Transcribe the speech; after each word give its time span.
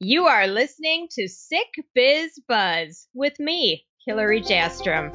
You 0.00 0.26
are 0.26 0.46
listening 0.46 1.08
to 1.12 1.26
Sick 1.26 1.68
Biz 1.94 2.38
Buzz 2.46 3.08
with 3.14 3.40
me, 3.40 3.86
Hillary 4.04 4.42
Jastram. 4.42 5.10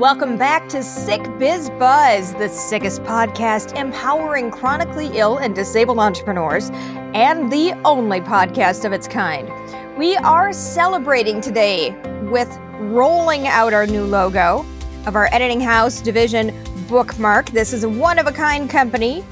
Welcome 0.00 0.36
back 0.36 0.68
to 0.70 0.82
Sick 0.82 1.22
Biz 1.38 1.70
Buzz, 1.78 2.34
the 2.34 2.48
sickest 2.48 3.04
podcast 3.04 3.78
empowering 3.78 4.50
chronically 4.50 5.16
ill 5.16 5.38
and 5.38 5.54
disabled 5.54 6.00
entrepreneurs, 6.00 6.70
and 7.14 7.52
the 7.52 7.72
only 7.84 8.20
podcast 8.20 8.84
of 8.84 8.92
its 8.92 9.06
kind. 9.06 9.48
We 9.96 10.16
are 10.16 10.52
celebrating 10.52 11.40
today 11.40 11.92
with 12.32 12.52
rolling 12.80 13.46
out 13.46 13.72
our 13.72 13.86
new 13.86 14.02
logo 14.02 14.66
of 15.06 15.14
our 15.14 15.32
editing 15.32 15.60
house 15.60 16.00
division 16.00 16.52
bookmark. 16.88 17.50
This 17.50 17.72
is 17.72 17.84
a 17.84 17.88
one 17.88 18.18
of 18.18 18.26
a 18.26 18.32
kind 18.32 18.68
company, 18.68 19.24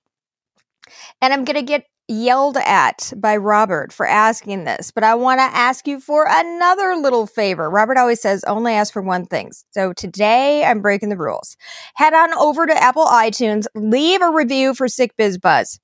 And 1.22 1.34
I'm 1.34 1.44
going 1.44 1.58
to 1.58 1.62
get 1.62 1.86
yelled 2.08 2.58
at 2.58 3.12
by 3.18 3.38
Robert 3.38 3.92
for 3.92 4.06
asking 4.06 4.64
this, 4.64 4.92
but 4.92 5.04
I 5.04 5.16
want 5.16 5.40
to 5.40 5.44
ask 5.44 5.88
you 5.88 6.00
for 6.00 6.28
another 6.30 6.96
little 6.96 7.28
favor. 7.28 7.70
Robert 7.70 7.98
always 7.98 8.22
says 8.22 8.44
only 8.46 8.74
ask 8.74 8.94
for 8.94 9.02
one 9.02 9.26
thing. 9.26 9.52
So 9.72 9.94
today 9.94 10.64
I'm 10.64 10.82
breaking 10.82 11.10
the 11.10 11.18
rules. 11.18 11.58
Head 11.96 12.14
on 12.14 12.34
over 12.34 12.66
to 12.66 12.84
Apple 12.84 13.06
iTunes, 13.06 13.66
leave 13.76 14.22
a 14.22 14.32
review 14.32 14.74
for 14.74 14.88
Sick 14.88 15.16
Biz 15.18 15.38
Buzz. 15.38 15.80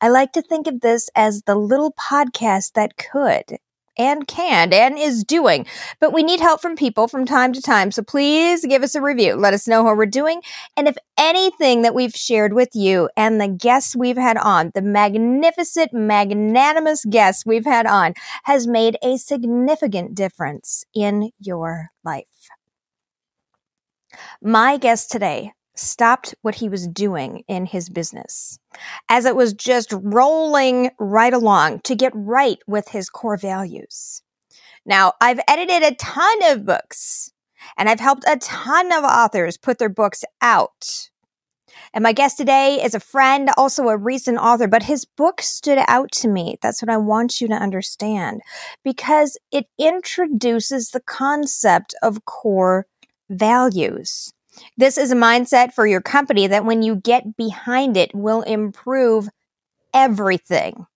I 0.00 0.08
like 0.08 0.32
to 0.32 0.42
think 0.42 0.66
of 0.66 0.80
this 0.80 1.08
as 1.14 1.42
the 1.42 1.54
little 1.54 1.92
podcast 1.92 2.72
that 2.72 2.96
could 2.96 3.58
and 3.98 4.26
can 4.26 4.72
and 4.72 4.98
is 4.98 5.24
doing. 5.24 5.66
But 6.00 6.12
we 6.12 6.22
need 6.22 6.40
help 6.40 6.60
from 6.60 6.76
people 6.76 7.08
from 7.08 7.26
time 7.26 7.52
to 7.52 7.60
time. 7.60 7.90
So 7.90 8.02
please 8.02 8.64
give 8.66 8.82
us 8.82 8.94
a 8.94 9.00
review. 9.00 9.34
Let 9.36 9.54
us 9.54 9.68
know 9.68 9.84
how 9.84 9.94
we're 9.94 10.06
doing. 10.06 10.42
And 10.76 10.88
if 10.88 10.96
anything 11.18 11.82
that 11.82 11.94
we've 11.94 12.14
shared 12.14 12.52
with 12.52 12.70
you 12.74 13.08
and 13.16 13.40
the 13.40 13.48
guests 13.48 13.96
we've 13.96 14.16
had 14.16 14.36
on, 14.36 14.72
the 14.74 14.82
magnificent, 14.82 15.92
magnanimous 15.92 17.04
guests 17.04 17.44
we've 17.44 17.66
had 17.66 17.86
on, 17.86 18.14
has 18.44 18.66
made 18.66 18.96
a 19.02 19.16
significant 19.16 20.14
difference 20.14 20.84
in 20.94 21.30
your 21.38 21.90
life. 22.04 22.24
My 24.42 24.76
guest 24.76 25.10
today 25.10 25.52
stopped 25.80 26.34
what 26.42 26.54
he 26.54 26.68
was 26.68 26.86
doing 26.86 27.42
in 27.48 27.66
his 27.66 27.88
business 27.88 28.58
as 29.08 29.24
it 29.24 29.36
was 29.36 29.52
just 29.52 29.92
rolling 29.92 30.90
right 30.98 31.32
along 31.32 31.80
to 31.80 31.94
get 31.94 32.12
right 32.14 32.58
with 32.66 32.88
his 32.88 33.08
core 33.08 33.36
values. 33.36 34.22
Now, 34.86 35.12
I've 35.20 35.40
edited 35.48 35.82
a 35.82 35.94
ton 35.94 36.52
of 36.52 36.64
books 36.64 37.32
and 37.76 37.88
I've 37.88 38.00
helped 38.00 38.24
a 38.26 38.36
ton 38.36 38.92
of 38.92 39.04
authors 39.04 39.56
put 39.56 39.78
their 39.78 39.88
books 39.88 40.24
out. 40.40 41.10
And 41.92 42.02
my 42.02 42.12
guest 42.12 42.36
today 42.36 42.82
is 42.82 42.94
a 42.94 43.00
friend, 43.00 43.50
also 43.56 43.88
a 43.88 43.96
recent 43.96 44.38
author, 44.38 44.68
but 44.68 44.84
his 44.84 45.04
book 45.04 45.40
stood 45.40 45.78
out 45.88 46.12
to 46.12 46.28
me. 46.28 46.56
That's 46.62 46.82
what 46.82 46.90
I 46.90 46.96
want 46.96 47.40
you 47.40 47.48
to 47.48 47.54
understand 47.54 48.42
because 48.84 49.36
it 49.50 49.66
introduces 49.78 50.90
the 50.90 51.00
concept 51.00 51.94
of 52.02 52.24
core 52.24 52.86
values. 53.28 54.32
This 54.76 54.98
is 54.98 55.12
a 55.12 55.16
mindset 55.16 55.72
for 55.72 55.86
your 55.86 56.00
company 56.00 56.46
that 56.46 56.64
when 56.64 56.82
you 56.82 56.96
get 56.96 57.36
behind 57.36 57.96
it 57.96 58.14
will 58.14 58.42
improve 58.42 59.28
everything. 59.92 60.86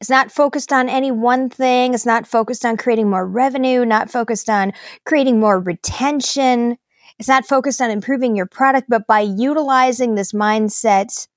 It's 0.00 0.10
not 0.10 0.30
focused 0.30 0.72
on 0.72 0.88
any 0.88 1.10
one 1.10 1.48
thing. 1.48 1.94
It's 1.94 2.06
not 2.06 2.26
focused 2.26 2.64
on 2.64 2.76
creating 2.76 3.08
more 3.08 3.26
revenue, 3.26 3.84
not 3.84 4.10
focused 4.10 4.50
on 4.50 4.72
creating 5.06 5.40
more 5.40 5.58
retention. 5.58 6.76
It's 7.18 7.28
not 7.28 7.46
focused 7.46 7.80
on 7.80 7.90
improving 7.90 8.36
your 8.36 8.46
product, 8.46 8.88
but 8.88 9.06
by 9.06 9.20
utilizing 9.20 10.14
this 10.14 10.32
mindset, 10.32 11.28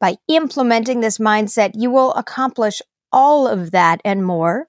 by 0.00 0.16
implementing 0.28 1.00
this 1.00 1.18
mindset, 1.18 1.72
you 1.74 1.90
will 1.90 2.12
accomplish 2.14 2.80
all 3.12 3.46
of 3.46 3.70
that 3.72 4.00
and 4.04 4.24
more. 4.24 4.68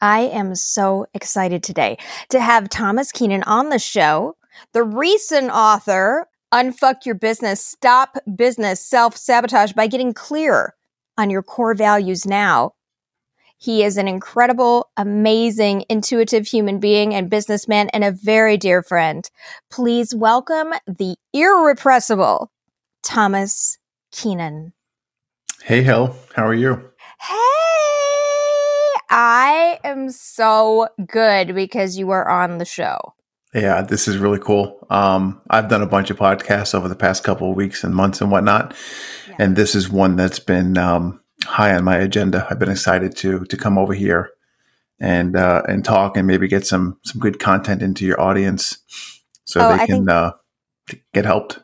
I 0.00 0.20
am 0.20 0.54
so 0.54 1.06
excited 1.14 1.62
today 1.62 1.96
to 2.30 2.40
have 2.40 2.68
Thomas 2.68 3.12
Keenan 3.12 3.44
on 3.44 3.68
the 3.68 3.78
show. 3.78 4.36
The 4.72 4.82
recent 4.82 5.50
author, 5.50 6.26
Unfuck 6.52 7.06
Your 7.06 7.14
Business, 7.14 7.64
Stop 7.64 8.18
Business 8.36 8.84
Self 8.84 9.16
Sabotage 9.16 9.72
by 9.72 9.86
Getting 9.86 10.12
Clear 10.12 10.74
on 11.16 11.30
Your 11.30 11.42
Core 11.42 11.74
Values 11.74 12.26
Now. 12.26 12.72
He 13.62 13.84
is 13.84 13.96
an 13.96 14.08
incredible, 14.08 14.90
amazing, 14.96 15.84
intuitive 15.88 16.48
human 16.48 16.80
being 16.80 17.14
and 17.14 17.30
businessman 17.30 17.90
and 17.90 18.02
a 18.02 18.10
very 18.10 18.56
dear 18.56 18.82
friend. 18.82 19.30
Please 19.70 20.12
welcome 20.12 20.72
the 20.86 21.14
irrepressible 21.32 22.50
Thomas 23.04 23.78
Keenan. 24.10 24.72
Hey, 25.62 25.84
Hill. 25.84 26.16
How 26.34 26.44
are 26.44 26.54
you? 26.54 26.74
Hey, 27.20 27.36
I 29.08 29.78
am 29.84 30.10
so 30.10 30.88
good 31.06 31.54
because 31.54 31.96
you 31.96 32.10
are 32.10 32.28
on 32.28 32.58
the 32.58 32.64
show. 32.64 33.14
Yeah, 33.54 33.82
this 33.82 34.08
is 34.08 34.16
really 34.16 34.38
cool. 34.38 34.86
Um, 34.88 35.42
I've 35.50 35.68
done 35.68 35.82
a 35.82 35.86
bunch 35.86 36.10
of 36.10 36.18
podcasts 36.18 36.74
over 36.74 36.88
the 36.88 36.96
past 36.96 37.22
couple 37.22 37.50
of 37.50 37.56
weeks 37.56 37.84
and 37.84 37.94
months 37.94 38.20
and 38.20 38.30
whatnot, 38.30 38.74
yeah. 39.28 39.36
and 39.38 39.56
this 39.56 39.74
is 39.74 39.90
one 39.90 40.16
that's 40.16 40.38
been 40.38 40.78
um, 40.78 41.20
high 41.44 41.74
on 41.74 41.84
my 41.84 41.96
agenda. 41.96 42.46
I've 42.48 42.58
been 42.58 42.70
excited 42.70 43.14
to 43.16 43.44
to 43.44 43.56
come 43.56 43.76
over 43.76 43.92
here 43.92 44.30
and 44.98 45.36
uh, 45.36 45.62
and 45.68 45.84
talk 45.84 46.16
and 46.16 46.26
maybe 46.26 46.48
get 46.48 46.66
some 46.66 46.98
some 47.04 47.20
good 47.20 47.38
content 47.38 47.82
into 47.82 48.06
your 48.06 48.20
audience 48.20 48.78
so 49.44 49.60
oh, 49.60 49.68
they 49.68 49.82
I 49.82 49.86
can 49.86 50.06
think- 50.06 50.10
uh, 50.10 50.32
get 51.12 51.24
helped. 51.24 51.58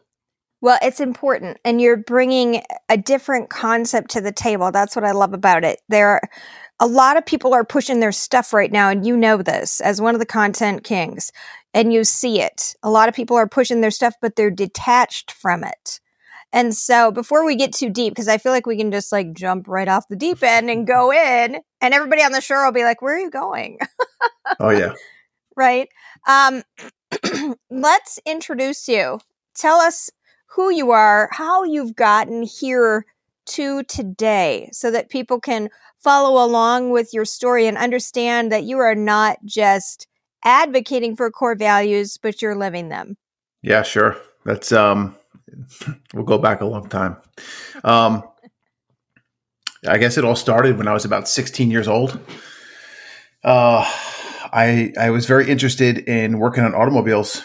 Well, 0.61 0.79
it's 0.83 0.99
important, 0.99 1.59
and 1.65 1.81
you're 1.81 1.97
bringing 1.97 2.63
a 2.89 2.97
different 2.97 3.49
concept 3.49 4.11
to 4.11 4.21
the 4.21 4.33
table. 4.33 4.73
That's 4.73 4.97
what 4.97 5.05
I 5.05 5.13
love 5.13 5.33
about 5.33 5.63
it. 5.63 5.81
There, 5.89 6.09
are, 6.09 6.23
a 6.81 6.87
lot 6.87 7.17
of 7.17 7.25
people 7.25 7.55
are 7.55 7.65
pushing 7.65 8.01
their 8.01 8.11
stuff 8.11 8.53
right 8.53 8.73
now, 8.73 8.91
and 8.91 9.07
you 9.07 9.17
know 9.17 9.41
this 9.41 9.81
as 9.81 10.01
one 10.01 10.17
of 10.17 10.19
the 10.19 10.27
content 10.27 10.83
kings 10.83 11.31
and 11.75 11.93
you 11.93 12.05
see 12.05 12.41
it. 12.41 12.75
A 12.83 12.91
lot 12.91 13.09
of 13.09 13.15
people 13.15 13.37
are 13.37 13.49
pushing 13.49 13.81
their 13.81 13.91
stuff, 13.91 14.15
but 14.21 14.37
they're 14.37 14.51
detached 14.51 15.31
from 15.33 15.65
it. 15.65 16.01
And 16.53 16.75
so 16.75 17.11
before 17.11 17.45
we 17.45 17.57
get 17.57 17.73
too 17.73 17.91
deep, 17.91 18.13
because 18.13 18.29
I 18.29 18.39
feel 18.39 18.53
like 18.53 18.67
we 18.67 18.77
can 18.77 18.91
just 18.91 19.13
like 19.13 19.33
jump 19.35 19.69
right 19.69 19.89
off 19.89 20.09
the 20.09 20.17
deep 20.17 20.43
end 20.43 20.71
and 20.71 20.87
go 20.87 21.13
in, 21.13 21.61
and 21.81 21.95
everybody 21.95 22.23
on 22.23 22.33
the 22.33 22.41
show 22.41 22.65
will 22.65 22.73
be 22.73 22.85
like, 22.85 23.03
Where 23.03 23.17
are 23.17 23.21
you 23.21 23.31
going? 23.31 23.79
oh, 24.61 24.71
yeah. 24.71 24.95
right. 25.57 25.89
Um, 26.27 26.63
let's 27.71 28.19
introduce 28.25 28.89
you. 28.89 29.21
Tell 29.55 29.77
us 29.77 30.11
who 30.47 30.71
you 30.71 30.91
are, 30.91 31.29
how 31.33 31.65
you've 31.65 31.95
gotten 31.95 32.43
here 32.43 33.05
to 33.47 33.83
today, 33.85 34.71
so 34.73 34.91
that 34.91 35.11
people 35.11 35.41
can 35.41 35.69
follow 35.99 36.43
along 36.45 36.91
with 36.91 37.13
your 37.13 37.25
story 37.25 37.67
and 37.67 37.77
understand 37.77 38.51
that 38.53 38.65
you 38.65 38.79
are 38.79 38.95
not 38.95 39.39
just 39.45 40.07
advocating 40.45 41.17
for 41.17 41.31
core 41.31 41.55
values, 41.55 42.19
but 42.19 42.41
you're 42.43 42.55
living 42.55 42.89
them. 42.89 43.17
Yeah, 43.63 43.83
sure. 43.83 44.17
That's 44.45 44.73
um 44.73 45.17
we'll 46.15 46.25
go 46.25 46.39
back 46.39 46.61
a 46.61 46.67
long 46.67 46.89
time. 46.89 47.17
Um 47.85 48.23
I 49.87 49.99
guess 49.99 50.19
it 50.19 50.25
all 50.25 50.37
started 50.37 50.77
when 50.77 50.89
I 50.89 50.93
was 50.93 51.05
about 51.05 51.29
16 51.29 51.71
years 51.71 51.89
old. 51.89 52.19
Uh 53.45 53.85
I 54.53 54.93
I 54.99 55.11
was 55.11 55.27
very 55.27 55.51
interested 55.51 55.99
in 55.99 56.39
working 56.39 56.65
on 56.65 56.75
automobiles, 56.75 57.45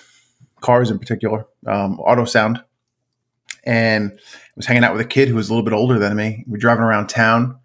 cars 0.61 0.89
in 0.89 0.99
particular, 0.99 1.45
um, 1.67 1.99
auto 1.99 2.25
sound. 2.25 2.63
And 3.65 4.12
I 4.12 4.51
was 4.56 4.65
hanging 4.65 4.83
out 4.83 4.91
with 4.91 5.01
a 5.01 5.07
kid 5.07 5.29
who 5.29 5.35
was 5.35 5.50
a 5.50 5.53
little 5.53 5.63
bit 5.63 5.73
older 5.73 5.97
than 5.97 6.15
me. 6.15 6.44
We 6.47 6.57
are 6.57 6.59
driving 6.59 6.83
around 6.83 7.07
town 7.07 7.59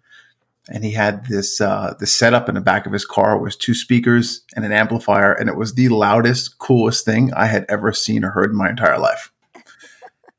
and 0.69 0.83
he 0.83 0.91
had 0.91 1.25
this 1.25 1.59
uh, 1.59 1.95
the 1.99 2.07
setup 2.07 2.47
in 2.47 2.55
the 2.55 2.61
back 2.61 2.85
of 2.85 2.93
his 2.93 3.05
car 3.05 3.37
was 3.37 3.55
two 3.55 3.73
speakers 3.73 4.41
and 4.55 4.63
an 4.63 4.71
amplifier, 4.71 5.33
and 5.33 5.49
it 5.49 5.55
was 5.55 5.73
the 5.73 5.89
loudest, 5.89 6.59
coolest 6.59 7.05
thing 7.05 7.33
I 7.33 7.45
had 7.45 7.65
ever 7.69 7.91
seen 7.91 8.23
or 8.23 8.29
heard 8.29 8.51
in 8.51 8.57
my 8.57 8.69
entire 8.69 8.99
life. 8.99 9.31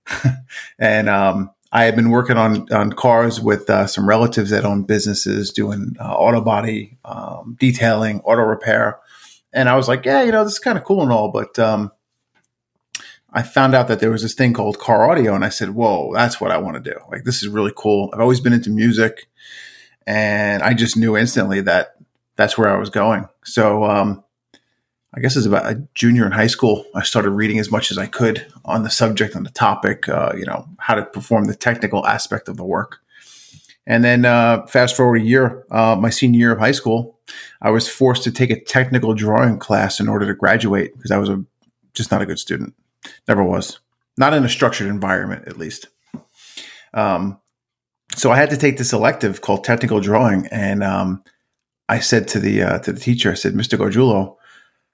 and 0.79 1.09
um, 1.09 1.51
I 1.73 1.85
had 1.85 1.97
been 1.97 2.11
working 2.11 2.37
on 2.37 2.73
on 2.73 2.93
cars 2.93 3.41
with 3.41 3.69
uh, 3.69 3.87
some 3.87 4.09
relatives 4.09 4.51
that 4.51 4.65
own 4.65 4.85
businesses 4.85 5.51
doing 5.51 5.97
uh, 6.01 6.13
auto 6.13 6.41
body 6.41 6.99
um, 7.05 7.57
detailing, 7.59 8.21
auto 8.21 8.43
repair, 8.43 8.99
and 9.53 9.69
I 9.69 9.77
was 9.77 9.89
like, 9.89 10.05
yeah, 10.05 10.23
you 10.23 10.33
know, 10.33 10.45
this 10.45 10.55
is 10.55 10.59
kind 10.59 10.79
of 10.79 10.85
cool 10.85 11.03
and 11.03 11.13
all, 11.13 11.31
but 11.31 11.59
um, 11.59 11.93
I 13.33 13.43
found 13.43 13.75
out 13.75 13.89
that 13.89 14.01
there 14.01 14.11
was 14.11 14.23
this 14.23 14.35
thing 14.35 14.53
called 14.53 14.79
car 14.79 15.11
audio, 15.11 15.35
and 15.35 15.45
I 15.45 15.51
said, 15.51 15.71
whoa, 15.71 16.13
that's 16.15 16.41
what 16.41 16.51
I 16.51 16.59
want 16.59 16.83
to 16.83 16.91
do. 16.93 16.99
Like, 17.11 17.25
this 17.25 17.43
is 17.43 17.49
really 17.49 17.73
cool. 17.77 18.11
I've 18.13 18.21
always 18.21 18.41
been 18.41 18.53
into 18.53 18.71
music 18.71 19.29
and 20.07 20.63
I 20.63 20.75
just 20.75 20.97
knew 20.97 21.17
instantly 21.17 21.61
that 21.63 21.97
that's 22.37 22.57
where 22.57 22.69
I 22.69 22.79
was 22.79 22.91
going. 22.91 23.29
So 23.45 23.85
um, 23.85 24.25
I 25.15 25.21
guess 25.21 25.35
it 25.35 25.41
was 25.41 25.47
about 25.47 25.71
a 25.71 25.87
junior 25.95 26.25
in 26.25 26.33
high 26.33 26.47
school. 26.47 26.85
I 26.95 27.03
started 27.03 27.31
reading 27.31 27.59
as 27.59 27.71
much 27.71 27.91
as 27.91 27.99
I 27.99 28.07
could 28.07 28.47
on 28.65 28.83
the 28.83 28.91
subject, 28.91 29.35
on 29.35 29.43
the 29.43 29.51
topic, 29.51 30.09
uh, 30.09 30.33
you 30.37 30.45
know, 30.45 30.67
how 30.79 30.95
to 30.95 31.05
perform 31.05 31.47
the 31.47 31.55
technical 31.55 32.07
aspect 32.07 32.49
of 32.49 32.57
the 32.57 32.65
work. 32.65 33.01
And 33.87 34.05
then 34.05 34.25
uh, 34.25 34.67
fast 34.67 34.97
forward 34.97 35.21
a 35.21 35.25
year, 35.25 35.67
uh, 35.71 35.97
my 35.97 36.11
senior 36.11 36.39
year 36.39 36.53
of 36.53 36.61
high 36.61 36.73
school, 36.73 37.19
I 37.61 37.71
was 37.71 37.89
forced 37.89 38.23
to 38.25 38.31
take 38.31 38.51
a 38.51 38.61
technical 38.61 39.15
drawing 39.15 39.59
class 39.59 39.99
in 39.99 40.09
order 40.09 40.27
to 40.27 40.35
graduate 40.35 40.95
because 40.95 41.11
I 41.11 41.19
was 41.19 41.29
a, 41.29 41.45
just 41.93 42.13
not 42.13 42.23
a 42.23 42.27
good 42.27 42.39
student. 42.39 42.75
Never 43.27 43.43
was. 43.43 43.81
Not 44.17 44.35
in 44.35 44.45
a 44.45 44.49
structured 44.49 44.89
environment, 44.89 45.49
at 45.49 45.59
least. 45.59 45.89
Um, 46.95 47.41
so 48.17 48.31
I 48.31 48.37
had 48.37 48.51
to 48.51 48.57
take 48.57 48.77
this 48.77 48.93
elective 48.93 49.41
called 49.41 49.65
technical 49.65 50.01
drawing, 50.01 50.47
and 50.49 50.83
um, 50.83 51.23
I 51.89 52.01
said 52.01 52.29
to 52.29 52.41
the 52.41 52.63
uh, 52.63 52.79
to 52.81 52.93
the 52.93 53.01
teacher, 53.01 53.31
I 53.31 53.35
said, 53.35 53.55
"Mr. 53.55 53.79
Gargiulo, 53.79 54.37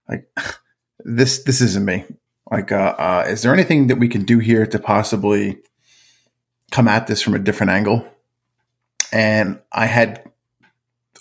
like 0.09 0.29
this 1.05 1.43
this 1.45 1.61
isn't 1.61 1.85
me. 1.85 2.05
Like, 2.51 2.71
uh, 2.71 2.95
uh, 2.99 3.25
is 3.29 3.43
there 3.43 3.53
anything 3.53 3.89
that 3.89 3.97
we 3.97 4.09
can 4.09 4.25
do 4.25 4.39
here 4.39 4.67
to 4.67 4.79
possibly 4.79 5.59
come 6.71 6.87
at 6.87 7.07
this 7.07 7.23
from 7.23 7.35
a 7.35 7.39
different 7.39 7.73
angle?" 7.73 8.07
And 9.13 9.61
I 9.73 9.87
had 9.87 10.31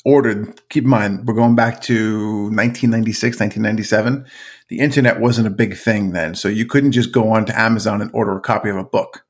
ordered. 0.04 0.62
Keep 0.70 0.84
in 0.84 0.90
mind, 0.90 1.28
we're 1.28 1.34
going 1.34 1.56
back 1.56 1.82
to 1.84 2.44
1996, 2.52 3.40
1997. 3.40 4.26
The 4.68 4.80
internet 4.80 5.20
wasn't 5.20 5.48
a 5.48 5.52
big 5.52 5.78
thing 5.78 6.12
then, 6.12 6.36
so 6.36 6.48
you 6.50 6.66
couldn't 6.66 6.92
just 6.92 7.12
go 7.12 7.32
on 7.32 7.46
to 7.46 7.60
Amazon 7.60 8.02
and 8.02 8.12
order 8.14 8.36
a 8.36 8.42
copy 8.42 8.70
of 8.70 8.78
a 8.78 8.84
book. 8.84 9.26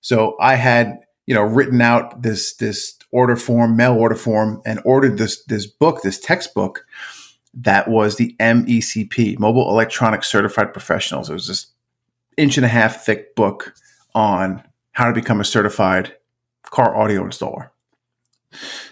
So 0.00 0.36
I 0.40 0.56
had 0.56 0.98
you 1.26 1.34
know, 1.34 1.42
written 1.42 1.80
out 1.80 2.22
this 2.22 2.54
this 2.54 2.98
order 3.10 3.36
form, 3.36 3.76
mail 3.76 3.94
order 3.94 4.16
form, 4.16 4.60
and 4.66 4.80
ordered 4.84 5.18
this 5.18 5.44
this 5.44 5.66
book, 5.66 6.02
this 6.02 6.18
textbook 6.18 6.84
that 7.54 7.88
was 7.88 8.16
the 8.16 8.34
MECP, 8.40 9.38
Mobile 9.38 9.70
Electronic 9.70 10.24
Certified 10.24 10.72
Professionals. 10.72 11.30
It 11.30 11.34
was 11.34 11.46
this 11.46 11.66
inch 12.36 12.56
and 12.56 12.66
a 12.66 12.68
half 12.68 13.04
thick 13.04 13.36
book 13.36 13.74
on 14.14 14.62
how 14.92 15.06
to 15.06 15.12
become 15.12 15.40
a 15.40 15.44
certified 15.44 16.14
car 16.62 16.96
audio 16.96 17.22
installer. 17.24 17.70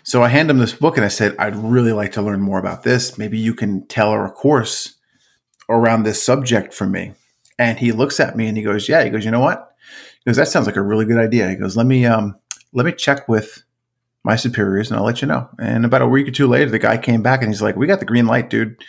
So 0.02 0.22
I 0.22 0.28
hand 0.28 0.50
him 0.50 0.58
this 0.58 0.74
book 0.74 0.96
and 0.96 1.04
I 1.04 1.08
said, 1.08 1.36
I'd 1.38 1.56
really 1.56 1.92
like 1.92 2.12
to 2.12 2.22
learn 2.22 2.40
more 2.40 2.58
about 2.58 2.82
this. 2.82 3.16
Maybe 3.18 3.38
you 3.38 3.54
can 3.54 3.86
tailor 3.86 4.24
a 4.24 4.30
course 4.30 4.96
around 5.68 6.02
this 6.02 6.22
subject 6.22 6.74
for 6.74 6.86
me. 6.86 7.14
And 7.58 7.78
he 7.78 7.92
looks 7.92 8.18
at 8.18 8.36
me 8.36 8.48
and 8.48 8.56
he 8.56 8.62
goes, 8.62 8.88
Yeah. 8.88 9.04
He 9.04 9.10
goes, 9.10 9.24
You 9.24 9.30
know 9.30 9.40
what? 9.40 9.71
He 10.24 10.30
goes, 10.30 10.36
that 10.36 10.48
sounds 10.48 10.66
like 10.66 10.76
a 10.76 10.82
really 10.82 11.04
good 11.04 11.18
idea. 11.18 11.48
He 11.48 11.56
goes, 11.56 11.76
let 11.76 11.86
me 11.86 12.06
um, 12.06 12.36
let 12.72 12.86
me 12.86 12.92
check 12.92 13.28
with 13.28 13.62
my 14.24 14.36
superiors 14.36 14.90
and 14.90 14.98
I'll 14.98 15.04
let 15.04 15.20
you 15.20 15.28
know. 15.28 15.48
And 15.58 15.84
about 15.84 16.02
a 16.02 16.06
week 16.06 16.28
or 16.28 16.30
two 16.30 16.46
later, 16.46 16.70
the 16.70 16.78
guy 16.78 16.96
came 16.96 17.22
back 17.22 17.42
and 17.42 17.50
he's 17.50 17.62
like, 17.62 17.76
we 17.76 17.86
got 17.86 17.98
the 17.98 18.06
green 18.06 18.26
light, 18.26 18.50
dude. 18.50 18.82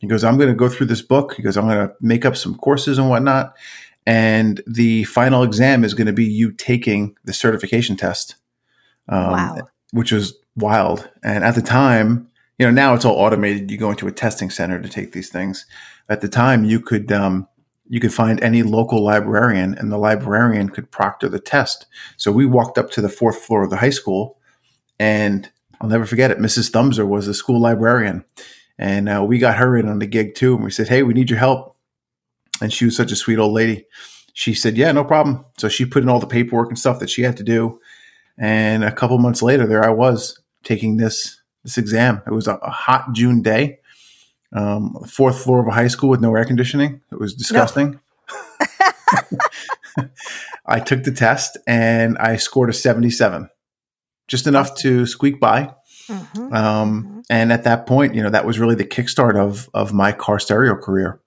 He 0.00 0.06
goes, 0.06 0.22
I'm 0.22 0.36
going 0.36 0.50
to 0.50 0.54
go 0.54 0.68
through 0.68 0.86
this 0.86 1.00
book. 1.00 1.34
He 1.34 1.42
goes, 1.42 1.56
I'm 1.56 1.66
going 1.66 1.88
to 1.88 1.94
make 2.00 2.26
up 2.26 2.36
some 2.36 2.54
courses 2.56 2.98
and 2.98 3.08
whatnot. 3.08 3.56
And 4.04 4.60
the 4.66 5.04
final 5.04 5.42
exam 5.42 5.82
is 5.82 5.94
going 5.94 6.06
to 6.06 6.12
be 6.12 6.26
you 6.26 6.52
taking 6.52 7.16
the 7.24 7.32
certification 7.32 7.96
test. 7.96 8.36
Um, 9.08 9.32
wow. 9.32 9.68
Which 9.92 10.12
was 10.12 10.36
wild. 10.56 11.08
And 11.22 11.42
at 11.42 11.54
the 11.54 11.62
time, 11.62 12.28
you 12.58 12.66
know, 12.66 12.72
now 12.72 12.94
it's 12.94 13.04
all 13.04 13.16
automated. 13.16 13.70
You 13.70 13.78
go 13.78 13.90
into 13.90 14.06
a 14.06 14.12
testing 14.12 14.50
center 14.50 14.80
to 14.80 14.88
take 14.88 15.12
these 15.12 15.30
things. 15.30 15.64
At 16.08 16.20
the 16.20 16.28
time, 16.28 16.64
you 16.64 16.80
could, 16.80 17.10
um, 17.10 17.48
you 17.88 18.00
could 18.00 18.12
find 18.12 18.42
any 18.42 18.62
local 18.62 19.02
librarian 19.02 19.74
and 19.74 19.92
the 19.92 19.98
librarian 19.98 20.68
could 20.68 20.90
proctor 20.90 21.28
the 21.28 21.38
test. 21.38 21.86
So 22.16 22.32
we 22.32 22.46
walked 22.46 22.78
up 22.78 22.90
to 22.92 23.00
the 23.00 23.08
fourth 23.08 23.38
floor 23.38 23.62
of 23.62 23.70
the 23.70 23.76
high 23.76 23.90
school 23.90 24.38
and 24.98 25.50
I'll 25.80 25.88
never 25.88 26.06
forget 26.06 26.30
it. 26.30 26.38
Mrs. 26.38 26.70
Thumser 26.70 27.06
was 27.06 27.26
the 27.26 27.34
school 27.34 27.60
librarian 27.60 28.24
and 28.78 29.08
uh, 29.08 29.24
we 29.26 29.38
got 29.38 29.56
her 29.56 29.76
in 29.76 29.88
on 29.88 29.98
the 29.98 30.06
gig 30.06 30.34
too. 30.34 30.54
And 30.54 30.64
we 30.64 30.70
said, 30.70 30.88
Hey, 30.88 31.02
we 31.02 31.14
need 31.14 31.30
your 31.30 31.38
help. 31.38 31.76
And 32.60 32.72
she 32.72 32.84
was 32.84 32.96
such 32.96 33.12
a 33.12 33.16
sweet 33.16 33.38
old 33.38 33.52
lady. 33.52 33.86
She 34.32 34.54
said, 34.54 34.76
Yeah, 34.76 34.92
no 34.92 35.04
problem. 35.04 35.44
So 35.58 35.68
she 35.68 35.84
put 35.84 36.02
in 36.02 36.08
all 36.08 36.20
the 36.20 36.26
paperwork 36.26 36.68
and 36.68 36.78
stuff 36.78 36.98
that 36.98 37.10
she 37.10 37.22
had 37.22 37.36
to 37.36 37.44
do. 37.44 37.80
And 38.38 38.84
a 38.84 38.92
couple 38.92 39.18
months 39.18 39.42
later, 39.42 39.66
there 39.66 39.84
I 39.84 39.90
was 39.90 40.40
taking 40.62 40.96
this, 40.96 41.40
this 41.62 41.78
exam. 41.78 42.22
It 42.26 42.32
was 42.32 42.46
a, 42.46 42.56
a 42.56 42.70
hot 42.70 43.12
June 43.12 43.40
day 43.40 43.78
um, 44.56 44.94
fourth 45.06 45.42
floor 45.42 45.60
of 45.60 45.68
a 45.68 45.72
high 45.72 45.88
school 45.88 46.08
with 46.08 46.20
no 46.20 46.34
air 46.34 46.44
conditioning. 46.44 47.02
It 47.12 47.20
was 47.20 47.34
disgusting. 47.34 48.00
No. 49.98 50.08
I 50.66 50.80
took 50.80 51.04
the 51.04 51.12
test 51.12 51.58
and 51.66 52.16
I 52.18 52.36
scored 52.36 52.70
a 52.70 52.72
77, 52.72 53.48
just 54.28 54.46
enough 54.46 54.74
to 54.76 55.06
squeak 55.06 55.38
by. 55.38 55.74
Mm-hmm. 56.08 56.54
Um, 56.54 57.04
mm-hmm. 57.04 57.20
And 57.28 57.52
at 57.52 57.64
that 57.64 57.86
point, 57.86 58.14
you 58.14 58.22
know, 58.22 58.30
that 58.30 58.46
was 58.46 58.58
really 58.58 58.74
the 58.74 58.84
kickstart 58.84 59.36
of 59.36 59.68
of 59.74 59.92
my 59.92 60.12
car 60.12 60.38
stereo 60.38 60.74
career. 60.76 61.20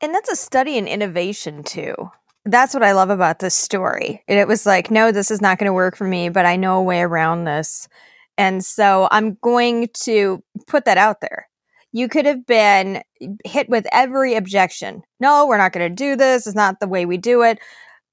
And 0.00 0.14
that's 0.14 0.30
a 0.30 0.36
study 0.36 0.78
in 0.78 0.86
innovation 0.86 1.62
too. 1.62 1.94
That's 2.44 2.72
what 2.72 2.82
I 2.82 2.92
love 2.92 3.10
about 3.10 3.40
this 3.40 3.54
story. 3.54 4.22
it 4.26 4.48
was 4.48 4.64
like, 4.64 4.90
no, 4.90 5.12
this 5.12 5.30
is 5.30 5.42
not 5.42 5.58
going 5.58 5.66
to 5.66 5.74
work 5.74 5.94
for 5.94 6.06
me, 6.06 6.30
but 6.30 6.46
I 6.46 6.56
know 6.56 6.78
a 6.78 6.82
way 6.82 7.02
around 7.02 7.44
this. 7.44 7.86
And 8.38 8.64
so 8.64 9.08
I'm 9.10 9.36
going 9.42 9.88
to 10.04 10.42
put 10.66 10.86
that 10.86 10.96
out 10.96 11.20
there 11.20 11.49
you 11.92 12.08
could 12.08 12.26
have 12.26 12.46
been 12.46 13.02
hit 13.44 13.68
with 13.68 13.86
every 13.92 14.34
objection. 14.34 15.02
No, 15.18 15.46
we're 15.46 15.58
not 15.58 15.72
going 15.72 15.88
to 15.88 15.94
do 15.94 16.16
this. 16.16 16.46
It's 16.46 16.56
not 16.56 16.80
the 16.80 16.88
way 16.88 17.06
we 17.06 17.16
do 17.16 17.42
it. 17.42 17.58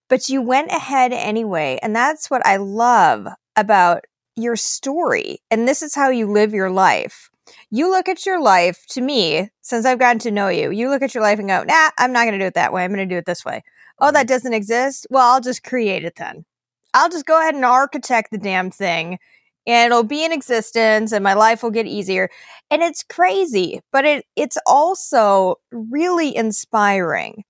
But 0.09 0.29
you 0.29 0.41
went 0.41 0.71
ahead 0.71 1.13
anyway. 1.13 1.79
And 1.83 1.95
that's 1.95 2.29
what 2.29 2.45
I 2.45 2.57
love 2.57 3.27
about 3.55 4.05
your 4.35 4.55
story. 4.55 5.39
And 5.51 5.67
this 5.67 5.81
is 5.81 5.95
how 5.95 6.09
you 6.09 6.31
live 6.31 6.53
your 6.53 6.71
life. 6.71 7.29
You 7.69 7.89
look 7.89 8.07
at 8.09 8.25
your 8.25 8.41
life, 8.41 8.85
to 8.89 9.01
me, 9.01 9.49
since 9.61 9.85
I've 9.85 9.99
gotten 9.99 10.19
to 10.19 10.31
know 10.31 10.47
you, 10.47 10.71
you 10.71 10.89
look 10.89 11.01
at 11.01 11.13
your 11.13 11.23
life 11.23 11.39
and 11.39 11.47
go, 11.47 11.63
nah, 11.63 11.89
I'm 11.97 12.13
not 12.13 12.23
going 12.23 12.33
to 12.33 12.39
do 12.39 12.45
it 12.45 12.53
that 12.55 12.73
way. 12.73 12.83
I'm 12.83 12.93
going 12.93 13.07
to 13.07 13.13
do 13.13 13.17
it 13.17 13.25
this 13.25 13.45
way. 13.45 13.63
Oh, 13.99 14.11
that 14.11 14.21
mm-hmm. 14.21 14.27
doesn't 14.27 14.53
exist? 14.53 15.07
Well, 15.09 15.33
I'll 15.33 15.41
just 15.41 15.63
create 15.63 16.05
it 16.05 16.15
then. 16.15 16.45
I'll 16.93 17.09
just 17.09 17.25
go 17.25 17.39
ahead 17.39 17.55
and 17.55 17.65
architect 17.65 18.31
the 18.31 18.37
damn 18.37 18.71
thing 18.71 19.19
and 19.67 19.91
it'll 19.91 20.03
be 20.03 20.23
in 20.23 20.31
existence 20.31 21.11
and 21.11 21.23
my 21.23 21.33
life 21.33 21.61
will 21.61 21.71
get 21.71 21.85
easier. 21.85 22.29
And 22.71 22.81
it's 22.81 23.03
crazy, 23.03 23.81
but 23.91 24.05
it, 24.05 24.25
it's 24.35 24.57
also 24.65 25.57
really 25.71 26.35
inspiring. 26.35 27.43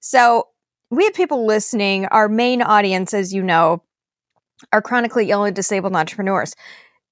So 0.00 0.48
we 0.90 1.04
have 1.04 1.14
people 1.14 1.46
listening. 1.46 2.06
Our 2.06 2.28
main 2.28 2.62
audience, 2.62 3.14
as 3.14 3.32
you 3.32 3.42
know, 3.42 3.82
are 4.72 4.82
chronically 4.82 5.30
ill 5.30 5.44
and 5.44 5.56
disabled 5.56 5.96
entrepreneurs 5.96 6.54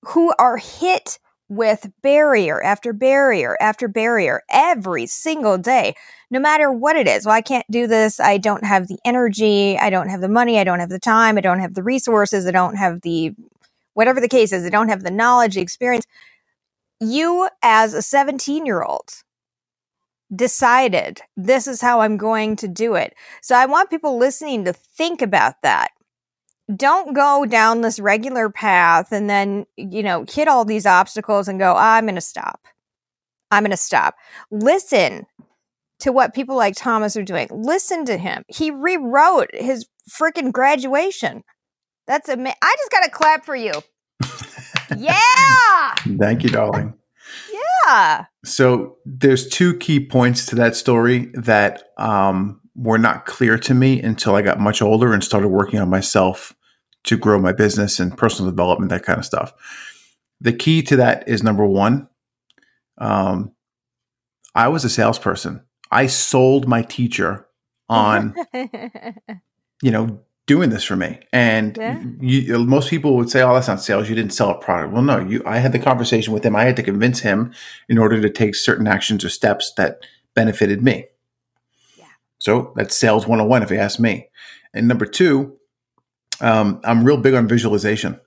who 0.03 0.33
are 0.39 0.59
hit 0.59 1.19
with 1.49 1.91
barrier 2.03 2.63
after 2.63 2.93
barrier 2.93 3.57
after 3.61 3.89
barrier 3.89 4.41
every 4.51 5.05
single 5.07 5.59
day, 5.59 5.95
no 6.31 6.39
matter 6.39 6.71
what 6.71 6.95
it 6.95 7.09
is. 7.09 7.27
Well, 7.27 7.35
I 7.35 7.41
can't 7.41 7.67
do 7.71 7.89
this. 7.89 8.21
I 8.21 8.39
don't 8.39 8.65
have 8.65 8.87
the 8.87 8.99
energy. 9.05 9.77
I 9.77 9.91
don't 9.91 10.09
have 10.09 10.21
the 10.21 10.29
money. 10.29 10.61
I 10.61 10.65
don't 10.65 10.79
have 10.79 10.91
the 10.91 11.01
time. 11.01 11.37
I 11.37 11.41
don't 11.41 11.59
have 11.59 11.75
the 11.75 11.83
resources. 11.83 12.47
I 12.47 12.53
don't 12.53 12.77
have 12.77 13.01
the 13.01 13.35
whatever 13.95 14.21
the 14.21 14.29
case 14.29 14.53
is, 14.53 14.63
they 14.63 14.71
don't 14.71 14.89
have 14.89 15.03
the 15.03 15.11
knowledge, 15.11 15.55
the 15.55 15.61
experience. 15.61 16.07
You, 17.01 17.49
as 17.63 17.95
a 17.95 18.03
17 18.03 18.67
year 18.67 18.83
old, 18.83 19.11
decided 20.35 21.21
this 21.37 21.67
is 21.67 21.81
how 21.81 22.01
I'm 22.01 22.17
going 22.17 22.57
to 22.57 22.69
do 22.69 22.95
it. 22.95 23.15
So 23.43 23.55
I 23.57 23.67
want 23.67 23.91
people 23.91 24.19
listening 24.19 24.65
to 24.65 24.73
think 24.73 25.23
about 25.23 25.55
that. 25.63 25.89
Don't 26.75 27.15
go 27.15 27.45
down 27.47 27.81
this 27.81 27.99
regular 27.99 28.49
path 28.49 29.11
and 29.11 29.29
then, 29.29 29.67
you 29.77 30.05
know, 30.05 30.25
hit 30.29 30.47
all 30.47 30.65
these 30.65 30.87
obstacles 30.87 31.49
and 31.49 31.59
go, 31.59 31.75
I'm 31.75 32.05
going 32.05 32.15
to 32.15 32.21
stop. 32.21 32.61
I'm 33.51 33.65
going 33.65 33.73
to 33.73 33.77
stop. 33.77 34.15
Listen 34.53 35.27
to 36.01 36.13
what 36.13 36.35
people 36.35 36.57
like 36.57 36.75
Thomas 36.77 37.17
are 37.17 37.25
doing. 37.25 37.49
Listen 37.51 38.05
to 38.07 38.17
him. 38.17 38.45
He 38.47 38.71
rewrote 38.71 39.51
his 39.53 39.87
freaking 40.09 40.53
graduation. 40.53 41.43
That's 42.07 42.29
amazing. 42.29 42.57
I 42.63 42.75
just 42.79 42.91
got 42.91 43.05
to 43.05 43.11
clap 43.11 43.45
for 43.45 43.57
you. 43.57 43.73
yeah. 44.97 45.95
Thank 46.19 46.43
you, 46.43 46.51
darling. 46.51 46.95
Yeah. 47.87 48.27
So 48.45 48.97
there's 49.05 49.49
two 49.49 49.77
key 49.77 50.05
points 50.05 50.47
to 50.47 50.57
that 50.57 50.77
story 50.77 51.31
that 51.35 51.91
um, 51.99 52.61
were 52.75 52.99
not 52.99 53.27
clear 53.27 53.59
to 53.59 53.75
me 53.75 54.01
until 54.01 54.35
I 54.35 54.43
got 54.43 54.61
much 54.61 54.83
older 54.83 55.13
and 55.13 55.23
started 55.23 55.49
working 55.49 55.79
on 55.81 55.89
myself 55.89 56.55
to 57.05 57.17
grow 57.17 57.39
my 57.39 57.53
business 57.53 57.99
and 57.99 58.17
personal 58.17 58.51
development, 58.51 58.91
that 58.91 59.05
kind 59.05 59.19
of 59.19 59.25
stuff. 59.25 59.53
The 60.41 60.53
key 60.53 60.83
to 60.83 60.97
that 60.97 61.29
is 61.29 61.43
number 61.43 61.67
one, 61.67 62.09
um, 62.99 63.53
I 64.55 64.69
was 64.69 64.85
a 64.85 64.91
salesperson. 64.91 65.63
I 65.91 66.07
sold 66.07 66.69
my 66.69 66.83
teacher 66.83 67.47
on, 67.89 68.35
you 69.83 69.91
know, 69.91 70.21
doing 70.51 70.71
this 70.71 70.83
for 70.83 70.97
me. 70.97 71.21
And 71.33 71.77
yeah. 71.77 72.03
you, 72.19 72.59
most 72.59 72.91
people 72.91 73.15
would 73.15 73.31
say, 73.31 73.41
"Oh, 73.41 73.55
that's 73.55 73.69
not 73.69 73.81
sales. 73.81 74.09
You 74.09 74.17
didn't 74.17 74.33
sell 74.33 74.51
a 74.51 74.59
product." 74.59 74.93
Well, 74.93 75.03
no, 75.03 75.21
you. 75.21 75.45
I 75.47 75.59
had 75.59 75.71
the 75.71 75.79
conversation 75.79 76.35
with 76.35 76.45
him. 76.45 76.57
I 76.57 76.65
had 76.65 76.75
to 76.75 76.83
convince 76.83 77.21
him 77.21 77.55
in 77.89 77.99
order 77.99 78.21
to 78.21 78.29
take 78.29 78.57
certain 78.57 78.89
actions 78.89 79.25
or 79.25 79.29
steps 79.29 79.73
that 79.77 80.01
benefited 80.35 80.83
me. 80.83 81.07
Yeah. 81.97 82.07
So 82.41 82.73
that's 82.75 82.97
sales 82.97 83.29
101 83.29 83.63
if 83.63 83.71
you 83.71 83.77
ask 83.77 84.01
me. 84.01 84.29
And 84.75 84.89
number 84.89 85.07
two, 85.07 85.57
um, 86.41 86.81
I'm 86.83 87.05
real 87.05 87.17
big 87.17 87.35
on 87.35 87.47
visualization. 87.47 88.21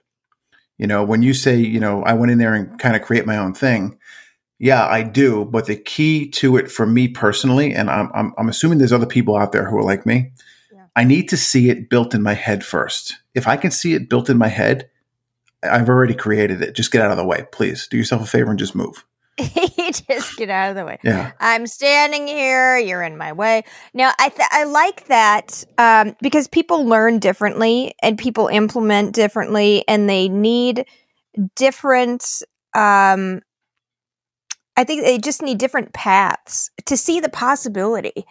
You 0.77 0.87
know, 0.87 1.03
when 1.03 1.23
you 1.23 1.33
say, 1.33 1.57
you 1.57 1.81
know, 1.81 2.03
I 2.03 2.13
went 2.13 2.31
in 2.31 2.37
there 2.37 2.53
and 2.53 2.79
kind 2.79 2.95
of 2.95 3.01
create 3.01 3.25
my 3.25 3.37
own 3.37 3.53
thing, 3.53 3.99
Yeah, 4.59 4.85
I 4.87 5.03
do. 5.03 5.43
But 5.43 5.65
the 5.65 5.75
key 5.75 6.29
to 6.39 6.55
it 6.55 6.71
for 6.71 6.85
me 6.85 7.09
personally, 7.09 7.73
and 7.73 7.89
I'm, 7.89 8.09
I'm, 8.13 8.33
I'm 8.37 8.47
assuming 8.47 8.77
there's 8.77 8.93
other 8.93 9.05
people 9.05 9.35
out 9.35 9.51
there 9.51 9.69
who 9.69 9.77
are 9.77 9.83
like 9.83 10.05
me. 10.05 10.31
I 10.95 11.03
need 11.03 11.29
to 11.29 11.37
see 11.37 11.69
it 11.69 11.89
built 11.89 12.13
in 12.13 12.21
my 12.21 12.33
head 12.33 12.63
first. 12.63 13.17
If 13.33 13.47
I 13.47 13.57
can 13.57 13.71
see 13.71 13.93
it 13.93 14.09
built 14.09 14.29
in 14.29 14.37
my 14.37 14.47
head, 14.47 14.89
I've 15.63 15.89
already 15.89 16.13
created 16.13 16.61
it. 16.61 16.75
Just 16.75 16.91
get 16.91 17.01
out 17.01 17.11
of 17.11 17.17
the 17.17 17.25
way, 17.25 17.45
please. 17.51 17.87
Do 17.87 17.97
yourself 17.97 18.21
a 18.21 18.25
favor 18.25 18.49
and 18.49 18.59
just 18.59 18.75
move. 18.75 19.05
just 19.39 20.37
get 20.37 20.49
out 20.49 20.69
of 20.69 20.75
the 20.75 20.85
way. 20.85 20.99
Yeah. 21.03 21.31
I'm 21.39 21.65
standing 21.65 22.27
here. 22.27 22.77
You're 22.77 23.01
in 23.01 23.17
my 23.17 23.31
way. 23.31 23.63
Now, 23.93 24.11
I 24.19 24.29
th- 24.29 24.49
I 24.51 24.65
like 24.65 25.07
that 25.07 25.63
um, 25.77 26.15
because 26.21 26.47
people 26.47 26.85
learn 26.85 27.17
differently 27.17 27.95
and 28.03 28.17
people 28.17 28.47
implement 28.47 29.15
differently, 29.15 29.83
and 29.87 30.07
they 30.07 30.29
need 30.29 30.85
different. 31.55 32.23
Um, 32.75 33.41
I 34.77 34.83
think 34.83 35.03
they 35.03 35.17
just 35.17 35.41
need 35.41 35.57
different 35.57 35.93
paths 35.93 36.69
to 36.85 36.97
see 36.97 37.19
the 37.19 37.29
possibility 37.29 38.25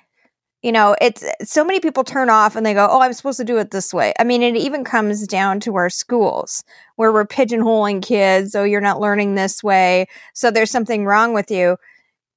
you 0.63 0.73
know 0.73 0.97
it's 1.01 1.25
so 1.43 1.65
many 1.65 1.81
people 1.81 2.05
turn 2.05 2.31
off 2.31 2.57
and 2.57 2.65
they 2.65 2.75
go 2.75 2.89
oh 2.91 3.01
i'm 3.01 3.13
supposed 3.13 3.39
to 3.39 3.45
do 3.45 3.59
it 3.59 3.71
this 3.71 3.93
way. 3.93 4.13
I 4.19 4.25
mean 4.25 4.43
it 4.43 4.57
even 4.57 4.85
comes 4.85 5.27
down 5.27 5.61
to 5.61 5.77
our 5.77 5.91
schools 5.91 6.65
where 6.97 7.13
we're 7.13 7.27
pigeonholing 7.27 8.03
kids 8.03 8.55
oh 8.55 8.65
you're 8.65 8.81
not 8.81 9.01
learning 9.01 9.35
this 9.35 9.63
way 9.63 10.07
so 10.35 10.51
there's 10.51 10.71
something 10.71 11.05
wrong 11.05 11.35
with 11.35 11.51
you. 11.51 11.77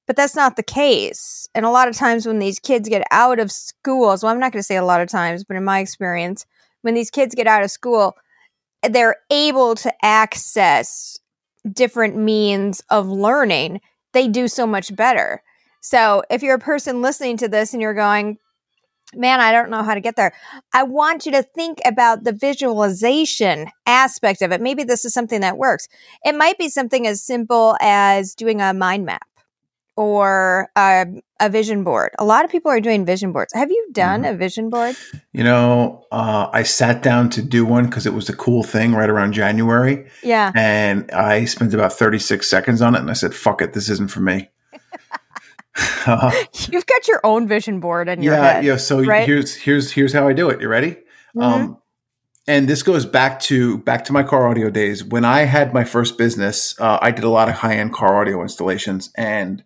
But 0.06 0.14
that's 0.14 0.36
not 0.36 0.54
the 0.54 0.62
case. 0.62 1.48
And 1.52 1.66
a 1.66 1.70
lot 1.70 1.88
of 1.88 1.96
times 1.96 2.26
when 2.26 2.38
these 2.38 2.60
kids 2.60 2.88
get 2.88 3.02
out 3.10 3.38
of 3.38 3.50
schools 3.50 4.22
well 4.22 4.32
i'm 4.32 4.40
not 4.40 4.52
going 4.52 4.60
to 4.60 4.66
say 4.66 4.76
a 4.76 4.84
lot 4.84 5.00
of 5.00 5.08
times 5.08 5.44
but 5.44 5.56
in 5.56 5.64
my 5.64 5.80
experience 5.80 6.46
when 6.82 6.94
these 6.94 7.10
kids 7.10 7.34
get 7.34 7.46
out 7.46 7.62
of 7.62 7.70
school 7.70 8.16
they're 8.82 9.16
able 9.30 9.74
to 9.74 9.92
access 10.04 11.18
different 11.72 12.16
means 12.16 12.82
of 12.90 13.08
learning. 13.08 13.80
They 14.12 14.28
do 14.28 14.48
so 14.48 14.66
much 14.66 14.94
better 14.94 15.42
so 15.86 16.24
if 16.28 16.42
you're 16.42 16.56
a 16.56 16.58
person 16.58 17.00
listening 17.00 17.36
to 17.36 17.46
this 17.46 17.72
and 17.72 17.80
you're 17.80 17.94
going, 17.94 18.38
man, 19.14 19.38
I 19.38 19.52
don't 19.52 19.70
know 19.70 19.84
how 19.84 19.94
to 19.94 20.00
get 20.00 20.16
there. 20.16 20.32
I 20.74 20.82
want 20.82 21.26
you 21.26 21.30
to 21.30 21.44
think 21.44 21.78
about 21.86 22.24
the 22.24 22.32
visualization 22.32 23.68
aspect 23.86 24.42
of 24.42 24.50
it. 24.50 24.60
Maybe 24.60 24.82
this 24.82 25.04
is 25.04 25.14
something 25.14 25.42
that 25.42 25.58
works. 25.58 25.86
It 26.24 26.34
might 26.34 26.58
be 26.58 26.68
something 26.68 27.06
as 27.06 27.22
simple 27.22 27.76
as 27.80 28.34
doing 28.34 28.60
a 28.60 28.74
mind 28.74 29.06
map 29.06 29.28
or 29.96 30.70
a, 30.74 31.06
a 31.38 31.48
vision 31.48 31.84
board. 31.84 32.10
A 32.18 32.24
lot 32.24 32.44
of 32.44 32.50
people 32.50 32.72
are 32.72 32.80
doing 32.80 33.06
vision 33.06 33.30
boards. 33.30 33.52
Have 33.54 33.70
you 33.70 33.88
done 33.92 34.22
mm-hmm. 34.22 34.34
a 34.34 34.36
vision 34.36 34.70
board? 34.70 34.96
You 35.32 35.44
know, 35.44 36.04
uh, 36.10 36.48
I 36.52 36.64
sat 36.64 37.00
down 37.00 37.30
to 37.30 37.42
do 37.42 37.64
one 37.64 37.86
because 37.86 38.06
it 38.06 38.12
was 38.12 38.28
a 38.28 38.34
cool 38.34 38.64
thing 38.64 38.92
right 38.92 39.08
around 39.08 39.34
January. 39.34 40.10
Yeah. 40.24 40.50
And 40.56 41.08
I 41.12 41.44
spent 41.44 41.72
about 41.74 41.92
36 41.92 42.44
seconds 42.44 42.82
on 42.82 42.96
it 42.96 42.98
and 42.98 43.08
I 43.08 43.12
said, 43.12 43.36
fuck 43.36 43.62
it, 43.62 43.72
this 43.72 43.88
isn't 43.88 44.10
for 44.10 44.18
me. 44.18 44.50
You've 46.70 46.86
got 46.86 47.08
your 47.08 47.20
own 47.24 47.46
vision 47.46 47.80
board 47.80 48.08
in 48.08 48.22
your 48.22 48.34
yeah, 48.34 48.52
head. 48.52 48.64
Yeah. 48.64 48.76
So 48.76 49.02
right? 49.02 49.26
here's 49.26 49.54
here's 49.54 49.92
here's 49.92 50.12
how 50.12 50.26
I 50.26 50.32
do 50.32 50.48
it. 50.48 50.60
You 50.60 50.68
ready? 50.68 50.92
Mm-hmm. 51.36 51.42
Um, 51.42 51.78
and 52.48 52.68
this 52.68 52.82
goes 52.82 53.04
back 53.04 53.40
to 53.40 53.78
back 53.78 54.04
to 54.04 54.12
my 54.12 54.22
car 54.22 54.48
audio 54.48 54.70
days. 54.70 55.04
When 55.04 55.24
I 55.24 55.40
had 55.42 55.74
my 55.74 55.84
first 55.84 56.16
business, 56.16 56.78
uh, 56.80 56.98
I 57.02 57.10
did 57.10 57.24
a 57.24 57.28
lot 57.28 57.48
of 57.48 57.56
high 57.56 57.74
end 57.74 57.92
car 57.92 58.20
audio 58.20 58.40
installations, 58.40 59.10
and 59.16 59.64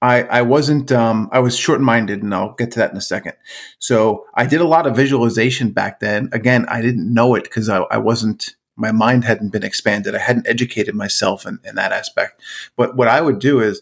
I 0.00 0.22
I 0.22 0.42
wasn't 0.42 0.92
um, 0.92 1.28
I 1.32 1.40
was 1.40 1.56
short 1.56 1.80
minded, 1.80 2.22
and 2.22 2.34
I'll 2.34 2.54
get 2.54 2.70
to 2.72 2.78
that 2.78 2.92
in 2.92 2.96
a 2.96 3.02
second. 3.02 3.32
So 3.78 4.24
I 4.34 4.46
did 4.46 4.60
a 4.60 4.66
lot 4.66 4.86
of 4.86 4.96
visualization 4.96 5.70
back 5.70 6.00
then. 6.00 6.28
Again, 6.32 6.64
I 6.68 6.80
didn't 6.80 7.12
know 7.12 7.34
it 7.34 7.44
because 7.44 7.68
I, 7.68 7.78
I 7.90 7.98
wasn't 7.98 8.54
my 8.76 8.92
mind 8.92 9.24
hadn't 9.24 9.50
been 9.50 9.64
expanded. 9.64 10.14
I 10.14 10.18
hadn't 10.18 10.46
educated 10.46 10.94
myself 10.94 11.46
in, 11.46 11.58
in 11.64 11.74
that 11.74 11.92
aspect. 11.92 12.40
But 12.76 12.94
what 12.94 13.08
I 13.08 13.20
would 13.20 13.38
do 13.38 13.60
is 13.60 13.80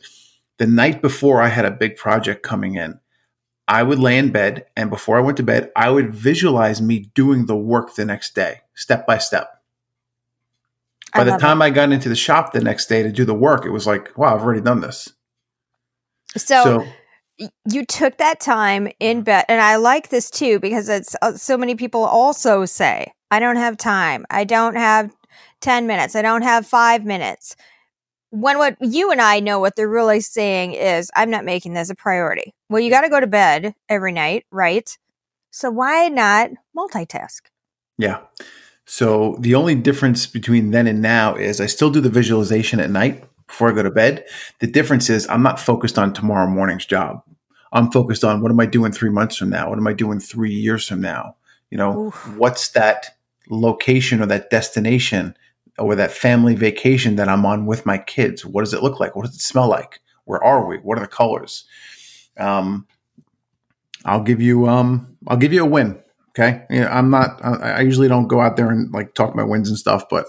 the 0.59 0.67
night 0.67 1.03
before 1.03 1.41
I 1.41 1.49
had 1.49 1.65
a 1.65 1.71
big 1.71 1.97
project 1.97 2.43
coming 2.43 2.75
in, 2.77 3.01
I 3.67 3.83
would 3.83 3.99
lay 3.99 4.19
in 4.19 4.31
bed 4.31 4.67
and 4.77 4.91
before 4.91 5.17
I 5.17 5.21
went 5.21 5.37
to 5.39 5.43
bed, 5.43 5.73
I 5.75 5.91
would 5.91 6.15
visualize 6.15 6.83
me 6.83 7.11
doing 7.15 7.47
the 7.47 7.57
work 7.57 7.95
the 7.95 8.05
next 8.05 8.35
day, 8.35 8.61
step 8.75 9.07
by 9.07 9.19
step. 9.19 9.51
By 11.15 11.25
the 11.25 11.37
time 11.37 11.63
it. 11.63 11.67
I 11.67 11.71
got 11.71 11.93
into 11.93 12.09
the 12.09 12.17
shop 12.17 12.53
the 12.53 12.61
next 12.61 12.87
day 12.87 13.03
to 13.05 13.13
do 13.13 13.25
the 13.25 13.35
work, 13.35 13.65
it 13.65 13.71
was 13.71 13.87
like, 13.87 14.17
wow, 14.19 14.35
I've 14.35 14.43
already 14.43 14.61
done 14.61 14.81
this. 14.81 15.13
So, 16.37 16.65
so 16.65 16.87
you 17.39 17.85
took 17.85 18.19
that 18.19 18.41
time 18.41 18.89
in 19.01 19.23
bed 19.23 19.45
and 19.49 19.61
i 19.61 19.77
like 19.77 20.09
this 20.09 20.31
too 20.31 20.61
because 20.61 20.89
it's 20.89 21.17
uh, 21.23 21.33
so 21.33 21.57
many 21.57 21.75
people 21.75 22.05
also 22.05 22.65
say 22.65 23.13
i 23.31 23.41
don't 23.41 23.57
have 23.57 23.77
time 23.77 24.25
i 24.31 24.45
don't 24.45 24.77
have 24.77 25.13
10 25.61 25.87
minutes 25.87 26.15
i 26.15 26.23
don't 26.23 26.43
have 26.43 26.67
5 26.67 27.05
minutes 27.05 27.57
when 28.35 28.59
what 28.59 28.77
you 28.81 29.13
and 29.13 29.21
I 29.21 29.39
know 29.39 29.61
what 29.61 29.77
they're 29.77 29.89
really 29.89 30.21
saying 30.21 30.73
is, 30.73 31.09
I'm 31.15 31.31
not 31.31 31.45
making 31.45 31.75
this 31.75 31.89
a 31.89 31.95
priority. 31.95 32.53
Well, 32.69 32.81
you 32.81 32.91
got 32.91 33.03
to 33.03 33.09
go 33.09 33.21
to 33.21 33.29
bed 33.29 33.75
every 33.89 34.11
night, 34.11 34.45
right? 34.51 34.91
So 35.53 35.71
why 35.71 36.09
not 36.09 36.51
multitask? 36.77 37.43
Yeah. 37.97 38.21
So 38.87 39.37
the 39.39 39.55
only 39.55 39.77
difference 39.77 40.27
between 40.27 40.73
then 40.73 40.89
and 40.89 41.01
now 41.01 41.37
is 41.37 41.61
I 41.61 41.67
still 41.67 41.91
do 41.91 42.01
the 42.01 42.11
visualization 42.11 42.81
at 42.81 42.91
night 42.91 43.25
before 43.47 43.71
I 43.71 43.75
go 43.75 43.85
to 43.85 43.91
bed. 43.91 44.25
The 44.59 44.67
difference 44.67 45.09
is 45.09 45.29
I'm 45.29 45.45
not 45.45 45.61
focused 45.61 45.97
on 45.97 46.13
tomorrow 46.13 46.49
morning's 46.49 46.87
job. 46.87 47.23
I'm 47.73 47.93
focused 47.93 48.25
on 48.25 48.41
what 48.41 48.51
am 48.51 48.59
I 48.59 48.67
doing 48.67 48.91
three 48.91 49.11
months 49.11 49.37
from 49.37 49.51
now? 49.51 49.69
What 49.69 49.79
am 49.79 49.87
I 49.87 49.93
doing 49.93 50.19
three 50.19 50.53
years 50.53 50.89
from 50.89 51.01
now? 51.01 51.37
You 51.71 51.79
know, 51.79 52.07
Oof. 52.07 52.37
what's 52.37 52.71
that 52.71 53.17
location 53.49 54.21
or 54.21 54.27
that 54.27 54.51
destination 54.51 55.37
or 55.79 55.95
that 55.95 56.13
family 56.13 56.55
vacation 56.55 57.17
that 57.17 57.29
I'm 57.29 57.45
on 57.45 57.67
with 57.67 57.87
my 57.87 57.99
kids. 57.99 58.45
What 58.45 58.63
does 58.63 58.75
it 58.75 58.83
look 58.83 59.01
like? 59.01 59.17
What 59.17 59.27
does 59.27 59.35
it 59.35 59.41
smell 59.41 59.69
like? 59.69 60.01
Where 60.25 60.43
are 60.43 60.67
we? 60.67 60.79
What 60.79 60.99
are 60.99 61.03
the 61.03 61.09
colors? 61.09 61.65
Um, 62.39 62.87
I'll 64.05 64.23
give 64.23 64.41
you 64.41 64.69
um, 64.69 65.17
I'll 65.27 65.37
give 65.37 65.53
you 65.53 65.63
a 65.63 65.69
win. 65.69 66.01
Okay, 66.31 66.65
you 66.69 66.81
know, 66.81 66.89
I'm 66.89 67.11
not. 67.11 67.41
I, 67.45 67.73
I 67.73 67.81
usually 67.81 68.09
don't 68.09 68.29
go 68.29 68.41
out 68.41 68.57
there 68.57 68.71
and 68.71 68.93
like 68.93 69.15
talk 69.15 69.35
my 69.35 69.45
wins 69.45 69.69
and 69.69 69.79
stuff, 69.79 70.09
but 70.09 70.27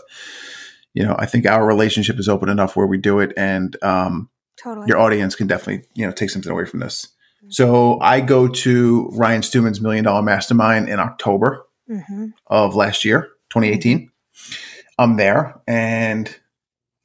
you 0.94 1.04
know, 1.04 1.16
I 1.18 1.26
think 1.26 1.46
our 1.46 1.66
relationship 1.66 2.20
is 2.20 2.30
open 2.30 2.50
enough 2.50 2.76
where 2.76 2.88
we 2.88 2.98
do 2.98 3.20
it, 3.20 3.34
and 3.36 3.76
um, 3.84 4.30
totally. 4.58 4.88
your 4.88 5.00
audience 5.00 5.36
can 5.36 5.48
definitely 5.48 5.88
you 5.96 6.06
know 6.06 6.12
take 6.12 6.30
something 6.30 6.52
away 6.52 6.66
from 6.66 6.80
this. 6.80 7.08
Mm-hmm. 7.40 7.52
So 7.52 8.00
I 8.02 8.22
go 8.22 8.48
to 8.48 9.10
Ryan 9.14 9.44
Stewman's 9.44 9.82
Million 9.82 10.04
Dollar 10.06 10.22
Mastermind 10.22 10.90
in 10.90 11.00
October 11.00 11.66
mm-hmm. 11.90 12.28
of 12.48 12.76
last 12.76 13.04
year, 13.04 13.30
2018. 13.50 14.00
Mm-hmm. 14.00 14.75
I'm 14.98 15.18
there, 15.18 15.60
and 15.68 16.34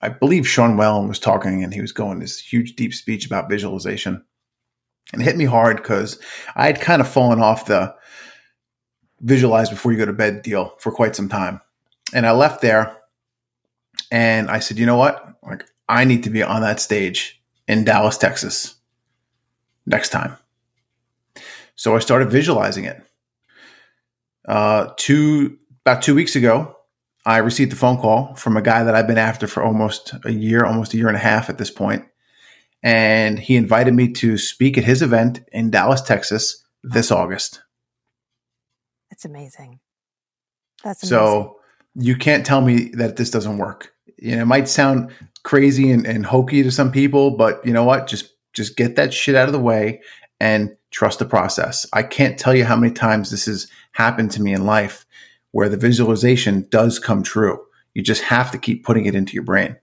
I 0.00 0.09
believe 0.09 0.49
Sean 0.49 0.76
Whalen 0.76 1.09
was 1.09 1.18
talking, 1.18 1.64
and 1.64 1.75
he 1.75 1.80
was 1.80 1.92
going 1.92 2.18
this 2.18 2.38
huge, 2.38 2.76
deep 2.76 2.94
speech 2.94 3.26
about 3.26 3.50
visualization, 3.50 4.25
and 5.12 5.23
it 5.23 5.25
hit 5.25 5.37
me 5.37 5.44
hard 5.44 5.78
because 5.78 6.20
I 6.54 6.66
had 6.66 6.80
kind 6.80 7.00
of 7.00 7.09
fallen 7.09 7.40
off 7.40 7.66
the 7.66 7.94
visualize 9.20 9.68
before 9.68 9.92
you 9.92 9.99
go 9.99 10.06
to 10.06 10.12
bed 10.12 10.42
deal 10.42 10.75
for 10.78 10.92
quite 10.92 11.16
some 11.16 11.28
time, 11.28 11.61
and 12.14 12.26
I 12.26 12.32
left 12.32 12.62
there, 12.62 12.97
and 14.11 14.50
I 14.50 14.61
said, 14.61 14.78
you 14.78 14.87
know 14.87 14.97
what, 14.97 15.37
like 15.42 15.64
I 15.88 16.04
need 16.04 16.23
to 16.25 16.30
be 16.30 16.42
on 16.42 16.62
that 16.62 16.80
stage 16.80 17.42
in 17.66 17.85
Dallas, 17.85 18.16
Texas, 18.16 18.76
next 19.87 20.11
time. 20.11 20.37
So 21.75 21.97
I 21.97 21.99
started 21.99 22.30
visualizing 22.30 22.85
it. 22.85 23.02
Uh, 24.47 24.92
two 24.97 25.59
about 25.85 26.02
two 26.02 26.14
weeks 26.14 26.37
ago, 26.37 26.76
I 27.26 27.38
received 27.38 27.72
a 27.72 27.76
phone 27.76 27.98
call 27.98 28.34
from 28.34 28.56
a 28.56 28.62
guy 28.62 28.82
that 28.82 28.94
I've 28.94 29.06
been 29.06 29.18
after 29.18 29.46
for 29.46 29.62
almost 29.62 30.14
a 30.24 30.32
year, 30.32 30.64
almost 30.64 30.94
a 30.94 30.96
year 30.96 31.08
and 31.08 31.16
a 31.16 31.20
half 31.20 31.50
at 31.50 31.58
this 31.58 31.70
point. 31.70 32.04
And 32.82 33.38
he 33.38 33.56
invited 33.56 33.92
me 33.92 34.10
to 34.14 34.38
speak 34.38 34.78
at 34.78 34.84
his 34.84 35.02
event 35.02 35.40
in 35.52 35.70
Dallas, 35.70 36.00
Texas 36.00 36.64
this 36.82 37.10
August. 37.10 37.62
That's 39.10 39.26
amazing. 39.26 39.80
That's 40.82 41.02
amazing. 41.02 41.18
So 41.18 41.60
you 41.94 42.16
can't 42.16 42.46
tell 42.46 42.62
me 42.62 42.90
that 42.94 43.16
this 43.16 43.30
doesn't 43.30 43.58
work. 43.58 43.92
You 44.16 44.36
know, 44.36 44.42
it 44.42 44.46
might 44.46 44.68
sound 44.68 45.10
crazy 45.42 45.90
and, 45.90 46.06
and 46.06 46.24
hokey 46.24 46.62
to 46.62 46.70
some 46.70 46.90
people, 46.90 47.32
but 47.32 47.64
you 47.66 47.72
know 47.72 47.84
what? 47.84 48.06
Just 48.06 48.32
just 48.52 48.76
get 48.76 48.96
that 48.96 49.14
shit 49.14 49.36
out 49.36 49.48
of 49.48 49.52
the 49.52 49.60
way 49.60 50.00
and 50.40 50.74
trust 50.90 51.18
the 51.18 51.24
process. 51.24 51.86
I 51.92 52.02
can't 52.02 52.38
tell 52.38 52.54
you 52.54 52.64
how 52.64 52.76
many 52.76 52.92
times 52.92 53.30
this 53.30 53.46
has 53.46 53.68
happened 53.92 54.32
to 54.32 54.42
me 54.42 54.52
in 54.52 54.66
life 54.66 55.06
where 55.52 55.69
the 55.69 55.76
visualization 55.76 56.66
does 56.71 56.99
come 56.99 57.23
true. 57.23 57.64
You 57.95 58.02
just 58.02 58.23
have 58.23 58.50
to 58.52 58.59
keep 58.59 58.85
putting 58.85 59.07
it 59.07 59.14
into 59.14 59.35
your 59.35 59.42
brain 59.42 59.76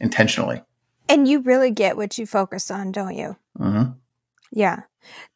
intentionally. 0.00 0.62
And 1.08 1.28
you 1.28 1.40
really 1.40 1.70
get 1.70 1.96
what 1.96 2.16
you 2.16 2.26
focus 2.26 2.70
on, 2.70 2.92
don't 2.92 3.14
you? 3.14 3.36
Mm-hmm. 3.58 3.92
Yeah. 4.52 4.82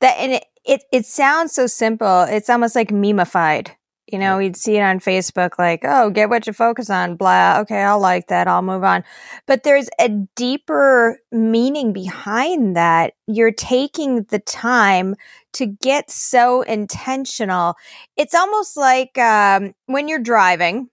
That 0.00 0.16
and 0.18 0.32
it, 0.32 0.44
it 0.64 0.84
it 0.92 1.06
sounds 1.06 1.52
so 1.52 1.66
simple. 1.66 2.22
It's 2.22 2.48
almost 2.48 2.74
like 2.74 2.88
memeified. 2.88 3.70
You 4.10 4.18
know, 4.18 4.38
we'd 4.38 4.56
see 4.56 4.76
it 4.76 4.82
on 4.82 5.00
Facebook 5.00 5.58
like, 5.58 5.82
oh, 5.84 6.08
get 6.08 6.30
what 6.30 6.46
you 6.46 6.54
focus 6.54 6.88
on, 6.88 7.16
blah. 7.16 7.58
Okay, 7.60 7.82
I'll 7.82 8.00
like 8.00 8.28
that. 8.28 8.48
I'll 8.48 8.62
move 8.62 8.82
on. 8.82 9.04
But 9.46 9.64
there's 9.64 9.90
a 10.00 10.08
deeper 10.34 11.18
meaning 11.30 11.92
behind 11.92 12.74
that. 12.74 13.12
You're 13.26 13.52
taking 13.52 14.22
the 14.24 14.38
time 14.38 15.14
to 15.58 15.66
get 15.66 16.10
so 16.10 16.62
intentional. 16.62 17.76
It's 18.16 18.34
almost 18.34 18.76
like 18.76 19.18
um, 19.18 19.74
when 19.86 20.08
you're 20.08 20.18
driving, 20.20 20.88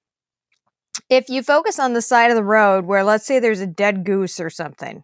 if 1.09 1.29
you 1.29 1.43
focus 1.43 1.79
on 1.79 1.93
the 1.93 2.01
side 2.01 2.31
of 2.31 2.37
the 2.37 2.43
road 2.43 2.85
where, 2.85 3.03
let's 3.03 3.25
say, 3.25 3.39
there's 3.39 3.61
a 3.61 3.67
dead 3.67 4.05
goose 4.05 4.39
or 4.39 4.49
something, 4.49 5.03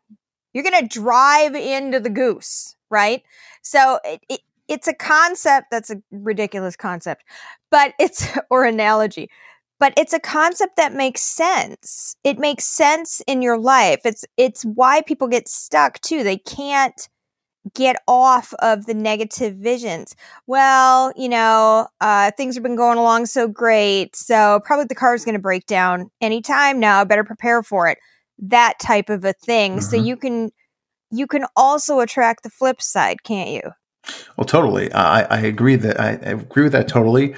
You're 0.53 0.63
going 0.63 0.81
to 0.81 0.99
drive 0.99 1.55
into 1.55 1.99
the 1.99 2.09
goose, 2.09 2.75
right? 2.89 3.23
So 3.61 3.99
it, 4.03 4.21
it, 4.29 4.41
it's 4.67 4.87
a 4.87 4.93
concept 4.95 5.67
that's 5.71 5.91
a 5.91 6.01
ridiculous 6.11 6.75
concept, 6.75 7.23
but 7.71 7.93
it's, 7.99 8.27
or 8.49 8.65
analogy, 8.65 9.29
but 9.79 9.93
it's 9.97 10.13
a 10.13 10.19
concept 10.19 10.77
that 10.77 10.93
makes 10.93 11.21
sense. 11.21 12.15
It 12.23 12.39
makes 12.39 12.65
sense 12.65 13.21
in 13.27 13.41
your 13.41 13.57
life. 13.59 14.01
It's, 14.05 14.25
it's 14.37 14.63
why 14.63 15.01
people 15.01 15.27
get 15.27 15.47
stuck 15.47 15.99
too. 16.01 16.23
They 16.23 16.37
can't, 16.37 17.09
get 17.75 17.95
off 18.07 18.53
of 18.59 18.85
the 18.85 18.93
negative 18.93 19.55
visions. 19.55 20.15
Well, 20.47 21.13
you 21.15 21.29
know, 21.29 21.87
uh, 21.99 22.31
things 22.31 22.55
have 22.55 22.63
been 22.63 22.75
going 22.75 22.97
along 22.97 23.27
so 23.27 23.47
great. 23.47 24.15
So 24.15 24.61
probably 24.65 24.85
the 24.85 24.95
car 24.95 25.13
is 25.13 25.23
going 25.23 25.35
to 25.35 25.41
break 25.41 25.65
down 25.65 26.09
anytime 26.21 26.79
now. 26.79 27.01
I 27.01 27.03
better 27.03 27.23
prepare 27.23 27.61
for 27.61 27.87
it. 27.87 27.99
That 28.39 28.79
type 28.79 29.09
of 29.09 29.23
a 29.25 29.33
thing. 29.33 29.73
Mm-hmm. 29.73 29.81
So 29.81 29.95
you 29.95 30.17
can, 30.17 30.51
you 31.11 31.27
can 31.27 31.45
also 31.55 31.99
attract 31.99 32.43
the 32.43 32.49
flip 32.49 32.81
side, 32.81 33.23
can't 33.23 33.49
you? 33.49 33.61
Well, 34.37 34.45
totally. 34.45 34.91
I, 34.93 35.21
I 35.21 35.39
agree 35.41 35.75
that 35.75 35.99
I, 35.99 36.09
I 36.09 36.31
agree 36.31 36.63
with 36.63 36.71
that 36.71 36.87
totally. 36.87 37.35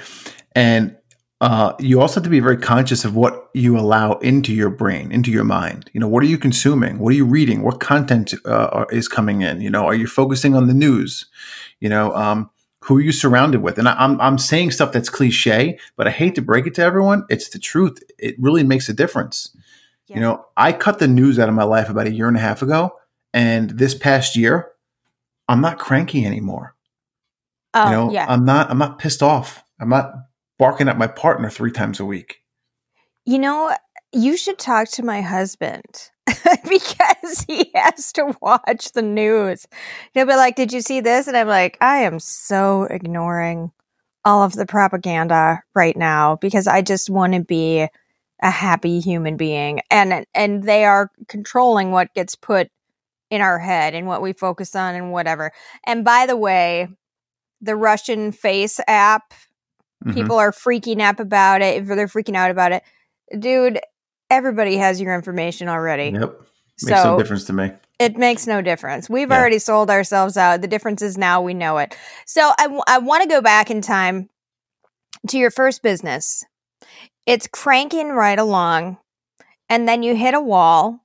And 0.52 0.96
uh, 1.44 1.76
you 1.78 2.00
also 2.00 2.14
have 2.14 2.24
to 2.24 2.30
be 2.30 2.40
very 2.40 2.56
conscious 2.56 3.04
of 3.04 3.14
what 3.14 3.50
you 3.52 3.78
allow 3.78 4.14
into 4.14 4.50
your 4.50 4.70
brain, 4.70 5.12
into 5.12 5.30
your 5.30 5.44
mind. 5.44 5.90
You 5.92 6.00
know, 6.00 6.08
what 6.08 6.22
are 6.22 6.26
you 6.26 6.38
consuming? 6.38 6.98
What 6.98 7.12
are 7.12 7.16
you 7.16 7.26
reading? 7.26 7.60
What 7.60 7.80
content 7.80 8.32
uh, 8.46 8.86
is 8.90 9.08
coming 9.08 9.42
in? 9.42 9.60
You 9.60 9.68
know, 9.68 9.84
are 9.84 9.94
you 9.94 10.06
focusing 10.06 10.56
on 10.56 10.68
the 10.68 10.72
news? 10.72 11.26
You 11.80 11.90
know, 11.90 12.14
um, 12.14 12.48
who 12.84 12.96
are 12.96 13.02
you 13.02 13.12
surrounded 13.12 13.60
with? 13.60 13.78
And 13.78 13.90
I, 13.90 13.94
I'm 14.02 14.18
I'm 14.22 14.38
saying 14.38 14.70
stuff 14.70 14.92
that's 14.92 15.10
cliche, 15.10 15.78
but 15.96 16.08
I 16.08 16.10
hate 16.12 16.34
to 16.36 16.40
break 16.40 16.66
it 16.66 16.72
to 16.76 16.82
everyone. 16.82 17.26
It's 17.28 17.50
the 17.50 17.58
truth. 17.58 18.02
It 18.18 18.36
really 18.38 18.62
makes 18.62 18.88
a 18.88 18.94
difference. 18.94 19.54
Yeah. 20.06 20.16
You 20.16 20.20
know, 20.22 20.46
I 20.56 20.72
cut 20.72 20.98
the 20.98 21.08
news 21.08 21.38
out 21.38 21.50
of 21.50 21.54
my 21.54 21.64
life 21.64 21.90
about 21.90 22.06
a 22.06 22.14
year 22.14 22.26
and 22.26 22.38
a 22.38 22.40
half 22.40 22.62
ago, 22.62 22.96
and 23.34 23.68
this 23.68 23.94
past 23.94 24.34
year, 24.34 24.70
I'm 25.46 25.60
not 25.60 25.78
cranky 25.78 26.24
anymore. 26.24 26.74
Oh, 27.74 27.84
you 27.84 27.90
know, 27.90 28.10
yeah. 28.10 28.24
I'm 28.30 28.46
not 28.46 28.70
I'm 28.70 28.78
not 28.78 28.98
pissed 28.98 29.22
off. 29.22 29.62
I'm 29.78 29.90
not 29.90 30.10
barking 30.64 30.88
at 30.88 30.96
my 30.96 31.06
partner 31.06 31.50
three 31.50 31.70
times 31.70 32.00
a 32.00 32.06
week. 32.06 32.40
You 33.26 33.38
know, 33.38 33.76
you 34.14 34.34
should 34.34 34.58
talk 34.58 34.88
to 34.92 35.02
my 35.02 35.20
husband 35.20 35.84
because 36.26 37.44
he 37.46 37.70
has 37.74 38.10
to 38.14 38.34
watch 38.40 38.92
the 38.92 39.02
news. 39.02 39.66
He'll 40.14 40.24
be 40.24 40.34
like, 40.34 40.56
Did 40.56 40.72
you 40.72 40.80
see 40.80 41.00
this? 41.00 41.26
And 41.28 41.36
I'm 41.36 41.48
like, 41.48 41.76
I 41.82 41.98
am 41.98 42.18
so 42.18 42.84
ignoring 42.84 43.72
all 44.24 44.42
of 44.42 44.54
the 44.54 44.64
propaganda 44.64 45.62
right 45.74 45.98
now 45.98 46.36
because 46.36 46.66
I 46.66 46.80
just 46.80 47.10
want 47.10 47.34
to 47.34 47.40
be 47.40 47.86
a 48.42 48.50
happy 48.50 49.00
human 49.00 49.36
being. 49.36 49.82
And 49.90 50.24
and 50.34 50.62
they 50.62 50.86
are 50.86 51.10
controlling 51.28 51.90
what 51.90 52.14
gets 52.14 52.36
put 52.36 52.70
in 53.30 53.42
our 53.42 53.58
head 53.58 53.92
and 53.94 54.06
what 54.06 54.22
we 54.22 54.32
focus 54.32 54.74
on 54.74 54.94
and 54.94 55.12
whatever. 55.12 55.52
And 55.86 56.06
by 56.06 56.24
the 56.24 56.38
way, 56.38 56.88
the 57.60 57.76
Russian 57.76 58.32
face 58.32 58.80
app 58.88 59.34
Mm-hmm. 60.04 60.14
People 60.14 60.36
are 60.36 60.52
freaking 60.52 61.00
up 61.00 61.20
about 61.20 61.62
it. 61.62 61.82
If 61.82 61.86
they're 61.86 62.06
freaking 62.06 62.36
out 62.36 62.50
about 62.50 62.72
it, 62.72 62.82
dude, 63.38 63.80
everybody 64.30 64.76
has 64.76 65.00
your 65.00 65.14
information 65.14 65.68
already. 65.68 66.10
Yep. 66.10 66.40
Makes 66.82 67.02
so 67.02 67.12
no 67.12 67.18
difference 67.18 67.44
to 67.44 67.52
me. 67.52 67.72
It 68.00 68.16
makes 68.16 68.46
no 68.46 68.60
difference. 68.60 69.08
We've 69.08 69.30
yeah. 69.30 69.38
already 69.38 69.60
sold 69.60 69.88
ourselves 69.90 70.36
out. 70.36 70.60
The 70.60 70.68
difference 70.68 71.00
is 71.02 71.16
now 71.16 71.40
we 71.40 71.54
know 71.54 71.78
it. 71.78 71.96
So 72.26 72.52
I, 72.58 72.64
w- 72.64 72.82
I 72.88 72.98
want 72.98 73.22
to 73.22 73.28
go 73.28 73.40
back 73.40 73.70
in 73.70 73.80
time 73.80 74.28
to 75.28 75.38
your 75.38 75.50
first 75.50 75.82
business. 75.82 76.44
It's 77.26 77.46
cranking 77.46 78.08
right 78.08 78.38
along, 78.38 78.98
and 79.68 79.88
then 79.88 80.02
you 80.02 80.16
hit 80.16 80.34
a 80.34 80.40
wall, 80.40 81.00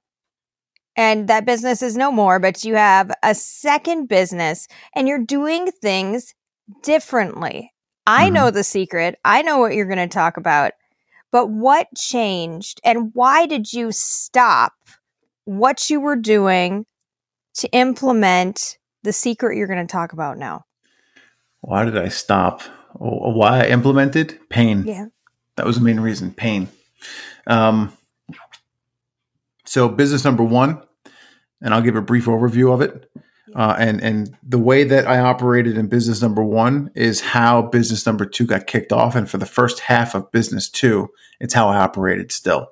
and 0.97 1.29
that 1.29 1.45
business 1.45 1.81
is 1.81 1.95
no 1.95 2.11
more, 2.11 2.39
but 2.39 2.65
you 2.65 2.75
have 2.75 3.11
a 3.23 3.33
second 3.35 4.07
business, 4.09 4.67
and 4.93 5.07
you're 5.07 5.23
doing 5.23 5.71
things 5.71 6.33
differently. 6.83 7.71
I 8.09 8.25
mm-hmm. 8.25 8.33
know 8.33 8.49
the 8.49 8.63
secret. 8.63 9.19
I 9.23 9.43
know 9.43 9.59
what 9.59 9.75
you're 9.75 9.85
going 9.85 9.99
to 9.99 10.07
talk 10.07 10.37
about. 10.37 10.71
But 11.31 11.51
what 11.51 11.87
changed 11.95 12.81
and 12.83 13.11
why 13.13 13.45
did 13.45 13.71
you 13.71 13.91
stop 13.91 14.73
what 15.45 15.91
you 15.91 15.99
were 15.99 16.15
doing 16.15 16.87
to 17.57 17.69
implement 17.69 18.79
the 19.03 19.13
secret 19.13 19.57
you're 19.57 19.67
going 19.67 19.85
to 19.85 19.91
talk 19.91 20.11
about 20.11 20.39
now? 20.39 20.65
Why 21.61 21.85
did 21.85 21.97
I 21.97 22.07
stop? 22.07 22.63
Why 22.93 23.65
I 23.65 23.67
implemented 23.67 24.39
pain. 24.49 24.85
Yeah. 24.87 25.05
That 25.57 25.67
was 25.67 25.75
the 25.75 25.83
main 25.83 25.99
reason 25.99 26.33
pain. 26.33 26.67
Um, 27.45 27.95
so, 29.65 29.87
business 29.87 30.25
number 30.25 30.43
one, 30.43 30.81
and 31.61 31.75
I'll 31.75 31.81
give 31.81 31.95
a 31.95 32.01
brief 32.01 32.25
overview 32.25 32.73
of 32.73 32.81
it. 32.81 33.11
Uh, 33.55 33.75
and 33.77 34.01
and 34.03 34.37
the 34.43 34.59
way 34.59 34.83
that 34.83 35.07
I 35.07 35.19
operated 35.19 35.77
in 35.77 35.87
business 35.87 36.21
number 36.21 36.43
one 36.43 36.91
is 36.95 37.21
how 37.21 37.63
business 37.63 38.05
number 38.05 38.25
two 38.25 38.45
got 38.45 38.67
kicked 38.67 38.91
off, 38.91 39.15
and 39.15 39.29
for 39.29 39.37
the 39.37 39.45
first 39.45 39.79
half 39.79 40.15
of 40.15 40.31
business 40.31 40.69
two, 40.69 41.09
it's 41.39 41.53
how 41.53 41.67
I 41.67 41.77
operated 41.77 42.31
still. 42.31 42.69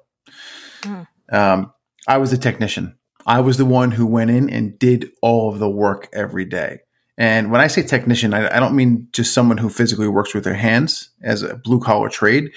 Mm. 0.82 1.08
Um, 1.32 1.74
I 2.08 2.18
was 2.18 2.32
a 2.34 2.38
technician. 2.38 2.98
I 3.26 3.42
was 3.42 3.58
the 3.58 3.66
one 3.66 3.92
who 3.92 4.06
went 4.06 4.32
in 4.32 4.50
and 4.50 4.80
did 4.80 5.12
all 5.22 5.52
of 5.52 5.60
the 5.60 5.70
work 5.70 6.08
every 6.14 6.46
day. 6.46 6.80
And 7.18 7.52
when 7.52 7.60
I 7.60 7.68
say 7.68 7.82
technician, 7.82 8.34
I, 8.34 8.56
I 8.56 8.60
don't 8.60 8.76
mean 8.76 9.08
just 9.12 9.34
someone 9.34 9.58
who 9.58 9.70
physically 9.70 10.08
works 10.08 10.34
with 10.34 10.44
their 10.44 10.54
hands 10.54 11.10
as 11.22 11.42
a 11.42 11.56
blue 11.56 11.80
collar 11.80 12.10
trade. 12.10 12.52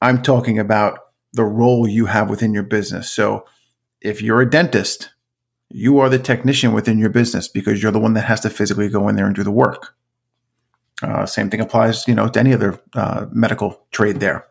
I'm 0.00 0.22
talking 0.22 0.58
about 0.58 0.98
the 1.32 1.44
role 1.44 1.86
you 1.86 2.06
have 2.06 2.30
within 2.30 2.54
your 2.54 2.62
business. 2.62 3.12
So 3.12 3.44
if 4.00 4.22
you're 4.22 4.40
a 4.40 4.50
dentist, 4.50 5.10
you 5.70 5.98
are 5.98 6.08
the 6.08 6.18
technician 6.18 6.72
within 6.72 6.98
your 6.98 7.08
business 7.10 7.48
because 7.48 7.82
you're 7.82 7.92
the 7.92 8.00
one 8.00 8.14
that 8.14 8.22
has 8.22 8.40
to 8.40 8.50
physically 8.50 8.88
go 8.88 9.08
in 9.08 9.16
there 9.16 9.26
and 9.26 9.34
do 9.34 9.42
the 9.42 9.50
work. 9.50 9.94
Uh, 11.02 11.26
same 11.26 11.50
thing 11.50 11.60
applies, 11.60 12.06
you 12.08 12.14
know, 12.14 12.28
to 12.28 12.40
any 12.40 12.54
other 12.54 12.80
uh, 12.94 13.26
medical 13.30 13.82
trade. 13.90 14.20
There, 14.20 14.46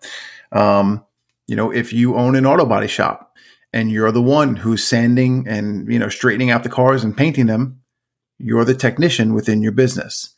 um, 0.51 1.04
you 1.47 1.56
know, 1.56 1.71
if 1.71 1.91
you 1.91 2.15
own 2.15 2.36
an 2.36 2.45
auto 2.45 2.65
body 2.65 2.88
shop 2.88 3.36
and 3.73 3.91
you're 3.91 4.12
the 4.12 4.21
one 4.21 4.58
who's 4.58 4.84
sanding 4.84 5.47
and 5.47 5.91
you 5.91 5.97
know 5.97 6.10
straightening 6.10 6.51
out 6.51 6.63
the 6.63 6.69
cars 6.69 7.04
and 7.04 7.17
painting 7.17 7.47
them, 7.47 7.82
you're 8.38 8.65
the 8.65 8.75
technician 8.75 9.34
within 9.34 9.62
your 9.62 9.71
business. 9.71 10.36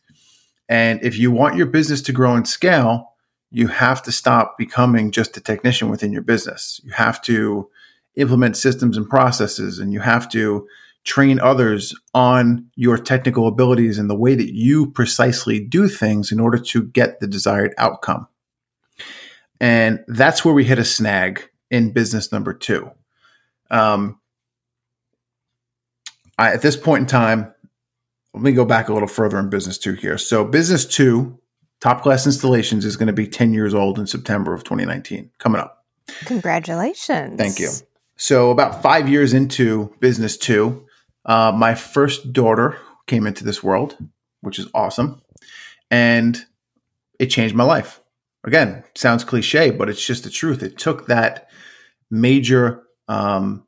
And 0.68 1.02
if 1.02 1.18
you 1.18 1.30
want 1.30 1.56
your 1.56 1.66
business 1.66 2.00
to 2.02 2.12
grow 2.12 2.34
and 2.34 2.46
scale, 2.46 3.14
you 3.50 3.68
have 3.68 4.02
to 4.02 4.12
stop 4.12 4.58
becoming 4.58 5.10
just 5.10 5.36
a 5.36 5.40
technician 5.40 5.88
within 5.88 6.12
your 6.12 6.22
business. 6.22 6.80
You 6.84 6.92
have 6.92 7.20
to 7.22 7.70
implement 8.18 8.56
systems 8.56 8.96
and 8.96 9.08
processes 9.08 9.78
and 9.78 9.92
you 9.92 10.00
have 10.00 10.28
to 10.28 10.66
train 11.04 11.40
others 11.40 11.94
on 12.12 12.68
your 12.74 12.98
technical 12.98 13.46
abilities 13.46 13.98
and 13.98 14.10
the 14.10 14.16
way 14.16 14.34
that 14.34 14.52
you 14.52 14.90
precisely 14.90 15.58
do 15.58 15.88
things 15.88 16.30
in 16.30 16.40
order 16.40 16.58
to 16.58 16.82
get 16.82 17.20
the 17.20 17.26
desired 17.26 17.72
outcome. 17.78 18.26
And 19.60 20.04
that's 20.06 20.44
where 20.44 20.54
we 20.54 20.64
hit 20.64 20.78
a 20.78 20.84
snag 20.84 21.48
in 21.70 21.92
business 21.92 22.30
number 22.30 22.52
two. 22.52 22.90
Um, 23.70 24.20
I, 26.36 26.52
at 26.52 26.62
this 26.62 26.76
point 26.76 27.02
in 27.02 27.06
time, 27.06 27.52
let 28.34 28.42
me 28.42 28.52
go 28.52 28.64
back 28.64 28.88
a 28.88 28.92
little 28.92 29.08
further 29.08 29.38
in 29.38 29.50
business 29.50 29.78
two 29.78 29.94
here. 29.94 30.18
So, 30.18 30.44
business 30.44 30.84
two, 30.84 31.38
top 31.80 32.02
class 32.02 32.26
installations, 32.26 32.84
is 32.84 32.96
going 32.96 33.08
to 33.08 33.12
be 33.12 33.26
10 33.26 33.52
years 33.52 33.74
old 33.74 33.98
in 33.98 34.06
September 34.06 34.54
of 34.54 34.62
2019, 34.62 35.30
coming 35.38 35.60
up. 35.60 35.84
Congratulations. 36.26 37.36
Thank 37.38 37.58
you. 37.58 37.70
So, 38.18 38.50
about 38.50 38.82
five 38.82 39.08
years 39.08 39.32
into 39.32 39.94
business 40.00 40.36
two, 40.36 40.86
uh, 41.24 41.52
my 41.52 41.74
first 41.74 42.32
daughter 42.32 42.76
came 43.06 43.26
into 43.26 43.44
this 43.44 43.62
world, 43.62 43.96
which 44.40 44.58
is 44.58 44.68
awesome. 44.74 45.22
And 45.90 46.44
it 47.18 47.26
changed 47.26 47.54
my 47.54 47.64
life. 47.64 48.00
Again, 48.44 48.84
sounds 48.94 49.24
cliche, 49.24 49.70
but 49.70 49.88
it's 49.88 50.04
just 50.04 50.24
the 50.24 50.30
truth. 50.30 50.62
It 50.62 50.78
took 50.78 51.06
that 51.06 51.48
major 52.10 52.82
um, 53.06 53.64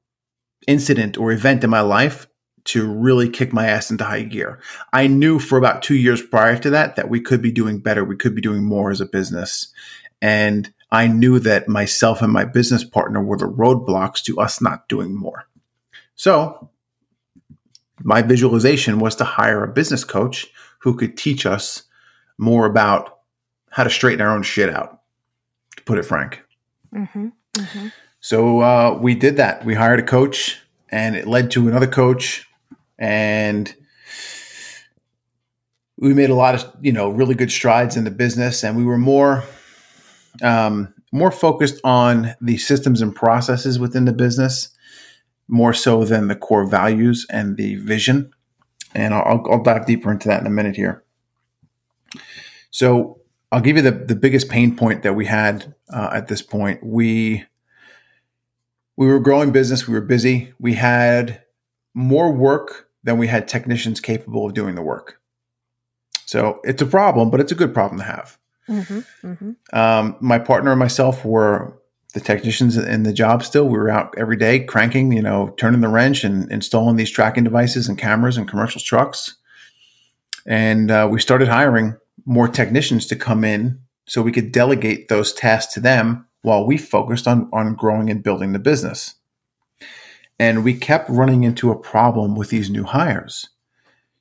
incident 0.67 1.17
or 1.17 1.33
event 1.33 1.63
in 1.63 1.71
my 1.71 1.81
life 1.81 2.27
to 2.65 2.93
really 2.93 3.29
kick 3.29 3.53
my 3.53 3.67
ass 3.67 3.91
into 3.91 4.05
high 4.05 4.23
gear. 4.23 4.61
I 4.93 5.07
knew 5.07 5.39
for 5.39 5.59
about 5.59 5.83
two 5.83 5.97
years 5.97 6.23
prior 6.23 6.59
to 6.59 6.71
that 6.71 6.97
that 6.97 7.09
we 7.09 7.21
could 7.21 7.41
be 7.41 7.53
doing 7.53 7.79
better. 7.81 8.05
We 8.05 8.17
could 8.17 8.35
be 8.35 8.43
doing 8.43 8.65
more 8.65 8.91
as 8.91 9.01
a 9.01 9.07
business. 9.07 9.73
And 10.21 10.73
I 10.92 11.07
knew 11.07 11.38
that 11.40 11.68
myself 11.68 12.20
and 12.20 12.33
my 12.33 12.44
business 12.44 12.85
partner 12.85 13.22
were 13.22 13.37
the 13.37 13.48
roadblocks 13.48 14.22
to 14.24 14.38
us 14.40 14.61
not 14.61 14.88
doing 14.88 15.14
more. 15.14 15.46
So, 16.16 16.70
my 18.03 18.22
visualization 18.22 18.98
was 18.98 19.14
to 19.16 19.24
hire 19.24 19.62
a 19.62 19.72
business 19.72 20.05
coach 20.05 20.46
who 20.81 20.96
could 20.96 21.16
teach 21.16 21.46
us 21.46 21.85
more 22.38 22.66
about 22.66 23.20
how 23.70 23.85
to 23.85 23.90
straighten 23.90 24.20
our 24.20 24.35
own 24.35 24.42
shit 24.42 24.70
out, 24.70 25.00
to 25.76 25.83
put 25.85 25.98
it 25.98 26.05
frank. 26.05 26.42
Mm-hmm, 26.94 27.29
mm-hmm. 27.55 27.88
So, 28.20 28.61
uh, 28.61 28.98
we 29.00 29.14
did 29.14 29.37
that. 29.37 29.64
We 29.64 29.74
hired 29.74 30.00
a 30.00 30.05
coach, 30.05 30.59
and 30.88 31.14
it 31.14 31.26
led 31.26 31.50
to 31.53 31.68
another 31.68 31.87
coach, 31.87 32.48
and 32.98 33.72
we 36.00 36.14
made 36.14 36.31
a 36.31 36.35
lot 36.35 36.55
of 36.55 36.72
you 36.81 36.92
know 36.92 37.11
really 37.11 37.35
good 37.35 37.53
strides 37.53 37.96
in 37.96 38.05
the 38.05 38.11
business 38.11 38.64
and 38.64 38.76
we 38.76 38.85
were 38.85 38.98
more 38.98 39.44
um, 40.43 40.95
more 41.12 41.33
focused 41.33 41.81
on 41.85 42.35
the 42.40 42.59
systems 42.59 43.03
and 43.03 43.14
processes 43.14 43.79
within 43.79 44.05
the 44.07 44.12
business. 44.12 44.71
more 45.49 45.75
so 45.75 46.05
than 46.05 46.29
the 46.29 46.37
core 46.37 46.66
values 46.66 47.27
and 47.31 47.57
the 47.57 47.77
vision. 47.77 48.33
And 48.95 49.14
I'll, 49.14 49.45
I'll 49.51 49.62
dive 49.62 49.87
deeper 49.87 50.12
into 50.12 50.29
that 50.29 50.40
in 50.40 50.47
a 50.47 50.51
minute 50.51 50.77
here. 50.77 51.05
So 52.71 53.21
I'll 53.53 53.61
give 53.61 53.77
you 53.77 53.83
the, 53.83 53.93
the 53.93 54.16
biggest 54.16 54.49
pain 54.49 54.77
point 54.77 55.03
that 55.05 55.14
we 55.14 55.27
had 55.27 55.75
uh, 55.93 56.11
at 56.12 56.29
this 56.29 56.43
point. 56.43 56.81
We 56.85 57.45
we 58.97 59.09
were 59.09 59.21
growing 59.21 59.53
business. 59.53 59.88
We 59.88 59.95
were 59.95 60.03
busy. 60.03 60.55
We 60.61 60.75
had 60.75 61.43
more 61.95 62.33
work 62.33 62.88
than 63.05 63.19
we 63.19 63.29
had 63.29 63.49
technicians 63.49 64.01
capable 64.01 64.47
of 64.47 64.55
doing 64.55 64.77
the 64.77 64.83
work. 64.83 65.21
So 66.27 66.61
it's 66.64 66.83
a 66.83 66.87
problem, 66.87 67.31
but 67.31 67.40
it's 67.40 67.53
a 67.53 67.57
good 67.57 67.75
problem 67.75 68.01
to 68.01 68.07
have. 68.07 68.38
Mm-hmm, 68.71 69.27
mm-hmm. 69.27 69.79
Um, 69.79 70.17
my 70.21 70.39
partner 70.39 70.71
and 70.71 70.79
myself 70.79 71.25
were 71.25 71.77
the 72.15 72.21
technicians 72.21 72.77
in 72.77 73.03
the 73.03 73.13
job 73.13 73.43
still. 73.43 73.69
We 73.69 73.79
were 73.79 73.91
out 73.91 74.15
every 74.17 74.37
day 74.37 74.61
cranking, 74.61 75.13
you 75.13 75.23
know, 75.23 75.55
turning 75.59 75.81
the 75.81 75.89
wrench 75.89 76.25
and 76.25 76.51
installing 76.51 76.97
these 76.97 77.11
tracking 77.11 77.45
devices 77.45 77.89
and 77.89 77.99
cameras 77.99 78.37
and 78.37 78.49
commercial 78.49 78.81
trucks. 78.81 79.37
And 80.47 80.91
uh, 80.91 81.09
we 81.11 81.21
started 81.21 81.49
hiring 81.49 81.97
more 82.25 82.49
technicians 82.49 83.07
to 83.07 83.17
come 83.17 83.45
in 83.45 83.81
so 84.07 84.23
we 84.23 84.33
could 84.33 84.53
delegate 84.53 85.09
those 85.09 85.33
tasks 85.33 85.75
to 85.75 85.81
them 85.81 86.27
while 86.43 86.67
we 86.67 86.79
focused 86.79 87.29
on, 87.29 87.49
on 87.53 87.75
growing 87.75 88.11
and 88.11 88.23
building 88.23 88.53
the 88.53 88.59
business. 88.59 89.15
And 90.39 90.65
we 90.65 90.75
kept 90.75 91.11
running 91.11 91.45
into 91.45 91.71
a 91.71 91.79
problem 91.79 92.35
with 92.35 92.49
these 92.49 92.71
new 92.71 92.85
hires. 92.85 93.51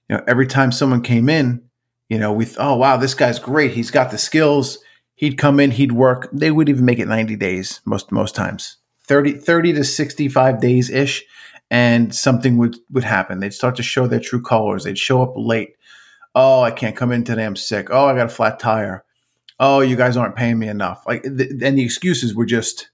You 0.09 0.17
know, 0.17 0.23
every 0.27 0.47
time 0.47 0.71
someone 0.71 1.01
came 1.01 1.29
in, 1.29 1.68
you 2.09 2.17
know, 2.17 2.33
we 2.33 2.47
oh 2.57 2.75
wow, 2.75 2.97
this 2.97 3.13
guy's 3.13 3.39
great. 3.39 3.71
He's 3.71 3.91
got 3.91 4.11
the 4.11 4.17
skills. 4.17 4.79
He'd 5.15 5.37
come 5.37 5.59
in, 5.59 5.71
he'd 5.71 5.91
work. 5.91 6.29
They 6.31 6.51
would 6.51 6.69
even 6.69 6.85
make 6.85 6.99
it 6.99 7.07
90 7.07 7.35
days 7.35 7.81
most 7.85 8.11
most 8.11 8.35
times. 8.35 8.77
30, 9.07 9.33
30 9.33 9.73
to 9.73 9.83
65 9.83 10.61
days 10.61 10.89
ish 10.89 11.25
and 11.71 12.13
something 12.13 12.57
would 12.57 12.77
would 12.91 13.03
happen. 13.03 13.39
They'd 13.39 13.53
start 13.53 13.75
to 13.77 13.83
show 13.83 14.07
their 14.07 14.19
true 14.19 14.41
colors. 14.41 14.83
They'd 14.83 14.97
show 14.97 15.21
up 15.21 15.33
late. 15.35 15.75
Oh, 16.35 16.61
I 16.61 16.71
can't 16.71 16.95
come 16.95 17.11
in 17.11 17.23
today. 17.23 17.45
I'm 17.45 17.55
sick. 17.55 17.89
Oh, 17.89 18.05
I 18.05 18.15
got 18.15 18.27
a 18.27 18.29
flat 18.29 18.59
tire 18.59 19.03
oh, 19.59 19.81
you 19.81 19.95
guys 19.95 20.15
aren't 20.15 20.35
paying 20.35 20.57
me 20.57 20.67
enough. 20.67 21.03
Like, 21.05 21.23
th- 21.23 21.51
and 21.61 21.77
the 21.77 21.83
excuses 21.83 22.33
were 22.33 22.45
just 22.45 22.89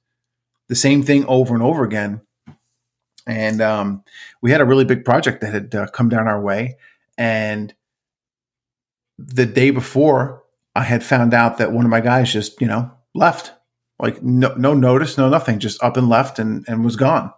the 0.68 0.76
same 0.76 1.04
thing 1.04 1.26
over 1.26 1.54
and 1.54 1.64
over 1.64 1.84
again. 1.84 2.22
And 3.28 3.62
um, 3.62 4.04
we 4.42 4.52
had 4.52 4.62
a 4.62 4.66
really 4.66 4.86
big 4.86 5.06
project 5.06 5.42
that 5.42 5.54
had 5.54 5.76
uh, 5.76 5.88
come 5.88 6.10
down 6.10 6.28
our 6.28 6.42
way. 6.42 6.78
And 7.18 7.74
the 9.18 9.46
day 9.46 9.72
before, 9.72 10.44
I 10.76 10.84
had 10.84 11.04
found 11.04 11.34
out 11.34 11.58
that 11.58 11.72
one 11.72 11.86
of 11.86 11.92
my 11.92 12.02
guys 12.02 12.32
just, 12.32 12.60
you 12.60 12.68
know, 12.68 12.92
left. 13.14 13.54
Like 13.98 14.22
no, 14.22 14.54
no 14.56 14.74
notice, 14.74 15.18
no 15.18 15.30
nothing, 15.30 15.60
just 15.60 15.82
up 15.82 15.96
and 15.96 16.10
left 16.10 16.38
and, 16.38 16.66
and 16.68 16.84
was 16.84 16.98
gone. 16.98 17.32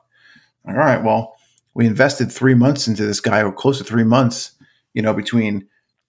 All 0.68 0.74
right, 0.74 1.04
well, 1.04 1.36
we 1.76 1.86
invested 1.86 2.32
three 2.32 2.56
months 2.56 2.88
into 2.88 3.06
this 3.06 3.20
guy, 3.20 3.42
or 3.44 3.52
close 3.52 3.78
to 3.78 3.84
three 3.84 4.04
months, 4.04 4.54
you 4.96 5.04
know, 5.04 5.14
between 5.14 5.68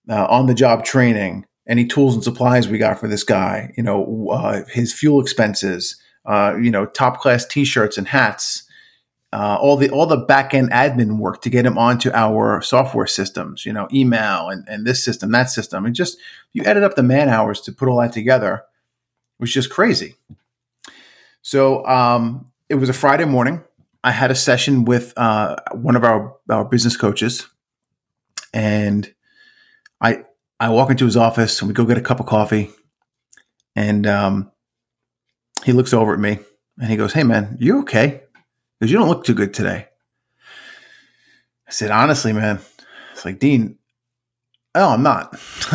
uh, 0.09 0.25
on 0.25 0.47
the 0.47 0.55
job 0.55 0.85
training, 0.85 1.45
any 1.69 1.85
tools 1.87 2.15
and 2.15 2.25
supplies 2.25 2.67
we 2.67 2.79
got 2.79 2.99
for 2.99 3.09
this 3.09 3.25
guy, 3.25 3.75
you 3.77 3.83
know, 3.83 4.29
uh, 4.31 4.65
his 4.73 4.95
fuel 4.95 5.21
expenses, 5.21 6.01
uh, 6.25 6.57
you 6.59 6.71
know, 6.71 6.87
top 6.87 7.21
class 7.21 7.45
T-shirts 7.45 7.99
and 7.99 8.09
hats, 8.09 8.67
uh, 9.33 9.59
all 9.61 9.77
the 9.77 9.91
all 9.91 10.07
the 10.07 10.17
back 10.17 10.55
end 10.55 10.71
admin 10.71 11.19
work 11.19 11.43
to 11.43 11.51
get 11.51 11.65
them 11.65 11.77
onto 11.77 12.11
our 12.13 12.63
software 12.63 13.07
systems, 13.07 13.67
you 13.67 13.73
know, 13.73 13.89
email 13.93 14.49
and, 14.49 14.67
and 14.69 14.87
this 14.87 15.05
system, 15.05 15.33
that 15.33 15.51
system, 15.51 15.85
and 15.85 15.95
just 15.95 16.19
you 16.53 16.63
added 16.65 16.83
up 16.83 16.95
the 16.95 17.03
man 17.03 17.29
hours 17.29 17.61
to 17.61 17.73
put 17.73 17.89
all 17.89 18.01
that 18.01 18.13
together, 18.13 18.63
was 19.39 19.53
just 19.53 19.71
crazy. 19.71 20.15
So 21.43 21.85
um, 21.87 22.51
it 22.69 22.77
was 22.77 22.89
a 22.89 22.95
Friday 22.95 23.27
morning. 23.27 23.63
I 24.03 24.13
had 24.13 24.31
a 24.31 24.35
session 24.35 24.85
with 24.85 25.13
uh, 25.17 25.57
one 25.73 25.97
of 25.97 26.05
our 26.05 26.37
our 26.49 26.65
business 26.65 26.97
coaches, 26.97 27.47
and 28.55 29.13
I 30.01 30.25
I 30.61 30.71
walk 30.71 30.91
into 30.91 31.05
his 31.05 31.17
office 31.17 31.61
and 31.61 31.69
we 31.69 31.75
go 31.75 31.85
get 31.85 31.99
a 31.99 32.03
cup 32.03 32.21
of 32.21 32.27
coffee. 32.27 32.71
And 33.77 34.07
um, 34.07 34.51
he 35.65 35.73
looks 35.73 35.93
over 35.93 36.13
at 36.13 36.19
me 36.19 36.41
and 36.81 36.91
he 36.91 36.97
goes, 36.97 37.13
Hey, 37.13 37.23
man, 37.23 37.57
you 37.61 37.81
okay? 37.81 38.23
Because 38.79 38.91
you 38.93 38.99
don't 38.99 39.09
look 39.09 39.25
too 39.25 39.35
good 39.35 39.55
today. 39.55 39.87
I 41.67 41.71
said, 41.71 41.91
Honestly, 41.91 42.33
man, 42.33 42.61
it's 43.13 43.25
like, 43.25 43.39
Dean, 43.39 43.79
oh, 44.75 44.91
I'm 44.91 45.03
not. 45.03 45.35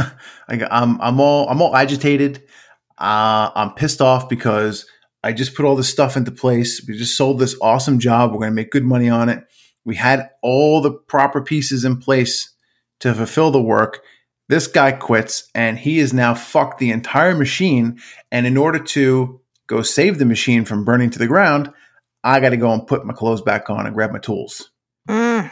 I, 0.48 0.68
I'm, 0.72 1.00
I'm, 1.02 1.20
all, 1.20 1.50
I'm 1.50 1.62
all 1.62 1.76
agitated. 1.76 2.44
Uh, 2.98 3.52
I'm 3.56 3.74
pissed 3.74 4.02
off 4.02 4.30
because 4.30 4.86
I 5.24 5.34
just 5.34 5.56
put 5.56 5.66
all 5.66 5.76
this 5.76 5.90
stuff 5.90 6.18
into 6.18 6.32
place. 6.32 6.84
We 6.88 6.98
just 6.98 7.18
sold 7.18 7.40
this 7.40 7.56
awesome 7.62 8.00
job. 8.00 8.32
We're 8.32 8.40
going 8.40 8.52
to 8.52 8.56
make 8.56 8.72
good 8.72 8.84
money 8.84 9.10
on 9.10 9.30
it. 9.30 9.44
We 9.86 9.96
had 9.96 10.30
all 10.42 10.82
the 10.82 10.92
proper 10.92 11.42
pieces 11.42 11.84
in 11.84 11.98
place 11.98 12.54
to 13.00 13.14
fulfill 13.14 13.52
the 13.52 13.62
work 13.62 14.02
this 14.50 14.68
guy 14.68 14.92
quits 14.92 15.50
and 15.56 15.78
he 15.80 16.00
is 16.00 16.14
now 16.14 16.34
fucked 16.34 16.80
the 16.80 16.92
entire 16.92 17.36
machine. 17.36 18.00
And 18.32 18.46
in 18.46 18.58
order 18.58 18.80
to 18.80 19.42
go 19.68 19.82
save 19.82 20.20
the 20.20 20.26
machine 20.26 20.66
from 20.66 20.86
burning 20.86 21.10
to 21.12 21.20
the 21.20 21.28
ground, 21.28 21.72
I 22.24 22.40
got 22.40 22.50
to 22.50 22.58
go 22.58 22.72
and 22.72 22.88
put 22.88 23.06
my 23.06 23.14
clothes 23.14 23.42
back 23.42 23.70
on 23.70 23.86
and 23.86 23.94
grab 23.94 24.12
my 24.12 24.20
tools. 24.20 24.72
Mm. 25.10 25.52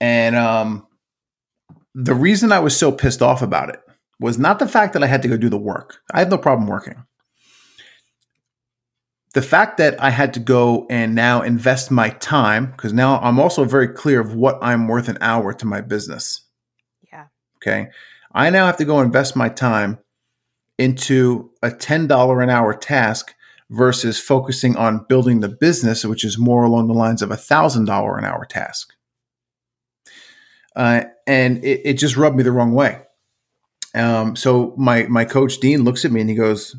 And 0.00 0.36
um, 0.36 0.86
the 1.94 2.14
reason 2.14 2.52
I 2.52 2.60
was 2.60 2.76
so 2.76 2.90
pissed 2.90 3.22
off 3.22 3.42
about 3.42 3.68
it 3.68 3.80
was 4.18 4.38
not 4.38 4.58
the 4.58 4.68
fact 4.68 4.92
that 4.94 5.02
I 5.02 5.06
had 5.06 5.22
to 5.22 5.28
go 5.28 5.36
do 5.36 5.48
the 5.48 5.58
work. 5.58 5.98
I 6.12 6.20
have 6.20 6.30
no 6.30 6.38
problem 6.38 6.68
working. 6.68 7.04
The 9.32 9.42
fact 9.42 9.76
that 9.76 10.00
I 10.02 10.10
had 10.10 10.34
to 10.34 10.40
go 10.40 10.86
and 10.90 11.14
now 11.14 11.42
invest 11.42 11.90
my 11.90 12.10
time, 12.10 12.72
because 12.72 12.92
now 12.92 13.20
I'm 13.20 13.38
also 13.38 13.64
very 13.64 13.86
clear 13.86 14.20
of 14.20 14.34
what 14.34 14.58
I'm 14.60 14.88
worth 14.88 15.08
an 15.08 15.18
hour 15.20 15.52
to 15.52 15.66
my 15.66 15.80
business. 15.80 16.42
Yeah. 17.12 17.26
Okay. 17.58 17.90
I 18.32 18.50
now 18.50 18.66
have 18.66 18.76
to 18.78 18.84
go 18.84 19.00
invest 19.00 19.36
my 19.36 19.48
time 19.48 19.98
into 20.78 21.50
a 21.62 21.70
$10 21.70 22.42
an 22.42 22.50
hour 22.50 22.74
task 22.74 23.34
versus 23.70 24.18
focusing 24.18 24.76
on 24.76 25.06
building 25.08 25.40
the 25.40 25.48
business, 25.48 26.04
which 26.04 26.24
is 26.24 26.36
more 26.36 26.64
along 26.64 26.88
the 26.88 26.94
lines 26.94 27.22
of 27.22 27.30
a 27.30 27.36
$1,000 27.36 28.18
an 28.18 28.24
hour 28.24 28.44
task. 28.44 28.92
Uh, 30.76 31.02
and 31.26 31.64
it, 31.64 31.80
it, 31.84 31.94
just 31.94 32.16
rubbed 32.16 32.36
me 32.36 32.42
the 32.42 32.52
wrong 32.52 32.72
way. 32.72 33.00
Um, 33.94 34.36
so 34.36 34.74
my, 34.76 35.04
my 35.04 35.24
coach, 35.24 35.58
Dean, 35.58 35.82
looks 35.84 36.04
at 36.04 36.12
me 36.12 36.20
and 36.20 36.30
he 36.30 36.36
goes, 36.36 36.76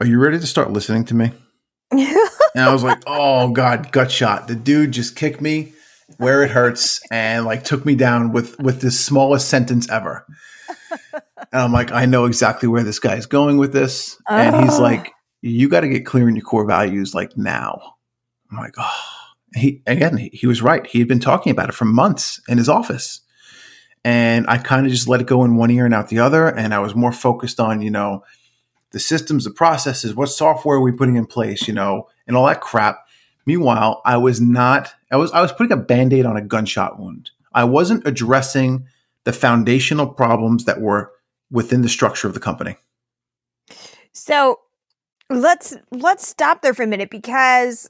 Are 0.00 0.06
you 0.06 0.18
ready 0.18 0.38
to 0.38 0.46
start 0.46 0.72
listening 0.72 1.04
to 1.06 1.14
me? 1.14 1.32
and 1.90 2.08
I 2.56 2.72
was 2.72 2.82
like, 2.82 3.02
Oh, 3.06 3.50
God, 3.50 3.92
gut 3.92 4.10
shot. 4.10 4.48
The 4.48 4.56
dude 4.56 4.92
just 4.92 5.14
kicked 5.14 5.40
me 5.40 5.72
where 6.16 6.42
it 6.42 6.50
hurts 6.50 7.00
and 7.10 7.44
like 7.44 7.64
took 7.64 7.84
me 7.84 7.94
down 7.94 8.32
with 8.32 8.58
with 8.58 8.80
the 8.80 8.90
smallest 8.90 9.48
sentence 9.48 9.88
ever. 9.90 10.26
And 11.52 11.62
I'm 11.62 11.72
like, 11.72 11.92
I 11.92 12.06
know 12.06 12.26
exactly 12.26 12.68
where 12.68 12.82
this 12.82 12.98
guy's 12.98 13.26
going 13.26 13.56
with 13.56 13.72
this. 13.72 14.20
Oh. 14.28 14.36
And 14.36 14.64
he's 14.64 14.78
oh. 14.78 14.82
like, 14.82 15.12
you 15.40 15.68
got 15.68 15.80
to 15.80 15.88
get 15.88 16.04
clear 16.04 16.28
in 16.28 16.36
your 16.36 16.44
core 16.44 16.66
values 16.66 17.14
like 17.14 17.36
now. 17.36 17.94
I'm 18.50 18.58
like, 18.58 18.74
oh, 18.78 19.04
he 19.54 19.82
again, 19.86 20.16
he, 20.16 20.30
he 20.32 20.46
was 20.46 20.62
right. 20.62 20.86
He 20.86 20.98
had 20.98 21.08
been 21.08 21.20
talking 21.20 21.52
about 21.52 21.68
it 21.68 21.74
for 21.74 21.84
months 21.84 22.40
in 22.48 22.58
his 22.58 22.68
office. 22.68 23.20
And 24.04 24.46
I 24.48 24.58
kind 24.58 24.86
of 24.86 24.92
just 24.92 25.08
let 25.08 25.20
it 25.20 25.26
go 25.26 25.44
in 25.44 25.56
one 25.56 25.70
ear 25.70 25.84
and 25.84 25.94
out 25.94 26.08
the 26.08 26.20
other. 26.20 26.46
And 26.46 26.72
I 26.72 26.78
was 26.78 26.94
more 26.94 27.12
focused 27.12 27.60
on, 27.60 27.82
you 27.82 27.90
know, 27.90 28.24
the 28.92 29.00
systems, 29.00 29.44
the 29.44 29.50
processes, 29.50 30.14
what 30.14 30.28
software 30.28 30.78
are 30.78 30.80
we 30.80 30.92
putting 30.92 31.16
in 31.16 31.26
place, 31.26 31.68
you 31.68 31.74
know, 31.74 32.08
and 32.26 32.36
all 32.36 32.46
that 32.46 32.60
crap. 32.60 33.06
Meanwhile, 33.44 34.02
I 34.04 34.16
was 34.16 34.40
not 34.40 34.92
I 35.10 35.16
was 35.16 35.32
I 35.32 35.40
was 35.40 35.52
putting 35.52 35.72
a 35.72 35.76
band-aid 35.76 36.26
on 36.26 36.36
a 36.36 36.42
gunshot 36.42 36.98
wound. 36.98 37.30
I 37.52 37.64
wasn't 37.64 38.06
addressing 38.06 38.86
the 39.24 39.32
foundational 39.32 40.06
problems 40.06 40.64
that 40.64 40.80
were 40.80 41.12
within 41.50 41.82
the 41.82 41.88
structure 41.88 42.28
of 42.28 42.34
the 42.34 42.40
company. 42.40 42.76
So 44.12 44.60
let's 45.30 45.76
let's 45.90 46.26
stop 46.26 46.62
there 46.62 46.74
for 46.74 46.82
a 46.82 46.86
minute 46.86 47.10
because 47.10 47.86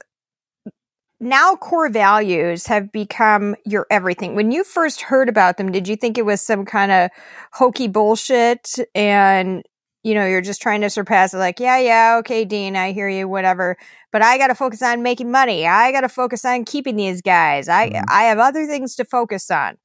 now 1.19 1.55
core 1.55 1.89
values 1.89 2.65
have 2.67 2.91
become 2.91 3.55
your 3.65 3.85
everything. 3.89 4.35
When 4.35 4.51
you 4.51 4.63
first 4.63 5.01
heard 5.01 5.27
about 5.27 5.57
them, 5.57 5.71
did 5.71 5.87
you 5.87 5.95
think 5.95 6.17
it 6.17 6.25
was 6.25 6.41
some 6.41 6.65
kind 6.65 6.91
of 6.91 7.09
hokey 7.51 7.87
bullshit 7.87 8.75
and 8.95 9.63
you 10.03 10.13
know, 10.13 10.25
you're 10.25 10.41
just 10.41 10.61
trying 10.61 10.79
to 10.81 10.89
surpass 10.89 11.33
it 11.33 11.39
like, 11.39 11.59
yeah, 11.59 11.77
yeah, 11.77 12.15
okay, 12.19 12.45
Dean, 12.45 12.77
I 12.77 12.93
hear 12.93 13.09
you, 13.09 13.27
whatever. 13.27 13.75
But 14.13 14.21
I 14.21 14.37
got 14.37 14.47
to 14.47 14.55
focus 14.55 14.81
on 14.81 15.03
making 15.03 15.29
money. 15.29 15.67
I 15.67 15.91
got 15.91 16.01
to 16.01 16.09
focus 16.09 16.45
on 16.45 16.63
keeping 16.63 16.95
these 16.95 17.21
guys. 17.21 17.67
I 17.67 17.89
mm-hmm. 17.89 18.05
I 18.07 18.23
have 18.23 18.39
other 18.39 18.65
things 18.65 18.95
to 18.95 19.05
focus 19.05 19.51
on. 19.51 19.77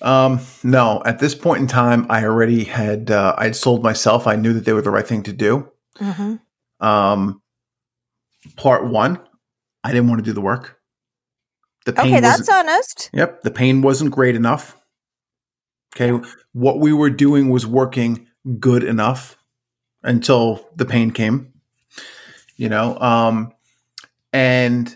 Um, 0.00 0.40
no, 0.62 1.02
at 1.04 1.18
this 1.18 1.34
point 1.34 1.60
in 1.60 1.66
time, 1.66 2.06
I 2.08 2.24
already 2.24 2.64
had 2.64 3.10
uh, 3.10 3.34
I'd 3.36 3.56
sold 3.56 3.82
myself. 3.82 4.26
I 4.26 4.36
knew 4.36 4.52
that 4.52 4.64
they 4.64 4.72
were 4.72 4.82
the 4.82 4.90
right 4.90 5.06
thing 5.06 5.22
to 5.24 5.32
do. 5.32 5.70
Mm-hmm. 5.98 6.86
Um, 6.86 7.42
part 8.56 8.86
one, 8.86 9.20
I 9.82 9.92
didn't 9.92 10.08
want 10.08 10.20
to 10.20 10.24
do 10.24 10.32
the 10.32 10.40
work. 10.40 10.78
The 11.84 11.92
pain 11.92 12.06
okay, 12.06 12.20
that's 12.20 12.48
honest. 12.48 13.10
Yep, 13.12 13.42
the 13.42 13.50
pain 13.50 13.82
wasn't 13.82 14.12
great 14.12 14.36
enough. 14.36 14.76
Okay, 15.96 16.26
what 16.52 16.78
we 16.78 16.92
were 16.92 17.10
doing 17.10 17.48
was 17.48 17.66
working 17.66 18.28
good 18.60 18.84
enough 18.84 19.36
until 20.02 20.68
the 20.76 20.84
pain 20.84 21.10
came. 21.10 21.52
You 22.56 22.68
know, 22.68 22.98
um, 22.98 23.52
And 24.32 24.94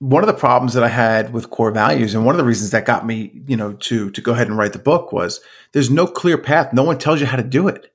one 0.00 0.22
of 0.22 0.28
the 0.28 0.34
problems 0.34 0.74
that 0.74 0.84
I 0.84 0.88
had 0.88 1.32
with 1.32 1.50
core 1.50 1.72
values, 1.72 2.14
and 2.14 2.24
one 2.24 2.34
of 2.34 2.38
the 2.38 2.44
reasons 2.44 2.70
that 2.70 2.86
got 2.86 3.04
me, 3.04 3.42
you 3.46 3.56
know, 3.56 3.72
to 3.72 4.10
to 4.10 4.20
go 4.20 4.32
ahead 4.32 4.46
and 4.46 4.56
write 4.56 4.72
the 4.72 4.78
book 4.78 5.12
was 5.12 5.40
there's 5.72 5.90
no 5.90 6.06
clear 6.06 6.38
path. 6.38 6.72
No 6.72 6.84
one 6.84 6.98
tells 6.98 7.20
you 7.20 7.26
how 7.26 7.36
to 7.36 7.42
do 7.42 7.68
it. 7.68 7.92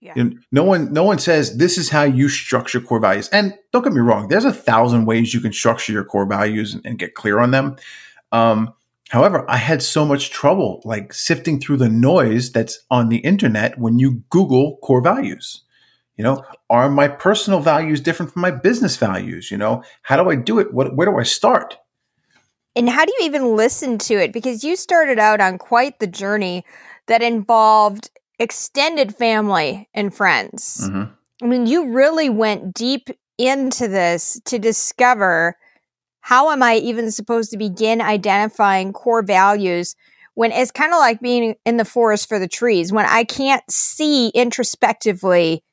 Yeah. 0.00 0.14
You 0.16 0.24
know, 0.24 0.36
no 0.50 0.64
one 0.64 0.92
no 0.92 1.04
one 1.04 1.18
says 1.18 1.58
this 1.58 1.78
is 1.78 1.90
how 1.90 2.02
you 2.02 2.28
structure 2.28 2.80
core 2.80 3.00
values. 3.00 3.28
And 3.28 3.54
don't 3.72 3.82
get 3.82 3.92
me 3.92 4.00
wrong, 4.00 4.28
there's 4.28 4.44
a 4.44 4.52
thousand 4.52 5.04
ways 5.04 5.32
you 5.32 5.40
can 5.40 5.52
structure 5.52 5.92
your 5.92 6.04
core 6.04 6.26
values 6.26 6.74
and, 6.74 6.84
and 6.84 6.98
get 6.98 7.14
clear 7.14 7.38
on 7.38 7.52
them. 7.52 7.76
Um, 8.32 8.72
however, 9.10 9.44
I 9.48 9.58
had 9.58 9.82
so 9.82 10.04
much 10.04 10.30
trouble 10.30 10.80
like 10.84 11.12
sifting 11.12 11.60
through 11.60 11.76
the 11.76 11.88
noise 11.88 12.50
that's 12.50 12.80
on 12.90 13.08
the 13.08 13.18
internet 13.18 13.78
when 13.78 13.98
you 13.98 14.24
Google 14.30 14.78
core 14.78 15.02
values. 15.02 15.62
You 16.20 16.24
know, 16.24 16.44
are 16.68 16.90
my 16.90 17.08
personal 17.08 17.60
values 17.60 17.98
different 17.98 18.34
from 18.34 18.42
my 18.42 18.50
business 18.50 18.98
values? 18.98 19.50
You 19.50 19.56
know, 19.56 19.82
how 20.02 20.22
do 20.22 20.28
I 20.28 20.34
do 20.34 20.58
it? 20.58 20.70
What, 20.70 20.94
where 20.94 21.06
do 21.06 21.18
I 21.18 21.22
start? 21.22 21.78
And 22.76 22.90
how 22.90 23.06
do 23.06 23.12
you 23.18 23.24
even 23.24 23.56
listen 23.56 23.96
to 23.96 24.22
it? 24.22 24.30
Because 24.30 24.62
you 24.62 24.76
started 24.76 25.18
out 25.18 25.40
on 25.40 25.56
quite 25.56 25.98
the 25.98 26.06
journey 26.06 26.62
that 27.06 27.22
involved 27.22 28.10
extended 28.38 29.16
family 29.16 29.88
and 29.94 30.14
friends. 30.14 30.90
Mm-hmm. 30.90 31.10
I 31.42 31.46
mean, 31.46 31.66
you 31.66 31.90
really 31.90 32.28
went 32.28 32.74
deep 32.74 33.08
into 33.38 33.88
this 33.88 34.38
to 34.44 34.58
discover 34.58 35.56
how 36.20 36.50
am 36.50 36.62
I 36.62 36.74
even 36.76 37.10
supposed 37.12 37.50
to 37.52 37.56
begin 37.56 38.02
identifying 38.02 38.92
core 38.92 39.22
values 39.22 39.96
when 40.34 40.52
it's 40.52 40.70
kind 40.70 40.92
of 40.92 40.98
like 40.98 41.22
being 41.22 41.54
in 41.64 41.78
the 41.78 41.86
forest 41.86 42.28
for 42.28 42.38
the 42.38 42.46
trees, 42.46 42.92
when 42.92 43.06
I 43.06 43.24
can't 43.24 43.64
see 43.70 44.28
introspectively 44.28 45.64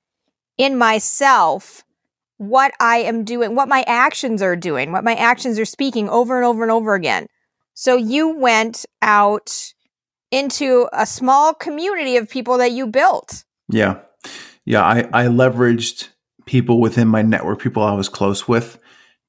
in 0.57 0.77
myself 0.77 1.83
what 2.37 2.71
I 2.79 2.97
am 2.97 3.23
doing, 3.23 3.55
what 3.55 3.67
my 3.67 3.83
actions 3.87 4.41
are 4.41 4.55
doing, 4.55 4.91
what 4.91 5.03
my 5.03 5.15
actions 5.15 5.57
are 5.59 5.65
speaking 5.65 6.07
over 6.09 6.37
and 6.37 6.45
over 6.45 6.63
and 6.63 6.71
over 6.71 6.93
again. 6.93 7.27
So 7.73 7.95
you 7.95 8.29
went 8.29 8.85
out 9.01 9.73
into 10.31 10.87
a 10.93 11.05
small 11.05 11.53
community 11.53 12.17
of 12.17 12.29
people 12.29 12.57
that 12.57 12.71
you 12.71 12.87
built. 12.87 13.43
Yeah. 13.69 13.99
Yeah. 14.65 14.83
I, 14.83 14.99
I 15.13 15.25
leveraged 15.27 16.09
people 16.45 16.79
within 16.79 17.07
my 17.07 17.21
network, 17.21 17.59
people 17.59 17.83
I 17.83 17.93
was 17.93 18.09
close 18.09 18.47
with, 18.47 18.79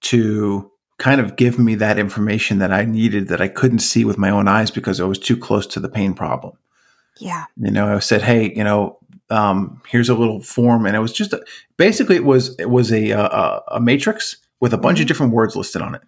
to 0.02 0.70
kind 0.98 1.20
of 1.20 1.36
give 1.36 1.58
me 1.58 1.76
that 1.76 1.98
information 1.98 2.58
that 2.58 2.72
I 2.72 2.84
needed 2.84 3.28
that 3.28 3.40
I 3.40 3.48
couldn't 3.48 3.78
see 3.80 4.04
with 4.04 4.18
my 4.18 4.30
own 4.30 4.48
eyes 4.48 4.70
because 4.70 5.00
I 5.00 5.04
was 5.04 5.18
too 5.18 5.36
close 5.36 5.66
to 5.68 5.80
the 5.80 5.88
pain 5.88 6.14
problem. 6.14 6.58
Yeah. 7.18 7.44
You 7.56 7.70
know, 7.70 7.96
I 7.96 7.98
said, 8.00 8.22
hey, 8.22 8.52
you 8.54 8.64
know, 8.64 8.98
um, 9.30 9.82
here's 9.88 10.08
a 10.08 10.14
little 10.14 10.40
form, 10.40 10.86
and 10.86 10.96
it 10.96 11.00
was 11.00 11.12
just 11.12 11.32
a, 11.32 11.44
basically 11.76 12.16
it 12.16 12.24
was 12.24 12.54
it 12.58 12.70
was 12.70 12.92
a, 12.92 13.10
a, 13.10 13.62
a 13.68 13.80
matrix 13.80 14.36
with 14.60 14.72
a 14.72 14.78
bunch 14.78 14.96
mm-hmm. 14.96 15.02
of 15.02 15.08
different 15.08 15.32
words 15.32 15.56
listed 15.56 15.82
on 15.82 15.94
it. 15.94 16.02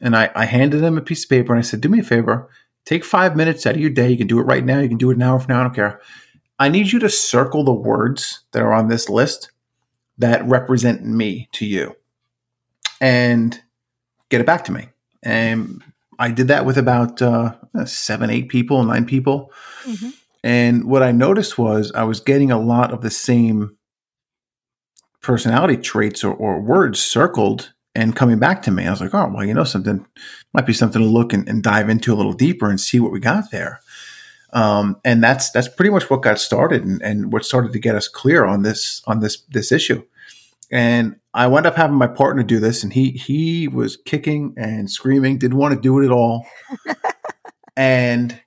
And 0.00 0.16
I, 0.16 0.30
I 0.34 0.46
handed 0.46 0.80
them 0.80 0.96
a 0.96 1.02
piece 1.02 1.24
of 1.24 1.30
paper 1.30 1.52
and 1.52 1.58
I 1.58 1.62
said, 1.62 1.80
do 1.80 1.88
me 1.88 2.00
a 2.00 2.02
favor, 2.02 2.48
take 2.84 3.04
five 3.04 3.36
minutes 3.36 3.66
out 3.66 3.74
of 3.74 3.80
your 3.80 3.90
day. 3.90 4.10
You 4.10 4.16
can 4.16 4.26
do 4.26 4.40
it 4.40 4.44
right 4.44 4.64
now. 4.64 4.80
You 4.80 4.88
can 4.88 4.96
do 4.98 5.10
it 5.10 5.16
an 5.16 5.22
hour 5.22 5.38
from 5.38 5.54
now. 5.54 5.60
I 5.60 5.64
don't 5.64 5.74
care. 5.74 6.00
I 6.58 6.68
need 6.68 6.92
you 6.92 6.98
to 7.00 7.08
circle 7.08 7.64
the 7.64 7.72
words 7.72 8.40
that 8.52 8.62
are 8.62 8.72
on 8.72 8.88
this 8.88 9.08
list 9.08 9.50
that 10.18 10.46
represent 10.46 11.04
me 11.04 11.48
to 11.52 11.66
you 11.66 11.96
and 13.00 13.60
get 14.28 14.40
it 14.40 14.46
back 14.46 14.64
to 14.64 14.72
me. 14.72 14.88
And 15.22 15.82
I 16.18 16.30
did 16.30 16.48
that 16.48 16.66
with 16.66 16.76
about 16.76 17.22
uh, 17.22 17.54
seven, 17.86 18.30
eight 18.30 18.48
people, 18.48 18.82
nine 18.84 19.06
people. 19.06 19.52
Mm-hmm. 19.84 20.10
And 20.42 20.84
what 20.84 21.02
I 21.02 21.12
noticed 21.12 21.58
was 21.58 21.92
I 21.92 22.04
was 22.04 22.20
getting 22.20 22.50
a 22.50 22.60
lot 22.60 22.92
of 22.92 23.02
the 23.02 23.10
same 23.10 23.76
personality 25.22 25.76
traits 25.76 26.24
or, 26.24 26.32
or 26.32 26.60
words 26.60 26.98
circled 26.98 27.72
and 27.94 28.16
coming 28.16 28.38
back 28.38 28.62
to 28.62 28.70
me. 28.70 28.86
I 28.86 28.90
was 28.90 29.00
like, 29.00 29.14
oh, 29.14 29.30
well, 29.34 29.44
you 29.44 29.52
know, 29.52 29.64
something 29.64 30.06
might 30.54 30.66
be 30.66 30.72
something 30.72 31.02
to 31.02 31.08
look 31.08 31.32
and, 31.32 31.48
and 31.48 31.62
dive 31.62 31.90
into 31.90 32.12
a 32.12 32.16
little 32.16 32.32
deeper 32.32 32.70
and 32.70 32.80
see 32.80 33.00
what 33.00 33.12
we 33.12 33.20
got 33.20 33.50
there. 33.50 33.80
Um, 34.52 35.00
and 35.04 35.22
that's 35.22 35.50
that's 35.50 35.68
pretty 35.68 35.90
much 35.90 36.10
what 36.10 36.22
got 36.22 36.40
started 36.40 36.84
and, 36.84 37.00
and 37.02 37.32
what 37.32 37.44
started 37.44 37.72
to 37.72 37.78
get 37.78 37.94
us 37.94 38.08
clear 38.08 38.44
on 38.44 38.62
this 38.62 39.02
on 39.06 39.20
this 39.20 39.42
this 39.50 39.70
issue. 39.70 40.02
And 40.72 41.16
I 41.34 41.46
wound 41.46 41.66
up 41.66 41.76
having 41.76 41.96
my 41.96 42.06
partner 42.06 42.42
do 42.42 42.58
this, 42.58 42.82
and 42.82 42.92
he 42.92 43.10
he 43.12 43.68
was 43.68 43.96
kicking 43.96 44.54
and 44.56 44.90
screaming, 44.90 45.38
didn't 45.38 45.58
want 45.58 45.74
to 45.74 45.80
do 45.80 46.00
it 46.00 46.04
at 46.04 46.10
all. 46.10 46.46
and 47.76 48.40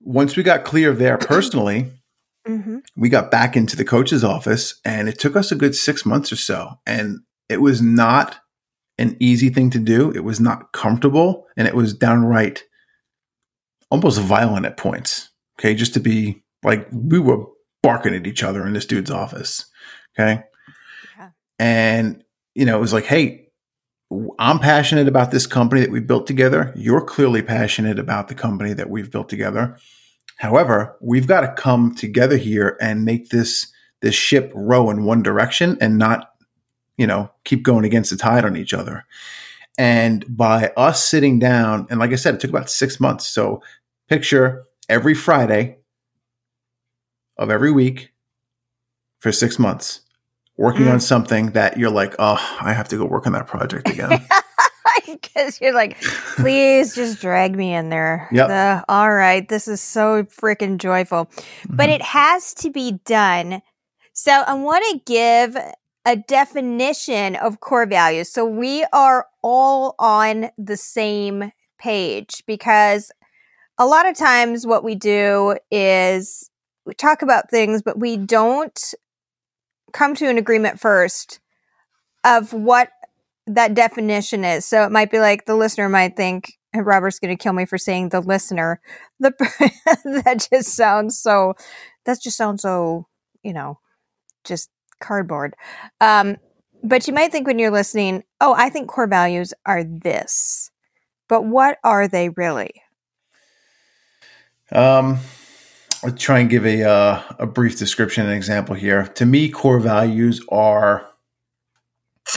once 0.00 0.36
we 0.36 0.42
got 0.42 0.64
clear 0.64 0.92
there 0.92 1.18
personally, 1.18 1.90
mm-hmm. 2.46 2.78
we 2.96 3.08
got 3.08 3.30
back 3.30 3.56
into 3.56 3.76
the 3.76 3.84
coach's 3.84 4.24
office 4.24 4.80
and 4.84 5.08
it 5.08 5.18
took 5.18 5.36
us 5.36 5.52
a 5.52 5.56
good 5.56 5.74
six 5.74 6.04
months 6.04 6.32
or 6.32 6.36
so. 6.36 6.78
And 6.86 7.20
it 7.48 7.60
was 7.60 7.82
not 7.82 8.40
an 8.98 9.16
easy 9.20 9.48
thing 9.48 9.70
to 9.70 9.78
do. 9.78 10.10
It 10.10 10.24
was 10.24 10.40
not 10.40 10.72
comfortable 10.72 11.46
and 11.56 11.66
it 11.66 11.74
was 11.74 11.94
downright 11.94 12.64
almost 13.90 14.20
violent 14.20 14.66
at 14.66 14.76
points. 14.76 15.30
Okay. 15.58 15.74
Just 15.74 15.94
to 15.94 16.00
be 16.00 16.42
like, 16.62 16.86
we 16.92 17.18
were 17.18 17.44
barking 17.82 18.14
at 18.14 18.26
each 18.26 18.42
other 18.42 18.66
in 18.66 18.72
this 18.72 18.86
dude's 18.86 19.10
office. 19.10 19.66
Okay. 20.18 20.42
Yeah. 21.16 21.30
And, 21.58 22.22
you 22.54 22.64
know, 22.64 22.76
it 22.76 22.80
was 22.80 22.92
like, 22.92 23.04
hey, 23.04 23.49
I'm 24.38 24.58
passionate 24.58 25.06
about 25.06 25.30
this 25.30 25.46
company 25.46 25.82
that 25.82 25.90
we 25.90 26.00
built 26.00 26.26
together. 26.26 26.72
You're 26.76 27.04
clearly 27.04 27.42
passionate 27.42 27.98
about 27.98 28.28
the 28.28 28.34
company 28.34 28.72
that 28.72 28.90
we've 28.90 29.10
built 29.10 29.28
together. 29.28 29.76
However, 30.38 30.96
we've 31.00 31.28
got 31.28 31.42
to 31.42 31.52
come 31.52 31.94
together 31.94 32.36
here 32.36 32.76
and 32.80 33.04
make 33.04 33.28
this 33.28 33.72
this 34.00 34.14
ship 34.14 34.50
row 34.54 34.88
in 34.88 35.04
one 35.04 35.22
direction 35.22 35.76
and 35.80 35.98
not, 35.98 36.30
you 36.96 37.06
know, 37.06 37.30
keep 37.44 37.62
going 37.62 37.84
against 37.84 38.10
the 38.10 38.16
tide 38.16 38.46
on 38.46 38.56
each 38.56 38.72
other. 38.72 39.04
And 39.78 40.24
by 40.34 40.72
us 40.76 41.04
sitting 41.04 41.38
down, 41.38 41.86
and 41.90 42.00
like 42.00 42.10
I 42.10 42.16
said, 42.16 42.34
it 42.34 42.40
took 42.40 42.50
about 42.50 42.70
six 42.70 42.98
months. 42.98 43.26
So 43.26 43.62
picture 44.08 44.64
every 44.88 45.14
Friday 45.14 45.76
of 47.36 47.50
every 47.50 47.70
week 47.70 48.12
for 49.20 49.30
six 49.30 49.58
months 49.58 50.00
working 50.60 50.84
mm. 50.84 50.92
on 50.92 51.00
something 51.00 51.52
that 51.52 51.78
you're 51.78 51.90
like, 51.90 52.14
oh, 52.18 52.56
I 52.60 52.74
have 52.74 52.86
to 52.88 52.98
go 52.98 53.06
work 53.06 53.26
on 53.26 53.32
that 53.32 53.46
project 53.46 53.88
again. 53.88 54.24
Because 55.06 55.60
you're 55.60 55.74
like, 55.74 56.00
please 56.36 56.94
just 56.94 57.20
drag 57.20 57.56
me 57.56 57.74
in 57.74 57.88
there. 57.88 58.28
Yeah. 58.32 58.82
all 58.88 59.10
right. 59.12 59.48
This 59.48 59.66
is 59.66 59.80
so 59.80 60.24
freaking 60.24 60.78
joyful. 60.78 61.26
Mm-hmm. 61.26 61.76
But 61.76 61.88
it 61.88 62.02
has 62.02 62.54
to 62.54 62.70
be 62.70 63.00
done. 63.04 63.62
So 64.12 64.32
I 64.32 64.54
want 64.54 64.84
to 64.90 65.00
give 65.06 65.56
a 66.04 66.16
definition 66.16 67.36
of 67.36 67.60
core 67.60 67.86
values. 67.86 68.30
So 68.32 68.44
we 68.44 68.84
are 68.92 69.26
all 69.42 69.94
on 69.98 70.50
the 70.58 70.76
same 70.76 71.52
page 71.78 72.42
because 72.46 73.10
a 73.78 73.86
lot 73.86 74.08
of 74.08 74.16
times 74.16 74.66
what 74.66 74.84
we 74.84 74.94
do 74.94 75.56
is 75.70 76.50
we 76.84 76.94
talk 76.94 77.22
about 77.22 77.50
things, 77.50 77.82
but 77.82 77.98
we 77.98 78.16
don't 78.16 78.94
come 79.92 80.14
to 80.16 80.28
an 80.28 80.38
agreement 80.38 80.80
first 80.80 81.40
of 82.24 82.52
what 82.52 82.90
that 83.46 83.74
definition 83.74 84.44
is. 84.44 84.64
So 84.64 84.84
it 84.84 84.92
might 84.92 85.10
be 85.10 85.18
like 85.18 85.46
the 85.46 85.56
listener 85.56 85.88
might 85.88 86.16
think 86.16 86.52
Robert's 86.74 87.18
going 87.18 87.36
to 87.36 87.42
kill 87.42 87.52
me 87.52 87.64
for 87.64 87.78
saying 87.78 88.10
the 88.10 88.20
listener. 88.20 88.80
The 89.18 89.32
that 90.24 90.48
just 90.50 90.74
sounds 90.74 91.18
so. 91.18 91.54
That 92.04 92.20
just 92.20 92.36
sounds 92.36 92.62
so. 92.62 93.06
You 93.42 93.52
know, 93.52 93.78
just 94.44 94.70
cardboard. 95.00 95.54
Um, 96.00 96.36
but 96.82 97.06
you 97.06 97.14
might 97.14 97.32
think 97.32 97.46
when 97.46 97.58
you're 97.58 97.70
listening, 97.70 98.22
oh, 98.40 98.54
I 98.56 98.70
think 98.70 98.88
core 98.88 99.06
values 99.06 99.52
are 99.66 99.82
this. 99.84 100.70
But 101.28 101.44
what 101.44 101.78
are 101.84 102.08
they 102.08 102.28
really? 102.30 102.82
Um, 104.72 105.18
I'll 106.02 106.12
try 106.12 106.38
and 106.38 106.48
give 106.48 106.64
a 106.64 106.82
uh, 106.82 107.22
a 107.38 107.46
brief 107.46 107.78
description 107.78 108.26
and 108.26 108.34
example 108.34 108.74
here. 108.74 109.06
To 109.06 109.26
me, 109.26 109.50
core 109.50 109.80
values 109.80 110.40
are 110.50 111.08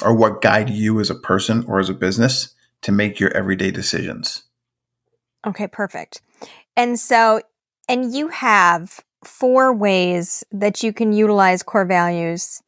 are 0.01 0.13
what 0.13 0.41
guide 0.41 0.69
you 0.69 0.99
as 0.99 1.09
a 1.09 1.15
person 1.15 1.63
or 1.67 1.79
as 1.79 1.89
a 1.89 1.93
business 1.93 2.53
to 2.81 2.91
make 2.91 3.19
your 3.19 3.31
everyday 3.35 3.71
decisions. 3.71 4.43
Okay, 5.45 5.67
perfect. 5.67 6.21
And 6.75 6.99
so, 6.99 7.41
and 7.87 8.13
you 8.13 8.29
have 8.29 8.99
four 9.23 9.73
ways 9.73 10.43
that 10.51 10.83
you 10.83 10.91
can 10.91 11.13
utilize 11.13 11.63
core 11.63 11.85
values 11.85 12.61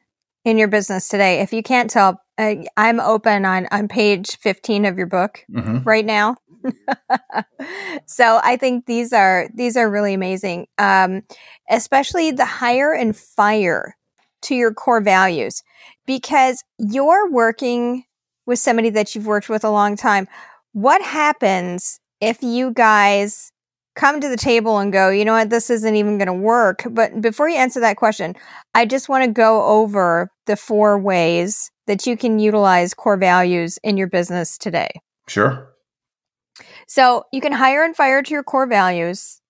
in 0.43 0.57
your 0.57 0.67
business 0.67 1.07
today. 1.07 1.41
If 1.41 1.51
you 1.51 1.63
can't 1.63 1.89
tell, 1.89 2.21
I'm 2.37 2.99
open 2.99 3.45
on 3.45 3.67
on 3.71 3.87
page 3.87 4.37
15 4.37 4.85
of 4.85 4.97
your 4.97 5.07
book 5.07 5.45
mm-hmm. 5.51 5.83
right 5.83 6.05
now. 6.05 6.35
so 8.05 8.39
I 8.43 8.57
think 8.57 8.85
these 8.85 9.13
are 9.13 9.49
these 9.53 9.77
are 9.77 9.89
really 9.89 10.13
amazing, 10.13 10.67
um, 10.77 11.23
especially 11.69 12.31
the 12.31 12.45
hire 12.45 12.93
and 12.93 13.15
fire 13.15 13.95
to 14.43 14.55
your 14.55 14.73
core 14.73 15.01
values, 15.01 15.63
because 16.05 16.63
you're 16.77 17.31
working 17.31 18.03
with 18.45 18.59
somebody 18.59 18.89
that 18.91 19.15
you've 19.15 19.25
worked 19.25 19.49
with 19.49 19.63
a 19.63 19.71
long 19.71 19.95
time. 19.95 20.27
What 20.73 21.01
happens 21.01 21.99
if 22.21 22.43
you 22.43 22.71
guys 22.71 23.51
come 23.95 24.19
to 24.19 24.27
the 24.27 24.37
table 24.37 24.77
and 24.79 24.91
go, 24.91 25.09
you 25.09 25.23
know 25.25 25.33
what, 25.33 25.49
this 25.49 25.69
isn't 25.69 25.95
even 25.95 26.17
going 26.17 26.27
to 26.27 26.33
work? 26.33 26.83
But 26.89 27.21
before 27.21 27.49
you 27.49 27.55
answer 27.55 27.79
that 27.79 27.97
question, 27.97 28.35
I 28.73 28.85
just 28.85 29.07
want 29.07 29.23
to 29.23 29.31
go 29.31 29.63
over 29.63 30.31
the 30.45 30.55
four 30.55 30.99
ways 30.99 31.71
that 31.87 32.05
you 32.07 32.17
can 32.17 32.39
utilize 32.39 32.93
core 32.93 33.17
values 33.17 33.77
in 33.83 33.97
your 33.97 34.07
business 34.07 34.57
today. 34.57 34.89
Sure. 35.27 35.69
So 36.87 37.25
you 37.31 37.41
can 37.41 37.51
hire 37.51 37.83
and 37.83 37.95
fire 37.95 38.21
to 38.21 38.31
your 38.31 38.43
core 38.43 38.67
values. 38.67 39.41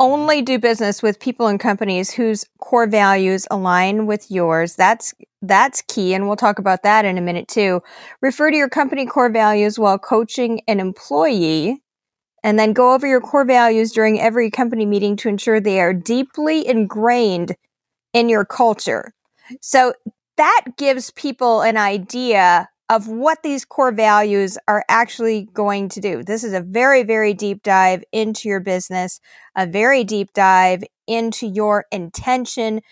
Only 0.00 0.42
do 0.42 0.58
business 0.58 1.02
with 1.02 1.20
people 1.20 1.46
and 1.46 1.60
companies 1.60 2.10
whose 2.10 2.44
core 2.58 2.88
values 2.88 3.46
align 3.50 4.06
with 4.06 4.30
yours. 4.30 4.74
That's 4.74 5.14
that's 5.40 5.82
key 5.82 6.14
and 6.14 6.26
we'll 6.26 6.36
talk 6.36 6.58
about 6.58 6.82
that 6.82 7.04
in 7.04 7.16
a 7.16 7.20
minute 7.20 7.48
too. 7.48 7.82
Refer 8.20 8.50
to 8.50 8.56
your 8.56 8.68
company 8.68 9.06
core 9.06 9.30
values 9.30 9.78
while 9.78 9.98
coaching 9.98 10.62
an 10.66 10.80
employee 10.80 11.80
and 12.42 12.58
then 12.58 12.72
go 12.72 12.92
over 12.92 13.06
your 13.06 13.20
core 13.20 13.44
values 13.44 13.92
during 13.92 14.20
every 14.20 14.50
company 14.50 14.84
meeting 14.84 15.16
to 15.16 15.28
ensure 15.28 15.60
they 15.60 15.80
are 15.80 15.94
deeply 15.94 16.66
ingrained 16.66 17.56
in 18.12 18.28
your 18.28 18.44
culture. 18.44 19.12
So 19.60 19.94
that 20.36 20.62
gives 20.76 21.10
people 21.12 21.62
an 21.62 21.76
idea 21.76 22.68
of 22.90 23.08
what 23.08 23.42
these 23.42 23.64
core 23.64 23.92
values 23.92 24.58
are 24.68 24.84
actually 24.88 25.48
going 25.54 25.88
to 25.88 26.00
do. 26.00 26.22
This 26.22 26.44
is 26.44 26.52
a 26.52 26.60
very, 26.60 27.02
very 27.02 27.32
deep 27.32 27.62
dive 27.62 28.04
into 28.12 28.48
your 28.48 28.60
business, 28.60 29.20
a 29.56 29.66
very 29.66 30.04
deep 30.04 30.32
dive 30.34 30.84
into 31.06 31.46
your 31.46 31.86
intention 31.90 32.82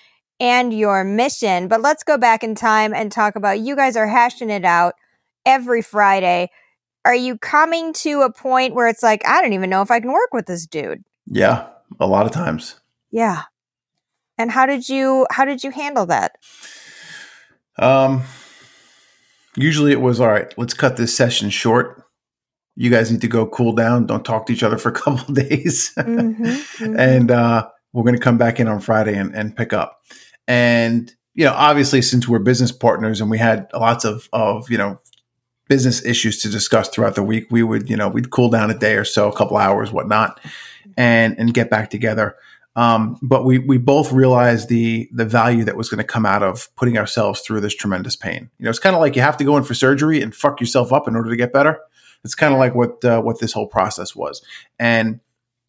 and 0.41 0.73
your 0.73 1.05
mission. 1.05 1.69
But 1.69 1.83
let's 1.83 2.05
go 2.05 2.17
back 2.17 2.43
in 2.43 2.55
time 2.55 2.95
and 2.95 3.13
talk 3.13 3.37
about 3.37 3.61
you 3.61 3.77
guys 3.77 3.97
are 3.97 4.09
hashing 4.09 4.51
it 4.51 4.65
out 4.65 4.95
every 5.45 5.83
Friday. 5.83 6.51
Are 7.05 7.15
you 7.15 7.37
coming 7.37 7.93
to 7.95 8.23
a 8.23 8.33
point 8.33 8.75
where 8.75 8.89
it's 8.89 9.03
like, 9.03 9.27
I 9.27 9.43
don't 9.43 9.53
even 9.53 9.71
know 9.71 9.83
if 9.83 9.91
I 9.91 10.01
can 10.01 10.13
work 10.13 10.33
with 10.33 10.47
this 10.47 10.67
dude? 10.67 11.03
Yeah, 11.27 11.69
a 12.01 12.07
lot 12.07 12.27
of 12.27 12.33
times. 12.33 12.77
Yeah. 13.11 13.43
And 14.39 14.51
how 14.51 14.67
did 14.67 14.89
you 14.89 15.27
how 15.31 15.45
did 15.45 15.63
you 15.63 15.71
handle 15.71 16.07
that? 16.07 16.33
Um 17.79 18.23
usually 19.57 19.93
it 19.93 20.01
was 20.01 20.21
all 20.21 20.29
right, 20.29 20.53
let's 20.57 20.75
cut 20.75 20.97
this 20.97 21.17
session 21.17 21.51
short. 21.51 22.03
You 22.75 22.91
guys 22.91 23.13
need 23.13 23.21
to 23.21 23.29
go 23.29 23.47
cool 23.47 23.75
down. 23.75 24.07
Don't 24.07 24.25
talk 24.25 24.47
to 24.47 24.53
each 24.53 24.63
other 24.63 24.79
for 24.79 24.89
a 24.89 24.93
couple 25.01 25.35
days. 25.35 25.93
Mm-hmm, 25.97 26.45
mm-hmm. 26.45 26.99
And 26.99 27.31
uh, 27.31 27.69
we're 27.93 28.05
going 28.05 28.15
to 28.15 28.21
come 28.21 28.39
back 28.39 28.59
in 28.61 28.69
on 28.69 28.81
Friday 28.81 29.17
and, 29.17 29.35
and 29.35 29.57
pick 29.57 29.73
up. 29.73 30.01
And, 30.49 31.13
you 31.35 31.45
know, 31.45 31.53
obviously, 31.53 32.03
since 32.03 32.27
we're 32.27 32.39
business 32.39 32.73
partners 32.73 33.21
and 33.21 33.31
we 33.31 33.39
had 33.39 33.69
lots 33.75 34.05
of, 34.05 34.29
of, 34.33 34.71
you 34.71 34.79
know, 34.79 35.01
business 35.69 36.05
issues 36.05 36.41
to 36.43 36.49
discuss 36.51 36.89
throughout 36.89 37.15
the 37.15 37.23
week, 37.23 37.47
we 37.51 37.63
would, 37.63 37.89
you 37.89 37.97
know, 37.97 38.09
we'd 38.09 38.31
cool 38.31 38.51
down 38.51 38.71
a 38.71 38.79
day 38.79 38.97
or 38.97 39.05
so, 39.05 39.29
a 39.31 39.37
couple 39.37 39.57
hours, 39.57 39.93
whatnot, 39.93 40.41
and, 40.97 41.39
and 41.39 41.55
get 41.55 41.71
back 41.71 41.91
together. 41.91 42.37
Um, 42.75 43.19
but 43.21 43.45
we 43.45 43.59
we 43.59 43.77
both 43.79 44.13
realized 44.13 44.69
the 44.69 45.09
the 45.13 45.27
value 45.27 45.65
that 45.65 45.77
was 45.77 45.91
going 45.91 45.99
to 45.99 46.05
come 46.05 46.25
out 46.25 46.43
of 46.43 46.75
putting 46.77 46.97
ourselves 46.97 47.41
through 47.41 47.61
this 47.61 47.75
tremendous 47.75 48.17
pain. 48.17 48.51
You 48.59 48.65
know, 48.65 48.71
it's 48.71 48.79
kind 48.79 48.97
of 48.97 49.01
like 49.01 49.15
you 49.15 49.23
have 49.23 49.37
to 49.39 49.45
go 49.45 49.57
in 49.57 49.65
for 49.65 49.75
surgery 49.75 50.23
and 50.23 50.35
fuck 50.35 50.61
yourself 50.61 50.93
up 50.93 51.07
in 51.07 51.15
order 51.15 51.31
to 51.31 51.37
get 51.37 51.53
better. 51.53 51.81
It's 52.25 52.35
kind 52.35 52.55
of 52.55 52.59
like 52.59 52.75
what 52.75 53.05
uh, 53.05 53.21
what 53.21 53.41
this 53.41 53.53
whole 53.53 53.67
process 53.67 54.17
was. 54.17 54.43
And 54.79 55.21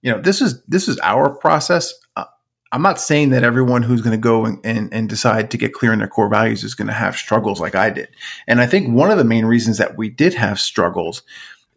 you 0.01 0.11
know, 0.11 0.21
this 0.21 0.41
is 0.41 0.63
this 0.63 0.87
is 0.87 0.99
our 1.01 1.29
process. 1.29 1.93
Uh, 2.15 2.25
I'm 2.71 2.81
not 2.81 2.99
saying 2.99 3.29
that 3.31 3.43
everyone 3.43 3.83
who's 3.83 4.01
going 4.01 4.17
to 4.19 4.21
go 4.21 4.45
and, 4.45 4.59
and, 4.63 4.93
and 4.93 5.09
decide 5.09 5.51
to 5.51 5.57
get 5.57 5.73
clear 5.73 5.93
in 5.93 5.99
their 5.99 6.07
core 6.07 6.29
values 6.29 6.63
is 6.63 6.73
going 6.73 6.87
to 6.87 6.93
have 6.93 7.15
struggles 7.15 7.59
like 7.59 7.75
I 7.75 7.89
did. 7.89 8.09
And 8.47 8.61
I 8.61 8.65
think 8.65 8.89
one 8.89 9.11
of 9.11 9.17
the 9.17 9.23
main 9.23 9.45
reasons 9.45 9.77
that 9.77 9.97
we 9.97 10.09
did 10.09 10.33
have 10.35 10.59
struggles 10.59 11.21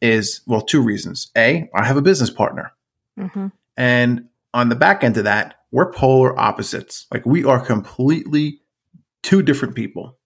is 0.01 0.41
well, 0.47 0.61
two 0.61 0.83
reasons. 0.83 1.31
A, 1.37 1.69
I 1.75 1.85
have 1.85 1.97
a 1.97 2.03
business 2.03 2.31
partner. 2.31 2.73
Mm-hmm. 3.19 3.49
And 3.77 4.29
on 4.57 4.71
the 4.71 4.75
back 4.75 5.05
end 5.05 5.19
of 5.19 5.25
that, 5.25 5.57
we're 5.71 5.93
polar 5.93 6.37
opposites. 6.39 7.07
Like 7.13 7.27
we 7.27 7.45
are 7.45 7.61
completely 7.61 8.63
two 9.23 9.43
different 9.43 9.75
people. 9.75 10.17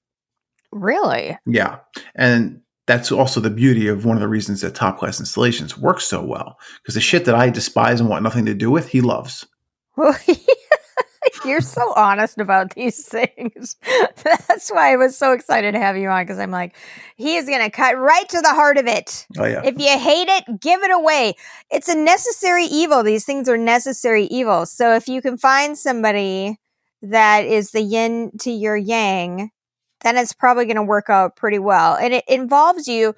Really? 0.71 1.37
Yeah. 1.47 1.79
And 2.15 2.61
that's 2.87 3.11
also 3.11 3.41
the 3.41 3.51
beauty 3.51 3.89
of 3.89 4.05
one 4.05 4.17
of 4.17 4.21
the 4.21 4.29
reasons 4.29 4.61
that 4.61 4.77
top 4.77 4.99
class 5.01 5.19
installations 5.19 5.77
work 5.77 6.01
so 6.01 6.25
well. 6.25 6.61
Because 6.81 6.95
the 6.95 7.01
shit 7.01 7.25
that 7.25 7.35
I 7.35 7.51
despise 7.51 7.99
and 7.99 8.09
want 8.09 8.23
nothing 8.23 8.47
to 8.47 8.55
do 8.55 8.71
with, 8.71 8.91
he 8.91 9.01
loves. 9.01 9.47
You're 11.45 11.61
so 11.61 11.93
honest 11.95 12.39
about 12.39 12.75
these 12.75 13.05
things. 13.09 13.77
That's 14.23 14.71
why 14.71 14.93
I 14.93 14.97
was 14.97 15.17
so 15.17 15.33
excited 15.33 15.73
to 15.73 15.79
have 15.79 15.97
you 15.97 16.09
on 16.09 16.23
because 16.25 16.39
I'm 16.39 16.51
like, 16.51 16.77
he 17.17 17.37
is 17.37 17.47
going 17.47 17.63
to 17.63 17.71
cut 17.71 17.99
right 17.99 18.29
to 18.29 18.41
the 18.41 18.51
heart 18.51 18.79
of 18.79 18.87
it. 18.87 19.27
Oh, 19.39 19.45
yeah. 19.45 19.63
If 19.65 19.79
you 19.79 19.99
hate 19.99 20.29
it, 20.29 20.61
give 20.61 20.83
it 20.83 20.91
away. 20.91 21.35
It's 21.71 21.89
a 21.89 21.97
necessary 21.97 22.65
evil. 22.65 23.03
These 23.03 23.25
things 23.25 23.49
are 23.49 23.57
necessary 23.57 24.25
evils. 24.25 24.71
So 24.71 24.95
if 24.95 25.09
you 25.09 25.23
can 25.23 25.39
find 25.39 25.77
somebody 25.77 26.59
that 27.03 27.45
is 27.45 27.71
the 27.71 27.83
yin 27.83 28.33
to 28.41 28.51
your 28.51 28.77
yang, 28.77 29.51
then 30.03 30.17
it's 30.17 30.33
probably 30.33 30.65
going 30.65 30.77
to 30.77 30.83
work 30.83 31.11
out 31.11 31.37
pretty 31.37 31.59
well. 31.59 31.97
And 31.97 32.15
it 32.15 32.25
involves 32.29 32.89
you 32.89 33.15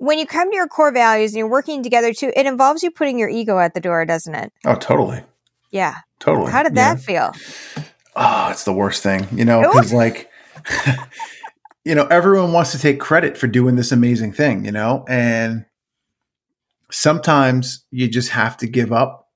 when 0.00 0.18
you 0.18 0.26
come 0.26 0.50
to 0.50 0.56
your 0.56 0.66
core 0.66 0.92
values 0.92 1.32
and 1.32 1.38
you're 1.38 1.48
working 1.48 1.82
together 1.82 2.14
too, 2.14 2.32
it 2.34 2.46
involves 2.46 2.82
you 2.82 2.90
putting 2.90 3.18
your 3.18 3.28
ego 3.28 3.58
at 3.58 3.74
the 3.74 3.80
door, 3.80 4.06
doesn't 4.06 4.34
it? 4.34 4.50
Oh, 4.64 4.74
totally. 4.74 5.22
Yeah. 5.70 5.96
Totally. 6.20 6.52
How 6.52 6.62
did 6.62 6.76
yeah. 6.76 6.94
that 6.94 7.02
feel? 7.02 7.32
Oh, 8.14 8.48
it's 8.50 8.64
the 8.64 8.72
worst 8.72 9.02
thing, 9.02 9.26
you 9.32 9.44
know, 9.44 9.62
because 9.62 9.92
like, 9.92 10.30
you 11.84 11.94
know, 11.94 12.06
everyone 12.06 12.52
wants 12.52 12.72
to 12.72 12.78
take 12.78 13.00
credit 13.00 13.36
for 13.36 13.46
doing 13.46 13.76
this 13.76 13.90
amazing 13.90 14.32
thing, 14.32 14.64
you 14.64 14.72
know, 14.72 15.04
and 15.08 15.64
sometimes 16.90 17.84
you 17.90 18.08
just 18.08 18.30
have 18.30 18.56
to 18.58 18.66
give 18.66 18.92
up, 18.92 19.28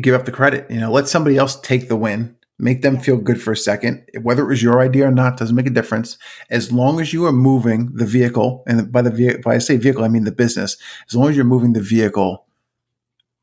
give 0.00 0.14
up 0.14 0.24
the 0.24 0.32
credit, 0.32 0.70
you 0.70 0.80
know, 0.80 0.90
let 0.90 1.08
somebody 1.08 1.36
else 1.36 1.60
take 1.60 1.88
the 1.88 1.96
win, 1.96 2.36
make 2.58 2.80
them 2.80 2.98
feel 2.98 3.18
good 3.18 3.42
for 3.42 3.52
a 3.52 3.56
second. 3.56 4.08
Whether 4.22 4.44
it 4.44 4.48
was 4.48 4.62
your 4.62 4.80
idea 4.80 5.08
or 5.08 5.10
not 5.10 5.36
doesn't 5.36 5.56
make 5.56 5.66
a 5.66 5.70
difference. 5.70 6.16
As 6.48 6.72
long 6.72 7.00
as 7.00 7.12
you 7.12 7.26
are 7.26 7.32
moving 7.32 7.90
the 7.94 8.06
vehicle, 8.06 8.62
and 8.66 8.90
by 8.90 9.02
the 9.02 9.10
vehicle, 9.10 9.42
by 9.44 9.56
I 9.56 9.58
say 9.58 9.76
vehicle, 9.76 10.04
I 10.04 10.08
mean 10.08 10.24
the 10.24 10.32
business. 10.32 10.76
As 11.08 11.14
long 11.14 11.28
as 11.28 11.36
you're 11.36 11.44
moving 11.44 11.74
the 11.74 11.80
vehicle 11.80 12.46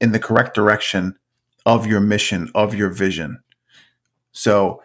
in 0.01 0.13
the 0.13 0.19
correct 0.19 0.55
direction, 0.55 1.19
of 1.65 1.85
your 1.85 1.99
mission, 1.99 2.49
of 2.55 2.73
your 2.73 2.89
vision. 2.89 3.41
So 4.31 4.81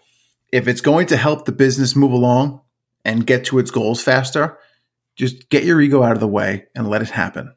if 0.52 0.68
it's 0.68 0.80
going 0.80 1.06
to 1.08 1.16
help 1.16 1.44
the 1.44 1.52
business 1.52 1.96
move 1.96 2.12
along 2.12 2.60
and 3.04 3.26
get 3.26 3.44
to 3.46 3.58
its 3.58 3.70
goals 3.70 4.02
faster, 4.02 4.58
just 5.16 5.48
get 5.48 5.64
your 5.64 5.80
ego 5.80 6.02
out 6.02 6.12
of 6.12 6.20
the 6.20 6.28
way 6.28 6.66
and 6.74 6.88
let 6.88 7.02
it 7.02 7.10
happen. 7.10 7.54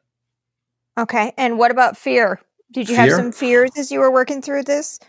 Okay. 0.98 1.32
And 1.36 1.58
what 1.58 1.70
about 1.70 1.96
fear? 1.96 2.40
Did 2.72 2.88
you 2.88 2.96
fear? 2.96 3.04
have 3.04 3.12
some 3.12 3.32
fears 3.32 3.70
as 3.76 3.90
you 3.90 4.00
were 4.00 4.10
working 4.10 4.42
through 4.42 4.64
this? 4.64 5.00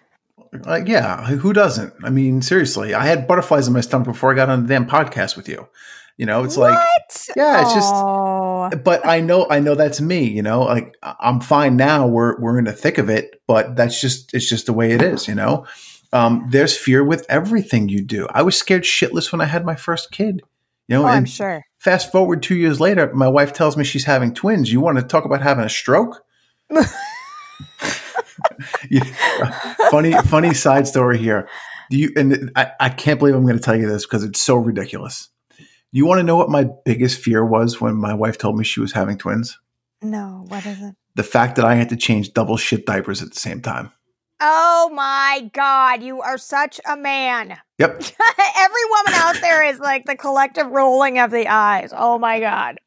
Uh, 0.66 0.82
yeah, 0.86 1.26
who 1.26 1.54
doesn't? 1.54 1.94
I 2.04 2.10
mean, 2.10 2.42
seriously, 2.42 2.94
I 2.94 3.06
had 3.06 3.28
butterflies 3.28 3.68
in 3.68 3.74
my 3.74 3.82
stomach 3.82 4.08
before 4.08 4.32
I 4.32 4.36
got 4.36 4.50
on 4.50 4.64
the 4.64 4.70
damn 4.70 4.88
podcast 4.88 5.36
with 5.36 5.50
you. 5.50 5.68
You 6.20 6.26
know, 6.26 6.44
it's 6.44 6.58
what? 6.58 6.72
like, 6.74 6.88
yeah, 7.38 7.62
it's 7.62 7.74
just, 7.74 8.84
but 8.84 9.06
I 9.06 9.22
know, 9.22 9.48
I 9.50 9.62
know 9.62 9.74
that's 9.74 10.02
me, 10.02 10.26
you 10.26 10.42
know, 10.42 10.64
like 10.64 10.94
I'm 11.02 11.40
fine 11.40 11.78
now. 11.78 12.08
We're, 12.08 12.38
we're 12.42 12.60
in 12.60 12.66
the 12.66 12.74
thick 12.74 12.98
of 12.98 13.10
it, 13.10 13.42
but 13.48 13.78
that's 13.78 14.02
just, 14.02 14.34
it's 14.34 14.50
just 14.50 14.66
the 14.66 14.74
way 14.74 14.92
it 14.92 15.02
is, 15.02 15.30
you 15.30 15.36
know? 15.36 15.66
Um, 16.12 16.46
there's 16.50 16.76
fear 16.76 17.06
with 17.06 17.26
everything 17.30 17.88
you 17.88 18.02
do. 18.02 18.28
I 18.32 18.42
was 18.42 18.58
scared 18.58 18.84
shitless 18.84 19.32
when 19.32 19.40
I 19.40 19.46
had 19.46 19.66
my 19.66 19.76
first 19.76 20.12
kid, 20.12 20.42
you 20.90 20.98
know, 20.98 21.04
oh, 21.04 21.08
I'm 21.08 21.24
sure. 21.24 21.64
Fast 21.78 22.12
forward 22.12 22.44
two 22.44 22.58
years 22.58 22.82
later, 22.82 23.14
my 23.14 23.30
wife 23.30 23.54
tells 23.54 23.78
me 23.78 23.86
she's 23.86 24.04
having 24.04 24.34
twins. 24.34 24.74
You 24.74 24.82
want 24.82 24.98
to 24.98 25.06
talk 25.06 25.24
about 25.24 25.42
having 25.42 25.64
a 25.64 25.70
stroke? 25.70 26.22
yeah, 28.90 29.04
funny, 29.90 30.12
funny 30.24 30.54
side 30.54 30.86
story 30.86 31.18
here. 31.18 31.48
Do 31.90 31.98
you, 31.98 32.12
and 32.18 32.52
I, 32.58 32.74
I 32.78 32.90
can't 32.90 33.20
believe 33.20 33.36
I'm 33.36 33.44
going 33.44 33.58
to 33.58 33.64
tell 33.64 33.78
you 33.78 33.88
this 33.88 34.06
because 34.06 34.26
it's 34.26 34.42
so 34.42 34.58
ridiculous. 34.58 35.30
You 35.92 36.06
want 36.06 36.20
to 36.20 36.24
know 36.24 36.36
what 36.36 36.50
my 36.50 36.68
biggest 36.86 37.20
fear 37.20 37.44
was 37.44 37.82
when 37.82 37.96
my 37.96 38.14
wife 38.14 38.38
told 38.38 38.58
me 38.58 38.64
she 38.64 38.80
was 38.80 38.92
having 38.92 39.18
twins? 39.18 39.58
No, 40.02 40.46
what 40.48 40.66
is 40.66 40.82
it? 40.82 40.96
The 41.16 41.24
fact 41.24 41.56
that 41.56 41.66
I 41.66 41.76
had 41.76 41.90
to 41.90 41.96
change 41.96 42.34
double 42.34 42.58
shit 42.58 42.86
diapers 42.86 43.22
at 43.22 43.32
the 43.32 43.40
same 43.40 43.62
time. 43.62 43.92
Oh 44.42 44.90
my 44.94 45.50
God, 45.54 46.02
you 46.02 46.22
are 46.22 46.38
such 46.38 46.80
a 46.88 46.96
man. 46.96 47.58
Yep. 47.80 47.92
Every 48.58 48.86
woman 48.90 49.14
out 49.16 49.42
there 49.42 49.64
is 49.64 49.80
like 49.80 50.06
the 50.06 50.16
collective 50.16 50.68
rolling 50.68 51.20
of 51.20 51.32
the 51.32 51.48
eyes. 51.48 51.92
Oh 51.94 52.18
my 52.20 52.40
God. 52.40 52.78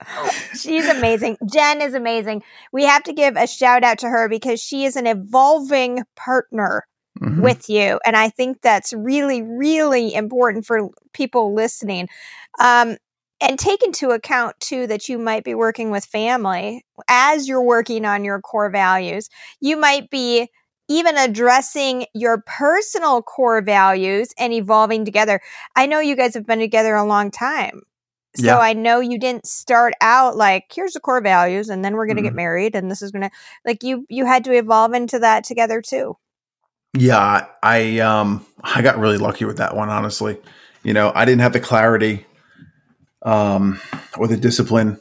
She's 0.55 0.89
amazing. 0.89 1.37
Jen 1.45 1.83
is 1.83 1.95
amazing. 1.95 2.43
We 2.73 2.85
have 2.85 3.03
to 3.03 3.13
give 3.13 3.37
a 3.37 3.47
shout 3.47 3.85
out 3.85 3.99
to 3.99 4.09
her 4.09 4.29
because 4.29 4.61
she 4.61 4.85
is 4.85 4.97
an 4.97 5.07
evolving 5.07 6.05
partner 6.17 6.87
mm-hmm. 7.21 7.41
with 7.41 7.69
you. 7.69 8.01
And 8.05 8.17
I 8.17 8.29
think 8.29 8.61
that's 8.63 8.93
really, 8.93 9.43
really 9.43 10.15
important 10.15 10.67
for 10.67 10.89
people 11.13 11.55
listening. 11.55 12.09
Um, 12.61 12.97
and 13.41 13.59
take 13.59 13.83
into 13.83 14.11
account 14.11 14.59
too 14.61 14.87
that 14.87 15.09
you 15.09 15.19
might 15.19 15.43
be 15.43 15.55
working 15.55 15.91
with 15.91 16.05
family 16.05 16.85
as 17.09 17.49
you're 17.49 17.63
working 17.63 18.05
on 18.05 18.25
your 18.25 18.41
core 18.41 18.71
values. 18.71 19.29
You 19.61 19.77
might 19.77 20.11
be 20.11 20.49
even 20.89 21.17
addressing 21.17 22.07
your 22.15 22.43
personal 22.47 23.23
core 23.23 23.63
values 23.63 24.29
and 24.39 24.53
evolving 24.53 25.05
together. 25.05 25.41
I 25.75 25.87
know 25.87 26.01
you 26.01 26.15
guys 26.15 26.35
have 26.35 26.47
been 26.47 26.61
together 26.61 26.95
a 26.95 27.05
long 27.05 27.31
time. 27.31 27.83
So 28.37 28.47
yeah. 28.47 28.59
I 28.59 28.73
know 28.73 29.01
you 29.01 29.19
didn't 29.19 29.47
start 29.47 29.93
out 30.01 30.37
like 30.37 30.73
here's 30.75 30.93
the 30.93 31.01
core 31.01 31.21
values 31.21 31.69
and 31.69 31.85
then 31.85 31.95
we're 31.95 32.07
going 32.07 32.17
to 32.17 32.23
mm-hmm. 32.23 32.29
get 32.29 32.35
married 32.35 32.75
and 32.75 32.91
this 32.91 33.03
is 33.03 33.11
going 33.11 33.23
to 33.23 33.31
like 33.67 33.83
you 33.83 34.07
you 34.09 34.25
had 34.25 34.45
to 34.45 34.53
evolve 34.53 34.95
into 34.95 35.19
that 35.19 35.45
together 35.45 35.83
too. 35.83 36.17
Yeah, 36.95 37.47
I 37.63 37.99
um 38.01 38.45
I 38.63 38.83
got 38.83 38.99
really 38.99 39.19
lucky 39.19 39.45
with 39.45 39.57
that 39.59 39.75
one, 39.75 39.89
honestly. 39.89 40.39
You 40.83 40.93
know, 40.93 41.13
I 41.15 41.25
didn't 41.25 41.41
have 41.41 41.53
the 41.53 41.61
clarity 41.61 42.27
um 43.23 43.81
or 44.19 44.27
the 44.29 44.37
discipline 44.37 44.99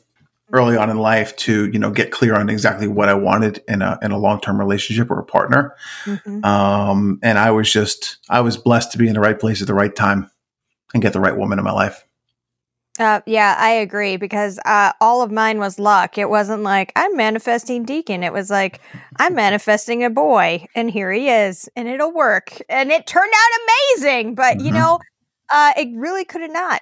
early 0.54 0.78
on 0.78 0.89
in 0.89 0.98
life 0.98 1.36
to, 1.38 1.68
you 1.68 1.80
know, 1.80 1.92
get 1.92 2.12
clear 2.12 2.36
on 2.36 2.50
exactly 2.50 2.88
what 2.88 3.10
I 3.10 3.14
wanted 3.14 3.64
in 3.68 3.82
a 3.82 3.98
in 4.02 4.12
a 4.12 4.18
long-term 4.18 4.60
relationship 4.60 5.12
or 5.12 5.20
a 5.20 5.26
partner. 5.26 5.76
Mhm. 6.06 6.46
Um 6.46 7.20
and 7.24 7.38
I 7.38 7.52
was 7.52 7.72
just 7.72 8.18
I 8.30 8.42
was 8.42 8.58
blessed 8.58 8.92
to 8.94 8.98
be 8.98 9.08
in 9.08 9.14
the 9.14 9.20
right 9.20 9.39
place 9.39 9.62
at 9.62 9.68
the 9.68 9.74
right 9.74 9.96
time 9.96 10.30
and 10.94 11.04
get 11.04 11.14
the 11.14 11.20
right 11.20 11.36
woman 11.38 11.60
in 11.60 11.66
my 11.66 11.72
life. 11.72 12.06
Uh, 13.02 13.22
yeah, 13.26 13.56
I 13.58 13.72
agree 13.72 14.18
because 14.18 14.60
uh, 14.66 14.91
all 15.02 15.22
of 15.22 15.32
mine 15.32 15.60
was 15.60 15.80
luck. 15.80 16.18
It 16.18 16.30
wasn't 16.30 16.64
like 16.64 16.91
I'm 16.95 17.16
manifesting 17.18 17.84
Deacon. 17.84 18.24
It 18.24 18.34
was 18.34 18.49
like 18.49 18.80
I'm 19.20 19.34
manifesting 19.36 20.04
a 20.04 20.10
boy, 20.10 20.66
and 20.76 20.89
here 20.91 21.12
he 21.12 21.30
is, 21.30 21.68
and 21.76 21.88
it'll 21.88 22.14
work. 22.14 22.62
And 22.70 22.91
it 22.91 23.08
turned 23.08 23.32
out 23.34 23.60
amazing. 23.97 24.36
But 24.36 24.60
you 24.60 24.72
Mhm. 24.72 24.76
know, 24.76 24.99
uh, 25.52 25.74
it 25.78 25.89
really 25.95 26.26
could 26.26 26.41
have 26.41 26.52
not 26.52 26.82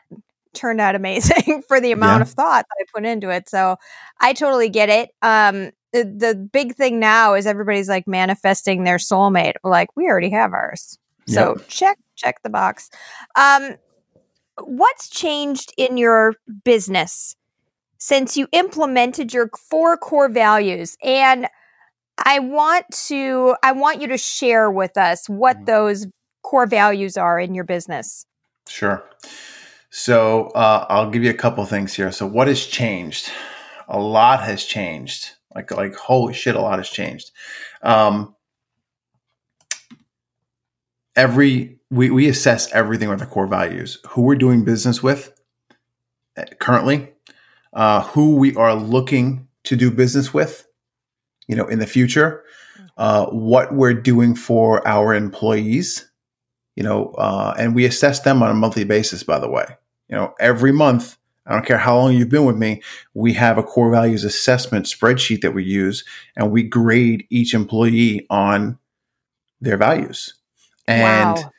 turned 0.54 0.82
out 0.82 0.96
amazing 0.96 1.62
for 1.68 1.80
the 1.80 1.92
amount 1.92 2.22
Yeah. 2.22 2.22
of 2.24 2.30
thought 2.30 2.66
that 2.68 2.84
I 2.84 2.86
put 2.94 3.06
into 3.06 3.30
it. 3.30 3.48
So 3.50 3.78
I 4.20 4.34
totally 4.34 4.70
get 4.70 4.90
it. 4.90 5.12
Um, 5.22 5.72
the, 5.94 6.04
the 6.04 6.36
big 6.36 6.76
thing 6.76 7.00
now 7.00 7.34
is 7.34 7.48
everybody's 7.48 7.90
like 7.90 8.08
manifesting 8.08 8.84
their 8.84 8.98
soulmate. 8.98 9.54
Like 9.64 9.96
we 9.96 10.08
already 10.08 10.30
have 10.32 10.54
ours. 10.54 10.98
So 11.28 11.56
Yep. 11.58 11.68
check 11.68 11.98
check 12.16 12.42
the 12.44 12.50
box. 12.50 12.90
Um, 13.36 13.76
what's 14.66 15.10
changed 15.10 15.74
in 15.78 15.98
your 15.98 16.34
business 16.66 17.36
since 17.98 18.38
you 18.38 18.48
implemented 18.54 19.34
your 19.34 19.50
four 19.70 19.98
core 19.98 20.30
values 20.30 20.98
and 21.04 21.48
i 22.26 22.40
want 22.40 22.86
to 22.92 23.56
i 23.64 23.72
want 23.72 24.02
you 24.02 24.08
to 24.08 24.18
share 24.18 24.72
with 24.72 24.98
us 24.98 25.28
what 25.30 25.58
Mhm. 25.58 25.66
those 25.66 26.08
core 26.44 26.68
values 26.68 27.18
are 27.18 27.40
in 27.40 27.54
your 27.56 27.66
business 27.66 28.26
Sure. 28.68 29.04
So 29.90 30.48
uh, 30.50 30.86
I'll 30.90 31.10
give 31.10 31.24
you 31.24 31.32
a 31.32 31.34
couple 31.36 31.66
things 31.66 31.94
here. 31.96 32.12
So 32.12 32.28
what 32.28 32.48
has 32.48 32.64
changed? 32.66 33.32
A 33.88 34.00
lot 34.00 34.44
has 34.44 34.64
changed. 34.64 35.32
Like 35.56 35.72
like 35.72 35.96
holy 35.96 36.34
shit, 36.36 36.56
a 36.56 36.62
lot 36.62 36.78
has 36.78 36.90
changed. 36.90 37.32
Um, 37.82 38.36
every 41.16 41.79
we 41.92 42.10
we 42.10 42.28
assess 42.28 42.72
everything 42.72 43.10
with 43.10 43.22
our 43.22 43.28
core 43.28 43.48
values. 43.48 44.00
Who 44.10 44.22
we're 44.22 44.36
doing 44.36 44.64
business 44.64 45.02
with 45.02 45.34
uh, 46.38 46.46
currently, 46.60 47.12
uh, 47.74 48.04
who 48.04 48.36
we 48.36 48.56
are 48.56 48.76
looking 48.76 49.48
to 49.64 49.76
do 49.76 49.92
business 49.92 50.34
with, 50.34 50.68
you 51.48 51.56
know, 51.56 51.68
in 51.68 51.80
the 51.80 51.88
future, 51.88 52.44
uh, 52.98 53.26
what 53.28 53.74
we're 53.74 53.94
doing 53.94 54.36
for 54.36 54.88
our 54.88 55.14
employees, 55.14 56.10
you 56.76 56.84
know, 56.84 57.08
uh, 57.18 57.54
and 57.58 57.76
we 57.76 57.86
assess 57.86 58.22
them 58.22 58.44
on 58.44 58.52
a 58.52 58.56
monthly 58.56 58.84
basis. 58.84 59.24
By 59.24 59.40
the 59.40 59.50
way, 59.50 59.66
you 60.08 60.16
know, 60.16 60.34
every 60.40 60.72
month. 60.72 61.18
I 61.46 61.54
don't 61.54 61.66
care 61.66 61.80
how 61.80 61.98
long 61.98 62.14
you've 62.14 62.30
been 62.30 62.46
with 62.46 62.58
me. 62.58 62.84
We 63.16 63.34
have 63.34 63.58
a 63.58 63.64
core 63.64 63.90
values 63.90 64.24
assessment 64.24 64.86
spreadsheet 64.86 65.42
that 65.42 65.56
we 65.56 65.64
use, 65.64 66.06
and 66.36 66.52
we 66.52 66.62
grade 66.62 67.26
each 67.32 67.56
employee 67.56 68.28
on 68.30 68.78
their 69.60 69.76
values. 69.76 70.36
And 70.88 71.38
wow 71.38 71.52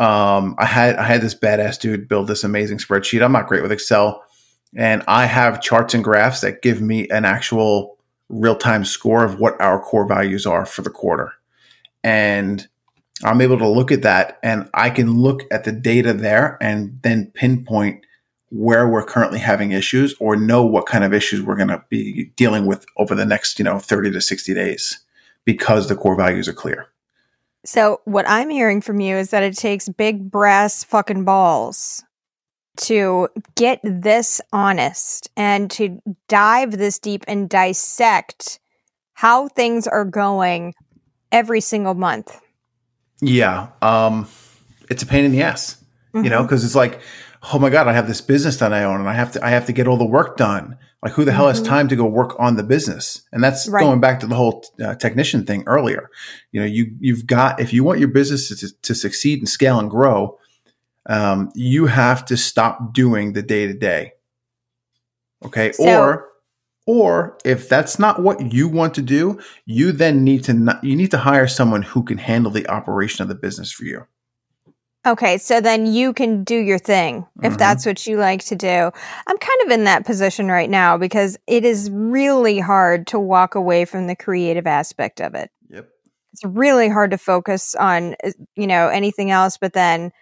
um, 0.00 0.54
I 0.56 0.64
had 0.64 0.96
I 0.96 1.02
had 1.02 1.20
this 1.20 1.34
badass 1.34 1.78
dude 1.78 2.08
build 2.08 2.26
this 2.26 2.42
amazing 2.42 2.78
spreadsheet. 2.78 3.22
I'm 3.22 3.32
not 3.32 3.46
great 3.46 3.62
with 3.62 3.70
Excel, 3.70 4.24
and 4.74 5.02
I 5.06 5.26
have 5.26 5.60
charts 5.60 5.92
and 5.92 6.02
graphs 6.02 6.40
that 6.40 6.62
give 6.62 6.80
me 6.80 7.06
an 7.10 7.26
actual 7.26 7.98
real 8.30 8.56
time 8.56 8.86
score 8.86 9.24
of 9.24 9.38
what 9.38 9.60
our 9.60 9.78
core 9.78 10.08
values 10.08 10.46
are 10.46 10.64
for 10.64 10.80
the 10.80 10.88
quarter, 10.88 11.34
and 12.02 12.66
I'm 13.22 13.42
able 13.42 13.58
to 13.58 13.68
look 13.68 13.92
at 13.92 14.00
that, 14.00 14.38
and 14.42 14.70
I 14.72 14.88
can 14.88 15.18
look 15.18 15.42
at 15.50 15.64
the 15.64 15.72
data 15.72 16.14
there, 16.14 16.56
and 16.62 16.98
then 17.02 17.30
pinpoint 17.34 18.02
where 18.48 18.88
we're 18.88 19.04
currently 19.04 19.38
having 19.38 19.72
issues, 19.72 20.14
or 20.18 20.34
know 20.34 20.64
what 20.64 20.86
kind 20.86 21.04
of 21.04 21.12
issues 21.12 21.42
we're 21.42 21.56
going 21.56 21.68
to 21.68 21.84
be 21.90 22.32
dealing 22.36 22.64
with 22.64 22.86
over 22.96 23.14
the 23.14 23.26
next 23.26 23.58
you 23.58 23.66
know 23.66 23.78
30 23.78 24.12
to 24.12 24.20
60 24.22 24.54
days, 24.54 24.98
because 25.44 25.88
the 25.88 25.94
core 25.94 26.16
values 26.16 26.48
are 26.48 26.54
clear. 26.54 26.88
So 27.64 28.00
what 28.04 28.28
i'm 28.28 28.50
hearing 28.50 28.80
from 28.80 29.00
you 29.00 29.16
is 29.16 29.30
that 29.30 29.42
it 29.42 29.56
takes 29.56 29.88
big 29.88 30.30
brass 30.30 30.82
fucking 30.84 31.24
balls 31.24 32.02
to 32.76 33.28
get 33.56 33.80
this 33.84 34.40
honest 34.52 35.28
and 35.36 35.70
to 35.70 36.00
dive 36.28 36.72
this 36.78 36.98
deep 36.98 37.24
and 37.28 37.50
dissect 37.50 38.58
how 39.14 39.48
things 39.48 39.86
are 39.86 40.04
going 40.04 40.72
every 41.32 41.60
single 41.60 41.94
month 41.94 42.40
Yeah. 43.20 43.68
Um, 43.82 44.26
it's 44.88 45.02
a 45.02 45.06
pain 45.06 45.26
in 45.26 45.32
the 45.32 45.42
ass, 45.42 45.76
you 46.14 46.30
know, 46.30 46.40
Mhm. 46.40 46.46
because 46.48 46.64
it's 46.64 46.74
like, 46.74 47.00
oh 47.52 47.58
my 47.58 47.68
God, 47.68 47.86
I 47.86 47.92
have 47.92 48.08
this 48.08 48.22
business 48.22 48.56
that 48.56 48.72
I 48.72 48.82
own 48.82 48.98
and 48.98 49.08
I 49.08 49.12
have 49.12 49.32
to, 49.32 49.44
I 49.44 49.50
have 49.50 49.66
to 49.66 49.72
get 49.72 49.86
all 49.86 49.98
the 49.98 50.06
work 50.06 50.38
done. 50.38 50.78
Like 51.02 51.12
who 51.14 51.24
the 51.24 51.32
hell 51.32 51.48
has 51.48 51.62
Mhm. 51.62 51.66
time 51.66 51.88
to 51.88 51.96
go 51.96 52.04
work 52.04 52.36
on 52.38 52.56
the 52.56 52.62
business? 52.62 53.22
And 53.32 53.42
that's 53.42 53.66
Right. 53.68 53.80
going 53.82 54.00
back 54.00 54.20
to 54.20 54.26
the 54.26 54.34
whole 54.34 54.64
uh, 54.84 54.94
technician 54.96 55.46
thing 55.46 55.64
earlier. 55.66 56.10
You 56.52 56.60
know, 56.60 56.66
you, 56.66 56.94
you've 57.00 57.26
got, 57.26 57.58
if 57.58 57.72
you 57.72 57.82
want 57.84 58.00
your 58.00 58.08
business 58.08 58.48
to, 58.48 58.70
to 58.82 58.94
succeed 58.94 59.38
and 59.38 59.48
scale 59.48 59.78
and 59.78 59.90
grow, 59.90 60.38
um, 61.08 61.50
you 61.54 61.86
have 61.86 62.24
to 62.26 62.36
stop 62.36 62.92
doing 62.92 63.32
the 63.32 63.42
day 63.42 63.66
to 63.66 63.72
day. 63.72 64.12
Okay. 65.44 65.72
So- 65.72 65.84
or, 65.88 66.26
or 66.86 67.38
if 67.44 67.68
that's 67.68 67.98
not 67.98 68.22
what 68.22 68.52
you 68.52 68.68
want 68.68 68.94
to 68.94 69.02
do, 69.02 69.38
you 69.64 69.92
then 69.92 70.22
need 70.24 70.44
to 70.44 70.52
not, 70.52 70.82
you 70.84 70.96
need 70.96 71.10
to 71.12 71.18
hire 71.18 71.46
someone 71.46 71.82
who 71.82 72.02
can 72.02 72.18
handle 72.18 72.50
the 72.52 72.68
operation 72.68 73.22
of 73.22 73.28
the 73.28 73.34
business 73.34 73.72
for 73.72 73.84
you. 73.84 74.06
Okay, 75.06 75.38
so 75.38 75.62
then 75.62 75.86
you 75.86 76.12
can 76.12 76.44
do 76.44 76.56
your 76.56 76.78
thing 76.78 77.26
if 77.42 77.54
Mhm. 77.54 77.58
that's 77.58 77.86
what 77.86 78.06
you 78.06 78.18
like 78.18 78.44
to 78.46 78.54
do. 78.54 78.90
I'm 79.26 79.38
kind 79.38 79.62
of 79.64 79.70
in 79.70 79.84
that 79.84 80.04
position 80.04 80.48
right 80.48 80.68
now 80.68 80.98
because 80.98 81.38
it 81.46 81.64
is 81.64 81.90
really 81.90 82.58
hard 82.58 83.06
to 83.08 83.18
walk 83.18 83.54
away 83.54 83.86
from 83.86 84.08
the 84.08 84.14
creative 84.16 84.66
aspect 84.66 85.20
of 85.20 85.34
it. 85.34 85.50
Yep. 85.70 85.86
It's 86.34 86.44
really 86.44 86.88
hard 86.88 87.12
to 87.12 87.18
focus 87.18 87.74
on, 87.76 88.14
uh, 88.22 88.32
you 88.56 88.66
know, 88.66 88.88
anything 88.88 89.30
else. 89.30 89.56
But 89.56 89.72
then, 89.72 90.12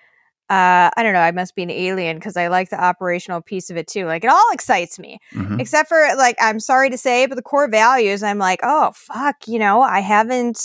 uh, 0.49 0.89
I 0.97 1.03
don't 1.03 1.12
know. 1.12 1.20
I 1.20 1.33
must 1.33 1.57
be 1.57 1.64
an 1.64 1.70
alien 1.70 2.16
because 2.16 2.37
I 2.37 2.47
like 2.47 2.70
the 2.70 2.83
operational 2.83 3.43
piece 3.43 3.70
of 3.70 3.76
it 3.76 3.89
too. 3.89 4.07
Like 4.07 4.22
it 4.22 4.31
all 4.31 4.51
excites 4.53 4.99
me, 4.99 5.18
Mhm. 5.35 5.61
except 5.61 5.89
for 5.89 6.09
like 6.16 6.37
I'm 6.41 6.61
sorry 6.61 6.89
to 6.89 6.97
say, 6.99 7.26
but 7.26 7.35
the 7.35 7.43
core 7.43 7.68
values. 7.68 8.22
I'm 8.22 8.39
like, 8.39 8.61
oh 8.62 8.93
fuck, 8.95 9.37
you 9.49 9.59
know, 9.59 9.83
I 9.83 10.01
haven't. 10.01 10.61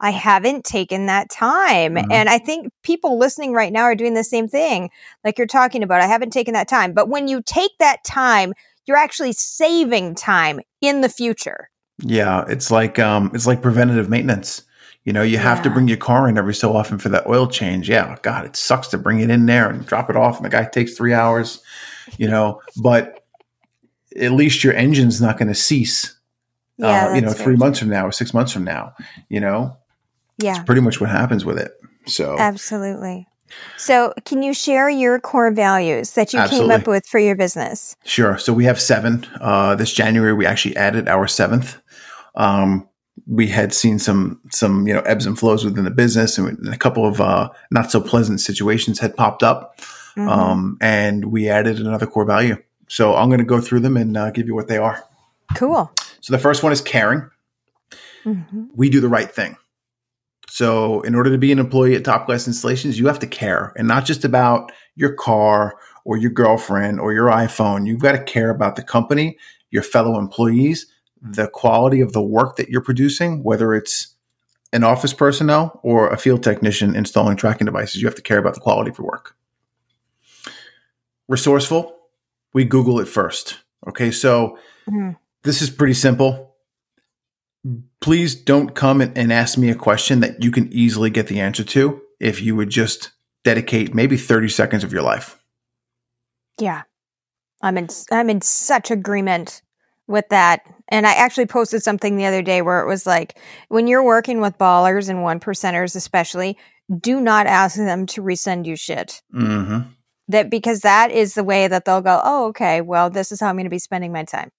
I 0.00 0.10
haven't 0.10 0.64
taken 0.64 1.06
that 1.06 1.30
time. 1.30 1.94
Mhm. 1.96 2.06
And 2.10 2.28
I 2.28 2.38
think 2.38 2.70
people 2.82 3.18
listening 3.18 3.52
right 3.52 3.72
now 3.72 3.82
are 3.82 3.94
doing 3.94 4.14
the 4.14 4.24
same 4.24 4.46
thing, 4.48 4.90
like 5.24 5.38
you're 5.38 5.46
talking 5.46 5.82
about. 5.82 6.02
I 6.02 6.06
haven't 6.06 6.32
taken 6.32 6.54
that 6.54 6.68
time. 6.68 6.92
But 6.92 7.08
when 7.08 7.28
you 7.28 7.42
take 7.42 7.72
that 7.78 8.04
time, 8.04 8.52
you're 8.84 8.96
actually 8.96 9.32
saving 9.32 10.14
time 10.14 10.60
in 10.80 11.00
the 11.00 11.08
future. 11.08 11.70
Yeah, 11.98 12.44
it's 12.46 12.70
like 12.70 12.98
um, 12.98 13.30
it's 13.34 13.46
like 13.46 13.62
preventative 13.62 14.08
maintenance. 14.10 14.62
You 15.04 15.12
know, 15.12 15.22
you 15.22 15.38
have 15.38 15.62
to 15.62 15.70
bring 15.70 15.86
your 15.88 15.96
car 15.96 16.28
in 16.28 16.36
every 16.36 16.52
so 16.54 16.76
often 16.76 16.98
for 16.98 17.08
that 17.10 17.26
oil 17.28 17.46
change. 17.46 17.88
Yeah, 17.88 18.16
God, 18.22 18.44
it 18.44 18.56
sucks 18.56 18.88
to 18.88 18.98
bring 18.98 19.20
it 19.20 19.30
in 19.30 19.46
there 19.46 19.70
and 19.70 19.86
drop 19.86 20.10
it 20.10 20.16
off, 20.16 20.36
and 20.36 20.44
the 20.44 20.50
guy 20.50 20.64
takes 20.64 20.94
three 20.94 21.14
hours. 21.14 21.60
You 22.18 22.28
know, 22.28 22.60
but 22.82 23.24
at 24.20 24.32
least 24.32 24.62
your 24.62 24.74
engine's 24.74 25.20
not 25.20 25.38
going 25.38 25.48
to 25.48 25.54
cease. 25.54 26.12
uh, 26.82 27.12
you 27.14 27.22
know, 27.22 27.30
three 27.32 27.44
very 27.44 27.56
months 27.56 27.78
from 27.78 27.88
now 27.88 28.06
or 28.06 28.12
six 28.12 28.34
months 28.34 28.52
from 28.52 28.64
now. 28.64 28.94
You 29.30 29.40
know, 29.40 29.76
Yeah, 30.38 30.62
pretty 30.64 30.80
much 30.80 31.00
what 31.00 31.10
happens 31.10 31.44
with 31.44 31.58
it. 31.58 31.72
So 32.06 32.36
absolutely. 32.38 33.26
So, 33.76 34.12
can 34.24 34.42
you 34.42 34.52
share 34.52 34.88
your 34.90 35.20
core 35.20 35.52
values 35.52 36.10
that 36.12 36.32
you 36.32 36.42
came 36.48 36.68
up 36.70 36.88
with 36.88 37.06
for 37.06 37.20
your 37.20 37.36
business? 37.36 37.94
Sure. 38.04 38.38
So 38.38 38.52
we 38.52 38.64
have 38.64 38.80
seven. 38.80 39.24
Uh, 39.40 39.76
this 39.76 39.92
January, 39.92 40.32
we 40.34 40.44
actually 40.44 40.76
added 40.76 41.08
our 41.08 41.28
seventh. 41.28 41.78
Um, 42.34 42.88
we 43.28 43.46
had 43.46 43.72
seen 43.72 43.98
some 44.00 44.40
some 44.50 44.86
you 44.88 44.92
know 44.92 45.00
ebbs 45.02 45.26
and 45.26 45.38
flows 45.38 45.64
within 45.64 45.84
the 45.84 45.90
business, 45.92 46.38
and 46.38 46.68
a 46.68 46.76
couple 46.76 47.06
of 47.06 47.20
uh, 47.20 47.48
not 47.70 47.90
so 47.92 48.00
pleasant 48.00 48.40
situations 48.40 48.98
had 48.98 49.16
popped 49.16 49.42
up, 49.44 49.80
Mhm. 50.16 50.28
um, 50.28 50.76
and 50.80 51.26
we 51.26 51.48
added 51.48 51.78
another 51.78 52.06
core 52.06 52.24
value. 52.26 52.56
So 52.88 53.14
I'm 53.14 53.28
going 53.28 53.38
to 53.38 53.44
go 53.44 53.60
through 53.60 53.80
them 53.80 53.96
and 53.96 54.16
uh, 54.16 54.30
give 54.32 54.46
you 54.48 54.54
what 54.56 54.68
they 54.68 54.78
are. 54.78 55.04
cool. 55.54 55.90
So 56.20 56.32
the 56.32 56.38
first 56.40 56.62
one 56.64 56.72
is 56.72 56.80
caring. 56.80 57.30
Mhm. 58.24 58.68
We 58.74 58.90
do 58.90 59.00
the 59.00 59.08
right 59.08 59.32
thing. 59.32 59.56
So 60.48 61.00
in 61.02 61.14
order 61.14 61.30
to 61.30 61.38
be 61.38 61.52
an 61.52 61.58
employee 61.58 61.94
at 61.96 62.04
Top 62.04 62.26
Class 62.26 62.46
Installations, 62.46 62.98
you 62.98 63.06
have 63.06 63.18
to 63.18 63.26
care, 63.26 63.72
and 63.76 63.88
not 63.88 64.04
just 64.04 64.24
about 64.24 64.72
your 64.94 65.12
car 65.12 65.76
or 66.04 66.16
your 66.16 66.30
girlfriend 66.30 67.00
or 67.00 67.12
your 67.12 67.26
iPhone. 67.26 67.86
You've 67.86 68.00
got 68.00 68.12
to 68.12 68.22
care 68.22 68.50
about 68.50 68.76
the 68.76 68.82
company, 68.82 69.36
your 69.70 69.82
fellow 69.82 70.18
employees, 70.18 70.86
the 71.20 71.48
quality 71.48 72.00
of 72.00 72.12
the 72.12 72.22
work 72.22 72.56
that 72.56 72.68
you're 72.68 72.80
producing, 72.80 73.42
whether 73.42 73.74
it's 73.74 74.14
an 74.72 74.84
office 74.84 75.12
personnel 75.12 75.80
or 75.82 76.08
a 76.08 76.16
field 76.16 76.42
technician 76.42 76.94
installing 76.94 77.36
tracking 77.36 77.64
devices. 77.64 78.00
You 78.00 78.06
have 78.06 78.14
to 78.14 78.22
care 78.22 78.38
about 78.38 78.54
the 78.54 78.60
quality 78.60 78.90
of 78.90 78.98
your 78.98 79.06
work. 79.06 79.34
Resourceful, 81.28 81.96
we 82.52 82.64
Google 82.64 83.00
it 83.00 83.08
first. 83.08 83.58
Okay, 83.88 84.10
so 84.10 84.58
Mhm. 84.88 85.16
this 85.42 85.60
is 85.60 85.70
pretty 85.70 85.94
simple. 85.94 86.55
Please 88.00 88.34
don't 88.34 88.74
come 88.74 89.00
and, 89.00 89.32
ask 89.32 89.58
me 89.58 89.70
a 89.70 89.74
question 89.74 90.20
that 90.20 90.42
you 90.42 90.50
can 90.50 90.72
easily 90.72 91.10
get 91.10 91.26
the 91.26 91.40
answer 91.40 91.64
to 91.64 92.00
if 92.20 92.40
you 92.40 92.56
would 92.56 92.70
just 92.70 93.12
dedicate 93.44 93.94
maybe 93.94 94.16
30 94.16 94.48
seconds 94.48 94.84
of 94.84 94.92
your 94.92 95.02
life. 95.02 95.38
Yeah. 96.60 96.82
I'm 97.62 97.78
in 97.78 97.88
I'm 98.10 98.30
in 98.30 98.40
such 98.40 98.90
agreement 98.90 99.62
with 100.06 100.28
that. 100.28 100.62
And 100.88 101.06
I 101.06 101.14
actually 101.14 101.46
posted 101.46 101.82
something 101.82 102.16
the 102.16 102.26
other 102.26 102.42
day 102.42 102.62
where 102.62 102.80
it 102.80 102.86
was 102.86 103.06
like 103.06 103.38
when 103.68 103.86
you're 103.86 104.04
working 104.04 104.40
with 104.40 104.58
ballers 104.58 105.08
and 105.08 105.22
one 105.22 105.40
percenters 105.40 105.96
especially, 105.96 106.56
do 107.00 107.20
not 107.20 107.46
ask 107.46 107.76
them 107.76 108.06
to 108.06 108.22
resend 108.22 108.66
you 108.66 108.76
shit. 108.76 109.22
Mm-hmm. 109.34 109.88
That 110.28 110.50
because 110.50 110.80
that 110.80 111.10
is 111.10 111.34
the 111.34 111.44
way 111.44 111.68
that 111.68 111.84
they'll 111.84 112.00
go, 112.00 112.20
"Oh, 112.22 112.46
okay. 112.46 112.80
Well, 112.80 113.10
this 113.10 113.30
is 113.32 113.40
how 113.40 113.48
I'm 113.48 113.56
going 113.56 113.64
to 113.64 113.70
be 113.70 113.78
spending 113.78 114.12
my 114.12 114.24
time." 114.24 114.50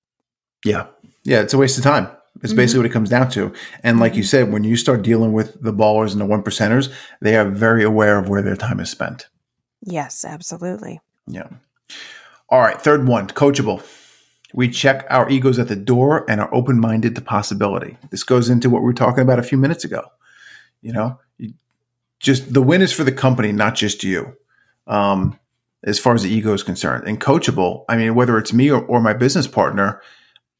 Yeah. 0.66 0.88
Yeah, 1.24 1.42
it's 1.42 1.54
a 1.54 1.58
waste 1.58 1.78
of 1.78 1.84
time. 1.84 2.10
It's 2.44 2.54
Mhm. 2.54 2.58
basically 2.58 2.80
what 2.80 2.86
it 2.88 2.94
comes 2.94 3.10
down 3.10 3.30
to. 3.32 3.52
And 3.84 4.00
like 4.00 4.16
you 4.16 4.24
Mhm. 4.24 4.28
said, 4.28 4.52
when 4.52 4.64
you 4.64 4.76
start 4.76 5.02
dealing 5.02 5.34
with 5.34 5.62
the 5.62 5.74
ballers 5.74 6.12
and 6.12 6.22
the 6.22 6.26
one 6.26 6.44
percenters, 6.44 6.90
they 7.22 7.36
are 7.38 7.50
very 7.50 7.84
aware 7.84 8.18
of 8.18 8.30
where 8.30 8.42
their 8.42 8.56
time 8.56 8.80
is 8.80 8.90
spent. 8.90 9.28
Yes, 9.84 10.26
absolutely. 10.28 11.00
Yeah. 11.28 11.48
All 12.50 12.62
right. 12.62 12.82
Third 12.82 13.08
one, 13.08 13.28
coachable. 13.28 13.82
We 14.54 14.70
check 14.70 15.06
our 15.10 15.30
egos 15.30 15.60
at 15.60 15.68
the 15.68 15.76
door 15.76 16.26
and 16.30 16.40
are 16.40 16.54
open 16.54 16.80
minded 16.80 17.16
to 17.16 17.22
possibility. 17.22 17.98
This 18.12 18.24
goes 18.24 18.50
into 18.50 18.70
what 18.70 18.82
we 18.82 18.86
were 18.86 18.94
talking 18.94 19.22
about 19.22 19.40
a 19.40 19.44
few 19.44 19.58
minutes 19.58 19.84
ago. 19.84 20.04
You 20.82 20.94
know, 20.94 21.20
you- 21.38 21.54
just 22.20 22.54
the 22.54 22.62
win 22.62 22.82
is 22.82 22.94
for 22.94 23.04
the 23.04 23.12
company, 23.12 23.52
not 23.52 23.76
just 23.76 24.04
you. 24.04 24.34
Um, 24.88 25.38
as 25.84 26.00
far 26.00 26.16
as 26.16 26.24
the 26.24 26.30
ego 26.30 26.54
is 26.54 26.64
concerned, 26.64 27.04
and 27.08 27.20
coachable. 27.20 27.84
I 27.88 27.98
mean, 27.98 28.16
whether 28.16 28.38
it's 28.38 28.52
me 28.52 28.72
or, 28.72 28.82
or 28.86 29.00
my 29.00 29.14
business 29.14 29.48
partner, 29.48 30.02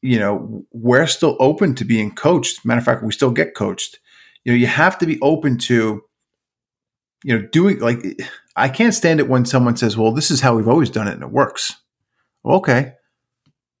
you 0.02 0.18
know, 0.18 0.64
we're 0.72 1.06
still 1.06 1.36
open 1.40 1.74
to 1.76 1.84
being 1.84 2.14
coached. 2.14 2.64
Matter 2.64 2.78
of 2.78 2.84
fact, 2.84 3.02
we 3.02 3.12
still 3.12 3.30
get 3.30 3.54
coached. 3.54 3.98
You 4.44 4.52
know, 4.52 4.56
you 4.56 4.66
have 4.66 4.98
to 4.98 5.06
be 5.06 5.18
open 5.20 5.58
to, 5.58 6.02
you 7.24 7.38
know, 7.38 7.46
doing 7.50 7.80
like 7.80 8.20
I 8.56 8.68
can't 8.68 8.94
stand 8.94 9.20
it 9.20 9.28
when 9.28 9.44
someone 9.44 9.76
says, 9.76 9.96
"Well, 9.96 10.12
this 10.12 10.30
is 10.30 10.40
how 10.40 10.56
we've 10.56 10.68
always 10.68 10.90
done 10.90 11.08
it 11.08 11.14
and 11.14 11.22
it 11.22 11.30
works." 11.30 11.76
Okay, 12.44 12.94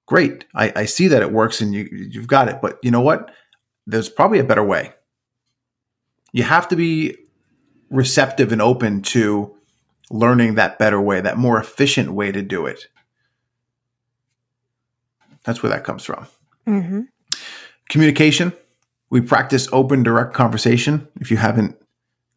great. 0.06 0.44
I, 0.54 0.72
I 0.74 0.84
see 0.84 1.08
that 1.08 1.22
it 1.22 1.32
works 1.32 1.60
and 1.60 1.72
you 1.74 1.88
you've 1.90 2.26
got 2.26 2.48
it, 2.48 2.60
but 2.60 2.78
you 2.82 2.90
know 2.90 3.00
what? 3.00 3.30
There's 3.86 4.08
probably 4.08 4.40
a 4.40 4.44
better 4.44 4.64
way. 4.64 4.92
You 6.32 6.42
have 6.42 6.68
to 6.68 6.76
be 6.76 7.16
receptive 7.90 8.52
and 8.52 8.60
open 8.60 9.00
to 9.00 9.56
learning 10.10 10.54
that 10.56 10.78
better 10.78 11.00
way, 11.00 11.20
that 11.20 11.38
more 11.38 11.58
efficient 11.58 12.10
way 12.12 12.32
to 12.32 12.42
do 12.42 12.66
it. 12.66 12.86
That's 15.48 15.62
where 15.62 15.70
that 15.70 15.82
comes 15.82 16.04
from. 16.04 16.26
Mm-hmm. 16.66 17.00
Communication. 17.88 18.52
We 19.08 19.22
practice 19.22 19.66
open, 19.72 20.02
direct 20.02 20.34
conversation. 20.34 21.08
If 21.22 21.30
you 21.30 21.38
haven't 21.38 21.74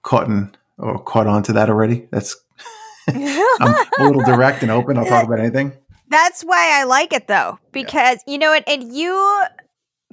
caught 0.02 0.28
in, 0.28 0.56
or 0.78 0.98
caught 0.98 1.28
on 1.28 1.44
to 1.44 1.52
that 1.54 1.70
already, 1.70 2.08
that's 2.10 2.38
I'm 3.10 3.76
a 4.00 4.04
little 4.08 4.24
direct 4.24 4.62
and 4.62 4.72
open. 4.72 4.98
I'll 4.98 5.04
talk 5.04 5.26
about 5.26 5.42
anything. 5.42 5.74
That's 6.08 6.42
why 6.44 6.80
I 6.80 6.86
like 6.86 7.12
it 7.12 7.28
though, 7.28 7.60
because 7.74 8.20
you 8.26 8.38
know 8.38 8.52
what, 8.52 8.64
and 8.66 8.94
you 8.96 9.44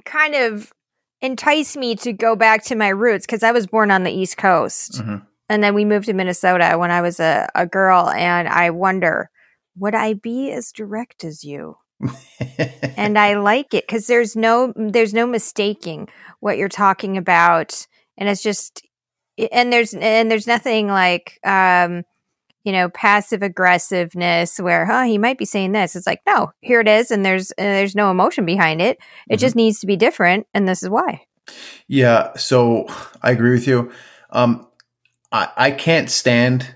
kind 0.03 0.35
of 0.35 0.73
entice 1.21 1.77
me 1.77 1.95
to 1.95 2.11
go 2.11 2.35
back 2.35 2.65
to 2.65 2.75
my 2.75 2.89
roots 2.89 3.25
because 3.25 3.43
I 3.43 3.53
was 3.53 3.65
born 3.65 3.91
on 3.91 4.03
the 4.03 4.11
East 4.11 4.35
Coast, 4.35 5.01
Mhm. 5.01 5.25
and 5.47 5.63
then 5.63 5.73
we 5.73 5.85
moved 5.85 6.07
to 6.07 6.13
Minnesota 6.13 6.75
when 6.77 6.91
I 6.91 6.99
was 6.99 7.21
a, 7.21 7.47
a 7.55 7.65
girl, 7.65 8.09
and 8.09 8.49
I 8.49 8.71
wonder, 8.71 9.29
would 9.77 9.95
I 9.95 10.15
be 10.15 10.51
as 10.51 10.73
direct 10.73 11.23
as 11.23 11.45
you? 11.45 11.77
And 12.97 13.17
I 13.17 13.35
like 13.35 13.73
it 13.73 13.85
because 13.87 14.07
there's 14.07 14.35
no 14.35 14.73
there's 14.75 15.13
no 15.13 15.25
mistaking 15.27 16.07
what 16.39 16.57
you're 16.57 16.69
talking 16.69 17.17
about, 17.17 17.85
and 18.17 18.29
it's 18.29 18.41
just 18.43 18.81
and 19.51 19.71
there's 19.71 19.93
and 19.93 20.29
there's 20.29 20.47
nothing 20.47 20.87
like 20.87 21.39
um 21.45 22.03
you 22.65 22.73
know 22.73 22.89
passive 22.89 23.41
aggressiveness 23.41 24.59
where 24.59 24.85
huh 24.85 25.03
he 25.03 25.17
might 25.17 25.37
be 25.37 25.45
saying 25.45 25.71
this 25.71 25.95
it's 25.95 26.05
like 26.05 26.19
no 26.27 26.51
here 26.59 26.81
it 26.81 26.89
is 26.89 27.09
and 27.09 27.25
there's 27.25 27.51
uh, 27.51 27.55
there's 27.57 27.95
no 27.95 28.11
emotion 28.11 28.45
behind 28.45 28.81
it 28.81 28.97
it 29.29 29.37
Mhm. 29.37 29.39
just 29.39 29.55
needs 29.55 29.79
to 29.79 29.87
be 29.87 29.95
different 29.95 30.45
and 30.53 30.67
this 30.67 30.83
is 30.83 30.89
why 30.89 31.21
Yeah, 31.87 32.35
so 32.35 32.85
I 33.21 33.31
agree 33.31 33.51
with 33.51 33.65
you. 33.65 33.91
Um, 34.31 34.67
I, 35.31 35.47
I 35.55 35.71
can't 35.71 36.09
stand 36.09 36.75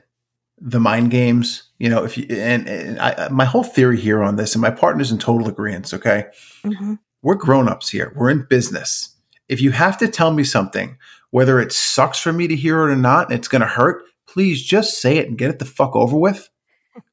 the 0.58 0.80
mind 0.80 1.12
games. 1.12 1.64
You 1.84 1.90
know, 1.90 2.06
if 2.06 2.18
you 2.18 2.26
and, 2.30 2.66
and 2.66 2.98
I, 2.98 3.28
my 3.28 3.44
whole 3.44 3.66
theory 3.66 4.00
here 4.00 4.24
on 4.24 4.38
this, 4.38 4.56
and 4.56 4.62
my 4.62 4.72
partner's 4.72 5.12
in 5.12 5.18
total 5.18 5.50
agreement. 5.50 5.94
Okay, 5.94 6.28
mm-hmm. 6.64 6.94
we're 7.22 7.36
grown 7.36 7.68
ups 7.68 7.90
here. 7.90 8.14
We're 8.16 8.30
in 8.30 8.48
business. 8.50 9.18
If 9.50 9.60
you 9.60 9.72
have 9.72 9.98
to 9.98 10.08
tell 10.08 10.32
me 10.32 10.46
something, 10.46 10.98
whether 11.32 11.60
it 11.60 11.74
sucks 11.74 12.20
for 12.20 12.32
me 12.32 12.48
to 12.48 12.56
hear 12.56 12.88
it 12.88 12.94
or 12.94 12.96
not, 12.96 13.30
and 13.30 13.38
it's 13.38 13.50
going 13.50 13.64
to 13.64 13.68
hurt, 13.68 14.02
please 14.26 14.64
just 14.64 15.02
say 15.02 15.18
it 15.18 15.28
and 15.28 15.38
get 15.38 15.50
it 15.50 15.60
the 15.60 15.66
fuck 15.66 15.94
over 15.94 16.16
with. 16.16 16.50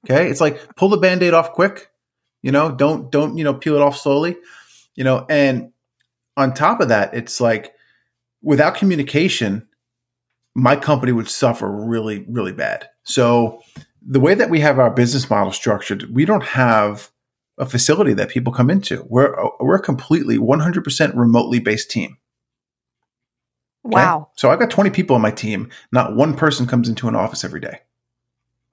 Okay, 0.04 0.30
it's 0.30 0.40
like 0.40 0.76
pull 0.76 0.88
the 0.88 0.98
band-aid 0.98 1.34
off 1.34 1.50
quick. 1.50 1.90
You 2.40 2.52
know, 2.52 2.70
don't 2.70 3.10
don't 3.10 3.36
you 3.36 3.42
know 3.42 3.54
peel 3.54 3.74
it 3.74 3.82
off 3.82 3.96
slowly. 3.96 4.36
You 4.94 5.02
know, 5.02 5.26
and 5.28 5.72
on 6.36 6.54
top 6.54 6.80
of 6.80 6.90
that, 6.90 7.12
it's 7.12 7.40
like 7.40 7.74
without 8.40 8.76
communication, 8.76 9.66
my 10.54 10.76
company 10.76 11.10
would 11.10 11.28
suffer 11.28 11.68
really, 11.68 12.24
really 12.28 12.52
bad. 12.52 12.88
So 13.02 13.62
the 14.03 14.20
way 14.20 14.34
that 14.34 14.51
we 14.51 14.61
have 14.61 14.78
our 14.78 14.90
business 14.90 15.28
model 15.30 15.53
structured, 15.53 16.12
we 16.14 16.24
don't 16.24 16.44
have 16.44 17.11
a 17.59 17.66
facility 17.66 18.14
that 18.14 18.30
people 18.30 18.53
come 18.53 18.70
into. 18.70 19.05
We're 19.09 19.34
we're 19.61 19.76
a 19.76 19.82
completely 19.82 20.38
100% 20.38 21.16
remotely 21.16 21.61
based 21.61 21.90
team. 21.90 22.16
okay? 23.86 23.94
wow 23.94 24.28
So 24.36 24.51
I've 24.51 24.59
got 24.59 24.70
20 24.70 24.90
people 24.90 25.16
on 25.16 25.22
my 25.22 25.30
team. 25.30 25.70
Not 25.92 26.16
one 26.16 26.34
person 26.36 26.66
comes 26.66 26.88
into 26.88 27.09
an 27.09 27.14
office 27.16 27.44
every 27.44 27.61
day. 27.61 27.80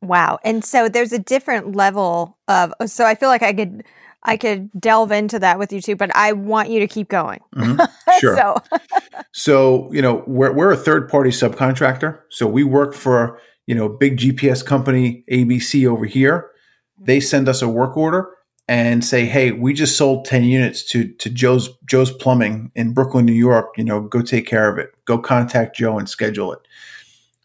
wow 0.02 0.40
and 0.44 0.64
so 0.64 0.88
there's 0.90 1.12
a 1.14 1.20
different 1.20 1.76
level 1.76 2.38
of 2.48 2.72
so 2.86 3.04
i 3.06 3.16
feel 3.16 3.30
like 3.30 3.42
i 3.42 3.52
could 3.52 3.84
i 4.24 4.38
could 4.38 4.70
delve 4.80 5.12
into 5.12 5.40
that 5.40 5.58
with 5.58 5.74
you 5.74 5.82
too 5.82 5.96
but 5.96 6.12
i 6.16 6.32
want 6.34 6.70
you 6.70 6.80
to 6.80 6.88
keep 6.88 7.10
going 7.10 7.40
Mhm. 7.56 7.80
Sure. 8.20 8.36
so 8.36 8.56
So, 9.34 9.92
you 9.94 10.02
know, 10.02 10.24
we're, 10.28 10.52
we're 10.52 10.72
a 10.72 10.78
third 10.78 11.10
party 11.10 11.30
subcontractor. 11.30 12.20
So 12.30 12.48
we 12.48 12.64
work 12.64 12.94
for, 12.96 13.40
you 13.68 13.76
know, 13.76 13.88
big 13.88 14.18
GPS 14.18 14.66
company 14.66 15.24
ABC 15.30 15.86
over 15.86 16.06
here. 16.06 16.50
They 17.00 17.20
send 17.20 17.48
us 17.48 17.62
a 17.62 17.70
work 17.70 17.96
order 17.96 18.30
and 18.68 19.06
say, 19.06 19.26
"Hey, 19.26 19.52
we 19.52 19.74
just 19.74 19.96
sold 19.96 20.26
10 20.26 20.44
units 20.44 20.84
to 20.86 21.08
to 21.20 21.30
Joe's 21.30 21.70
Joe's 21.86 22.12
Plumbing 22.12 22.72
in 22.76 22.94
Brooklyn, 22.94 23.26
New 23.26 23.34
York, 23.34 23.68
you 23.78 23.84
know, 23.84 24.02
go 24.02 24.22
take 24.22 24.48
care 24.48 24.72
of 24.72 24.80
it. 24.80 24.92
Go 25.06 25.20
contact 25.20 25.76
Joe 25.76 26.00
and 26.00 26.10
schedule 26.10 26.52
it." 26.54 26.60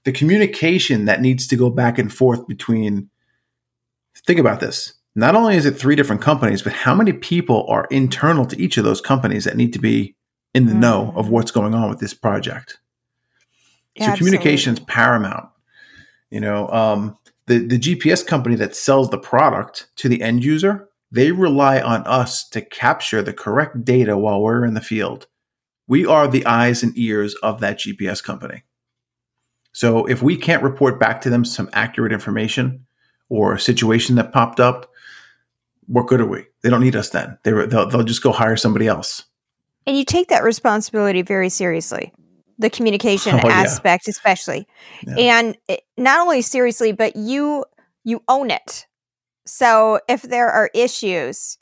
The 0.04 0.12
communication 0.12 1.04
that 1.04 1.20
needs 1.20 1.46
to 1.48 1.56
go 1.56 1.70
back 1.70 1.98
and 1.98 2.12
forth 2.12 2.46
between 2.48 3.08
Think 4.24 4.38
about 4.38 4.60
this. 4.60 4.94
Not 5.16 5.34
only 5.34 5.56
is 5.56 5.66
it 5.66 5.72
three 5.72 5.96
different 5.96 6.22
companies, 6.22 6.62
but 6.62 6.72
how 6.72 6.94
many 6.94 7.12
people 7.12 7.66
are 7.68 7.88
internal 7.90 8.46
to 8.46 8.60
each 8.60 8.76
of 8.76 8.84
those 8.84 9.00
companies 9.00 9.44
that 9.44 9.56
need 9.56 9.72
to 9.72 9.78
be 9.80 10.14
in 10.54 10.66
the 10.66 10.74
know 10.74 11.12
of 11.16 11.26
Mhm. 11.26 11.30
what's 11.30 11.50
going 11.50 11.74
on 11.74 11.90
with 11.90 11.98
this 11.98 12.14
project? 12.14 12.78
So 13.98 14.14
communication 14.14 14.74
is 14.74 14.80
paramount. 14.80 15.48
You 16.32 16.40
know, 16.40 16.66
um, 16.68 17.18
the 17.46 17.58
the 17.58 17.78
GPS 17.78 18.26
company 18.26 18.56
that 18.56 18.74
sells 18.74 19.10
the 19.10 19.18
product 19.18 19.88
to 19.96 20.08
the 20.08 20.22
end 20.22 20.42
user, 20.42 20.88
they 21.10 21.30
rely 21.30 21.78
on 21.78 22.02
us 22.04 22.48
to 22.48 22.62
capture 22.62 23.22
the 23.22 23.34
correct 23.34 23.84
data 23.84 24.16
while 24.16 24.40
we're 24.40 24.64
in 24.64 24.72
the 24.72 24.80
field. 24.80 25.26
We 25.86 26.06
are 26.06 26.26
the 26.26 26.46
eyes 26.46 26.82
and 26.82 26.96
ears 26.96 27.34
of 27.42 27.60
that 27.60 27.78
GPS 27.78 28.24
company. 28.24 28.62
So 29.72 30.06
if 30.06 30.22
we 30.22 30.38
can't 30.38 30.62
report 30.62 30.98
back 30.98 31.20
to 31.22 31.30
them 31.30 31.44
some 31.44 31.68
accurate 31.74 32.12
information 32.12 32.86
or 33.28 33.52
a 33.52 33.60
situation 33.60 34.16
that 34.16 34.32
popped 34.32 34.58
up, 34.58 34.90
what 35.86 36.06
good 36.06 36.20
are 36.22 36.26
we? 36.26 36.46
They 36.62 36.70
don't 36.70 36.80
need 36.80 36.96
us 36.96 37.10
then. 37.10 37.38
They, 37.42 37.50
they'll, 37.50 37.88
they'll 37.88 38.04
just 38.04 38.22
go 38.22 38.32
hire 38.32 38.56
somebody 38.56 38.86
else. 38.86 39.24
And 39.86 39.98
you 39.98 40.04
take 40.04 40.28
that 40.28 40.44
responsibility 40.44 41.20
very 41.20 41.48
seriously, 41.50 42.12
the 42.62 42.70
communication 42.70 43.34
Oh, 43.44 43.48
yeah. 43.48 43.52
aspect, 43.52 44.08
especially, 44.08 44.66
Yeah. 45.06 45.16
and 45.18 45.56
it, 45.68 45.82
not 45.98 46.20
only 46.20 46.40
seriously, 46.42 46.92
but 46.92 47.16
you 47.16 47.64
you 48.04 48.22
own 48.28 48.50
it. 48.50 48.86
So 49.46 50.00
if 50.08 50.22
there 50.22 50.48
are 50.50 50.70
issues, 50.74 51.58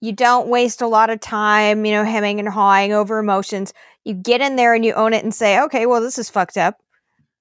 you 0.00 0.12
don't 0.12 0.48
waste 0.48 0.82
a 0.82 0.86
lot 0.86 1.10
of 1.10 1.20
time, 1.20 1.84
you 1.86 1.92
know, 1.92 2.04
hemming 2.04 2.40
and 2.40 2.48
hawing 2.48 2.92
over 2.92 3.18
emotions. 3.18 3.72
You 4.04 4.14
get 4.14 4.40
in 4.42 4.56
there 4.56 4.74
and 4.74 4.84
you 4.84 4.92
own 4.94 5.14
it 5.14 5.24
and 5.24 5.32
say, 5.34 5.60
okay, 5.62 5.86
well, 5.86 6.00
this 6.02 6.18
is 6.18 6.28
fucked 6.28 6.56
up, 6.58 6.80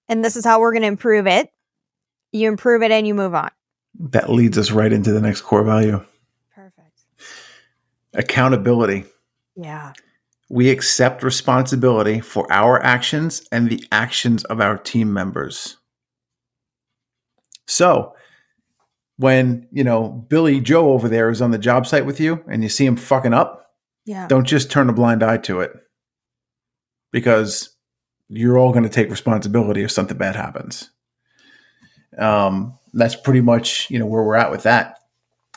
and 0.07 0.23
this 0.23 0.35
is 0.37 0.45
how 0.45 0.59
we're 0.61 0.71
going 0.71 0.83
to 0.83 0.87
improve 0.87 1.27
it. 1.27 1.49
You 2.31 2.47
improve 2.47 2.81
it 2.83 2.91
and 2.91 3.05
you 3.07 3.13
move 3.13 3.33
on. 3.35 3.49
That 3.99 4.29
leads 4.29 4.57
us 4.57 4.71
right 4.71 4.91
into 4.91 5.11
the 5.11 5.21
next 5.21 5.41
core 5.41 5.63
value 5.63 6.03
Perfect. 6.55 6.99
accountability. 8.13 9.05
Yeah. 9.55 9.93
We 10.49 10.69
accept 10.69 11.23
responsibility 11.23 12.19
for 12.19 12.45
our 12.51 12.81
actions 12.83 13.47
and 13.51 13.69
the 13.69 13.83
actions 13.91 14.43
of 14.45 14.59
our 14.61 14.77
team 14.77 15.11
members. 15.13 15.77
So, 17.67 18.13
when, 19.17 19.67
you 19.71 19.83
know, 19.83 20.09
Billy 20.29 20.59
Joe 20.59 20.91
over 20.91 21.07
there 21.07 21.29
is 21.29 21.41
on 21.41 21.51
the 21.51 21.57
job 21.57 21.87
site 21.87 22.05
with 22.05 22.19
you 22.19 22.43
and 22.49 22.61
you 22.63 22.69
see 22.69 22.85
him 22.85 22.95
fucking 22.97 23.33
up, 23.33 23.71
Yeah. 24.05 24.27
don't 24.27 24.45
just 24.45 24.69
turn 24.69 24.89
a 24.89 24.93
blind 24.93 25.23
eye 25.23 25.37
to 25.37 25.61
it. 25.61 25.71
because 27.11 27.69
you're 28.27 28.57
all 28.57 28.71
going 28.71 28.81
to 28.83 28.89
take 28.89 29.11
responsibility 29.11 29.83
if 29.83 29.91
something 29.91 30.17
bad 30.17 30.35
happens. 30.35 30.89
Um, 32.17 32.75
that's 32.93 33.15
pretty 33.15 33.41
much 33.41 33.87
you 33.91 33.99
know 33.99 34.07
where 34.07 34.23
we're 34.23 34.35
at 34.35 34.49
with 34.49 34.63
that. 34.63 34.97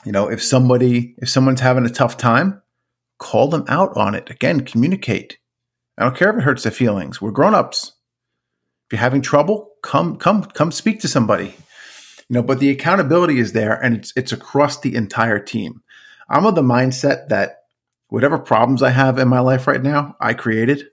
You 0.04 0.12
know, 0.12 0.28
if 0.30 0.42
somebody 0.42 1.14
if 1.16 1.30
someone's 1.30 1.60
having 1.62 1.86
a 1.86 1.90
tough 1.90 2.18
time, 2.18 2.60
call 3.18 3.48
them 3.48 3.64
out 3.68 3.96
on 3.96 4.14
it. 4.14 4.30
Again, 4.30 4.60
communicate. 4.60 5.38
I 5.98 6.04
don't 6.04 6.16
care 6.16 6.30
if 6.30 6.36
it 6.36 6.42
hurts 6.42 6.64
their 6.64 6.72
feelings. 6.72 7.20
We're 7.20 7.30
grown 7.30 7.54
ups. 7.54 7.92
If 8.86 8.92
you're 8.92 9.00
having 9.00 9.22
trouble, 9.22 9.70
come 9.82 10.16
come 10.16 10.44
come 10.44 10.70
speak 10.70 11.00
to 11.00 11.08
somebody. 11.08 11.54
You 12.28 12.34
know, 12.34 12.42
but 12.42 12.58
the 12.58 12.70
accountability 12.70 13.38
is 13.38 13.52
there 13.52 13.74
and 13.74 13.96
it's 13.96 14.12
it's 14.16 14.32
across 14.32 14.80
the 14.80 14.94
entire 14.94 15.38
team. 15.38 15.82
I'm 16.28 16.46
of 16.46 16.54
the 16.54 16.62
mindset 16.62 17.28
that 17.28 17.60
whatever 18.08 18.38
problems 18.38 18.82
I 18.82 18.90
have 18.90 19.18
in 19.18 19.28
my 19.28 19.40
life 19.40 19.66
right 19.66 19.82
now, 19.82 20.16
I 20.20 20.34
created. 20.34 20.86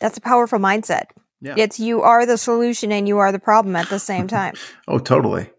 That's 0.00 0.18
a 0.18 0.20
powerful 0.20 0.58
mindset. 0.58 1.06
Yeah. 1.40 1.54
It's 1.56 1.78
you 1.78 2.02
are 2.02 2.26
the 2.26 2.38
solution 2.38 2.92
and 2.92 3.06
you 3.06 3.18
are 3.18 3.32
the 3.32 3.38
problem 3.38 3.76
at 3.76 3.88
the 3.88 3.98
same 3.98 4.26
time. 4.28 4.54
oh, 4.88 4.98
totally. 4.98 5.50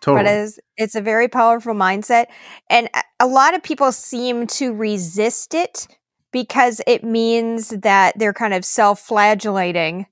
Totally. 0.00 0.24
But 0.24 0.32
it's, 0.32 0.58
it's 0.76 0.94
a 0.94 1.00
very 1.00 1.28
powerful 1.28 1.74
mindset. 1.74 2.26
And 2.70 2.88
a 3.20 3.26
lot 3.26 3.54
of 3.54 3.62
people 3.62 3.90
seem 3.92 4.46
to 4.48 4.72
resist 4.72 5.54
it 5.54 5.86
because 6.32 6.80
it 6.86 7.02
means 7.02 7.70
that 7.70 8.18
they're 8.18 8.32
kind 8.32 8.54
of 8.54 8.64
self 8.64 9.00
flagellating. 9.00 10.06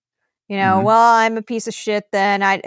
You 0.49 0.57
know, 0.59 0.81
Mhm. 0.81 0.85
well, 0.85 1.13
I'm 1.15 1.37
a 1.37 1.43
piece 1.43 1.67
of 1.67 1.75
shit 1.75 2.05
then. 2.13 2.43
I 2.43 2.63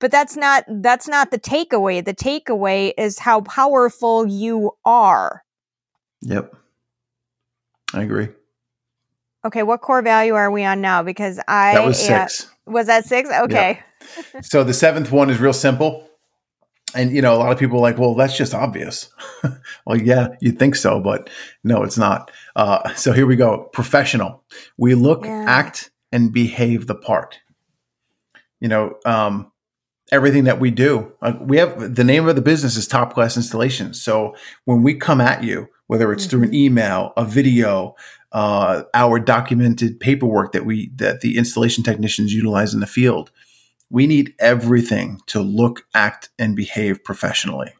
but 0.00 0.10
that's 0.10 0.36
not 0.36 0.64
that's 0.68 1.08
not 1.08 1.30
the 1.30 1.38
takeaway. 1.38 2.04
The 2.04 2.14
takeaway 2.14 2.92
is 2.96 3.18
how 3.18 3.40
powerful 3.40 4.26
you 4.26 4.72
are. 4.84 5.42
Yep. 6.22 6.54
I 7.92 8.02
agree. 8.02 8.28
Okay, 9.44 9.62
what 9.62 9.80
core 9.82 10.02
value 10.02 10.34
are 10.34 10.50
we 10.50 10.64
on 10.64 10.80
now? 10.80 11.02
Because 11.02 11.38
I 11.48 11.72
That 11.74 11.84
was 11.84 12.08
uh, 12.08 12.26
six. 12.28 12.50
was 12.66 12.86
that 12.86 13.04
six? 13.04 13.28
Okay. 13.30 13.80
So 14.42 14.62
the 14.62 14.74
seventh 14.74 15.10
one 15.10 15.30
is 15.30 15.40
real 15.40 15.54
simple. 15.54 16.06
And 16.94 17.10
you 17.12 17.20
know, 17.22 17.34
a 17.34 17.38
lot 17.38 17.52
of 17.52 17.58
people 17.58 17.78
are 17.78 17.82
like, 17.82 17.98
well, 17.98 18.14
that's 18.14 18.36
just 18.36 18.54
obvious. 18.54 19.10
well, 19.86 19.96
yeah, 20.00 20.28
you 20.40 20.52
think 20.52 20.76
so, 20.76 21.00
but 21.00 21.28
no, 21.62 21.82
it's 21.82 21.98
not. 21.98 22.30
Uh, 22.56 22.94
so 22.94 23.12
here 23.12 23.26
we 23.26 23.36
go. 23.36 23.64
Professional. 23.72 24.44
We 24.76 24.94
look, 24.94 25.24
Yeah. 25.24 25.44
act, 25.46 25.90
and 26.12 26.32
behave 26.32 26.86
the 26.86 26.94
part. 26.94 27.40
You 28.60 28.68
know, 28.68 28.94
um, 29.04 29.50
everything 30.12 30.44
that 30.44 30.60
we 30.60 30.70
do. 30.70 31.12
Uh, 31.20 31.32
we 31.40 31.56
have 31.58 31.94
the 31.96 32.04
name 32.04 32.28
of 32.28 32.36
the 32.36 32.42
business 32.42 32.76
is 32.76 32.86
Top 32.86 33.14
Class 33.14 33.36
Installations. 33.36 34.00
So 34.00 34.36
when 34.64 34.82
we 34.82 34.94
come 34.94 35.20
at 35.20 35.42
you, 35.42 35.68
whether 35.88 36.12
it's 36.12 36.26
through 36.26 36.44
an 36.44 36.54
email, 36.54 37.12
a 37.16 37.24
video, 37.24 37.94
uh, 38.32 38.84
our 38.94 39.18
documented 39.18 40.00
paperwork 40.00 40.52
that 40.52 40.64
we 40.64 40.90
that 40.96 41.20
the 41.20 41.36
installation 41.36 41.82
technicians 41.84 42.32
utilize 42.32 42.72
in 42.74 42.80
the 42.80 42.86
field, 42.86 43.30
we 43.94 44.08
need 44.08 44.34
everything 44.40 45.20
to 45.26 45.40
look, 45.40 45.86
act, 45.94 46.30
and 46.36 46.56
behave 46.56 47.04
professionally. 47.04 47.72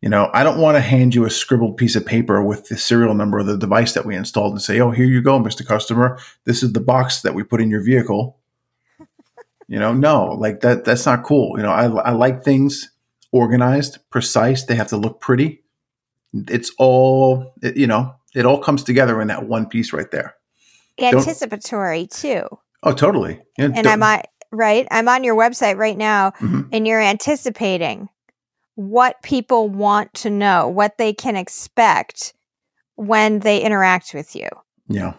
You 0.00 0.08
know, 0.08 0.28
I 0.34 0.42
don't 0.42 0.58
want 0.58 0.74
to 0.76 0.80
hand 0.80 1.14
you 1.14 1.24
a 1.24 1.30
scribbled 1.30 1.76
piece 1.76 1.94
of 1.94 2.04
paper 2.04 2.42
with 2.42 2.66
the 2.66 2.76
serial 2.76 3.14
number 3.14 3.38
of 3.38 3.46
the 3.46 3.56
device 3.56 3.92
that 3.92 4.04
we 4.04 4.16
installed 4.16 4.54
and 4.54 4.60
say, 4.60 4.80
"Oh, 4.80 4.90
here 4.90 5.06
you 5.06 5.22
go, 5.22 5.38
Mr. 5.38 5.64
Customer. 5.64 6.18
This 6.46 6.64
is 6.64 6.72
the 6.72 6.80
box 6.80 7.22
that 7.22 7.32
we 7.32 7.44
put 7.44 7.60
in 7.60 7.70
your 7.70 7.80
vehicle." 7.80 8.40
you 9.68 9.78
know, 9.78 9.94
no, 9.94 10.32
like 10.32 10.62
that. 10.62 10.84
That's 10.84 11.06
not 11.06 11.22
cool. 11.22 11.56
You 11.56 11.62
know, 11.62 11.70
I, 11.70 11.84
I 11.84 12.10
like 12.10 12.42
things 12.42 12.90
organized, 13.30 13.98
precise. 14.10 14.64
They 14.64 14.74
have 14.74 14.88
to 14.88 14.96
look 14.96 15.20
pretty. 15.20 15.62
It's 16.34 16.72
all, 16.76 17.54
it, 17.62 17.76
you 17.76 17.86
know, 17.86 18.16
it 18.34 18.46
all 18.46 18.58
comes 18.58 18.82
together 18.82 19.20
in 19.20 19.28
that 19.28 19.46
one 19.46 19.66
piece 19.66 19.92
right 19.92 20.10
there. 20.10 20.34
Anticipatory 21.00 22.08
too. 22.08 22.48
Oh, 22.82 22.92
totally. 22.92 23.40
Yeah, 23.58 23.70
And 23.74 23.86
I'm 23.86 24.02
on 24.02 24.22
right. 24.52 24.86
I'm 24.90 25.08
on 25.08 25.24
your 25.24 25.36
website 25.36 25.76
right 25.76 25.96
now 25.96 26.32
Mhm. 26.40 26.68
and 26.72 26.86
you're 26.86 27.00
anticipating 27.00 28.08
what 28.74 29.22
people 29.22 29.68
want 29.68 30.12
to 30.14 30.30
know, 30.30 30.68
what 30.68 30.98
they 30.98 31.12
can 31.12 31.36
expect 31.36 32.34
when 32.96 33.40
they 33.40 33.60
interact 33.60 34.12
with 34.14 34.34
you. 34.36 34.48
Yeah. 34.88 35.14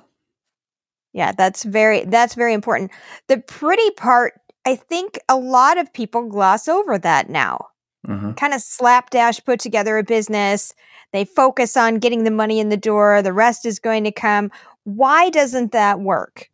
Yeah, 1.14 1.32
that's 1.32 1.64
very 1.64 2.06
that's 2.06 2.36
very 2.36 2.54
important. 2.54 2.92
The 3.28 3.38
pretty 3.40 3.90
part, 3.92 4.34
I 4.66 4.76
think 4.76 5.20
a 5.30 5.36
lot 5.38 5.78
of 5.78 5.92
people 5.94 6.28
gloss 6.30 6.68
over 6.68 6.98
that 7.00 7.30
now. 7.30 7.68
hmm 8.06 8.32
Kind 8.34 8.54
of 8.54 8.62
slapdash 8.62 9.44
put 9.44 9.60
together 9.60 9.98
a 9.98 10.04
business. 10.04 10.74
They 11.14 11.26
focus 11.26 11.76
on 11.78 12.00
getting 12.00 12.24
the 12.26 12.32
money 12.32 12.60
in 12.60 12.70
the 12.70 12.78
door, 12.78 13.22
the 13.22 13.34
rest 13.34 13.66
is 13.66 13.80
going 13.80 14.04
to 14.04 14.12
come. 14.12 14.52
Why 14.84 15.30
doesn't 15.30 15.72
that 15.72 16.00
work? 16.00 16.50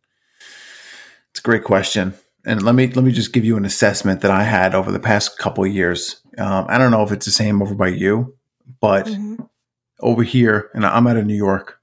It's 1.30 1.40
a 1.40 1.42
great 1.42 1.64
question, 1.64 2.14
and 2.44 2.62
let 2.62 2.74
me 2.74 2.88
let 2.88 3.04
me 3.04 3.12
just 3.12 3.32
give 3.32 3.44
you 3.44 3.56
an 3.56 3.64
assessment 3.64 4.20
that 4.20 4.30
I 4.30 4.42
had 4.44 4.74
over 4.74 4.92
the 4.92 5.00
past 5.00 5.38
couple 5.38 5.64
of 5.64 5.72
years. 5.72 6.20
Um, 6.38 6.66
I 6.68 6.78
don't 6.78 6.90
know 6.90 7.02
if 7.02 7.12
it's 7.12 7.26
the 7.26 7.32
same 7.32 7.62
over 7.62 7.74
by 7.74 7.88
you, 7.88 8.36
but 8.80 9.06
Mhm. 9.06 9.48
over 10.00 10.22
here, 10.22 10.70
and 10.74 10.84
I'm 10.84 11.06
out 11.06 11.16
of 11.16 11.26
New 11.26 11.36
York. 11.36 11.80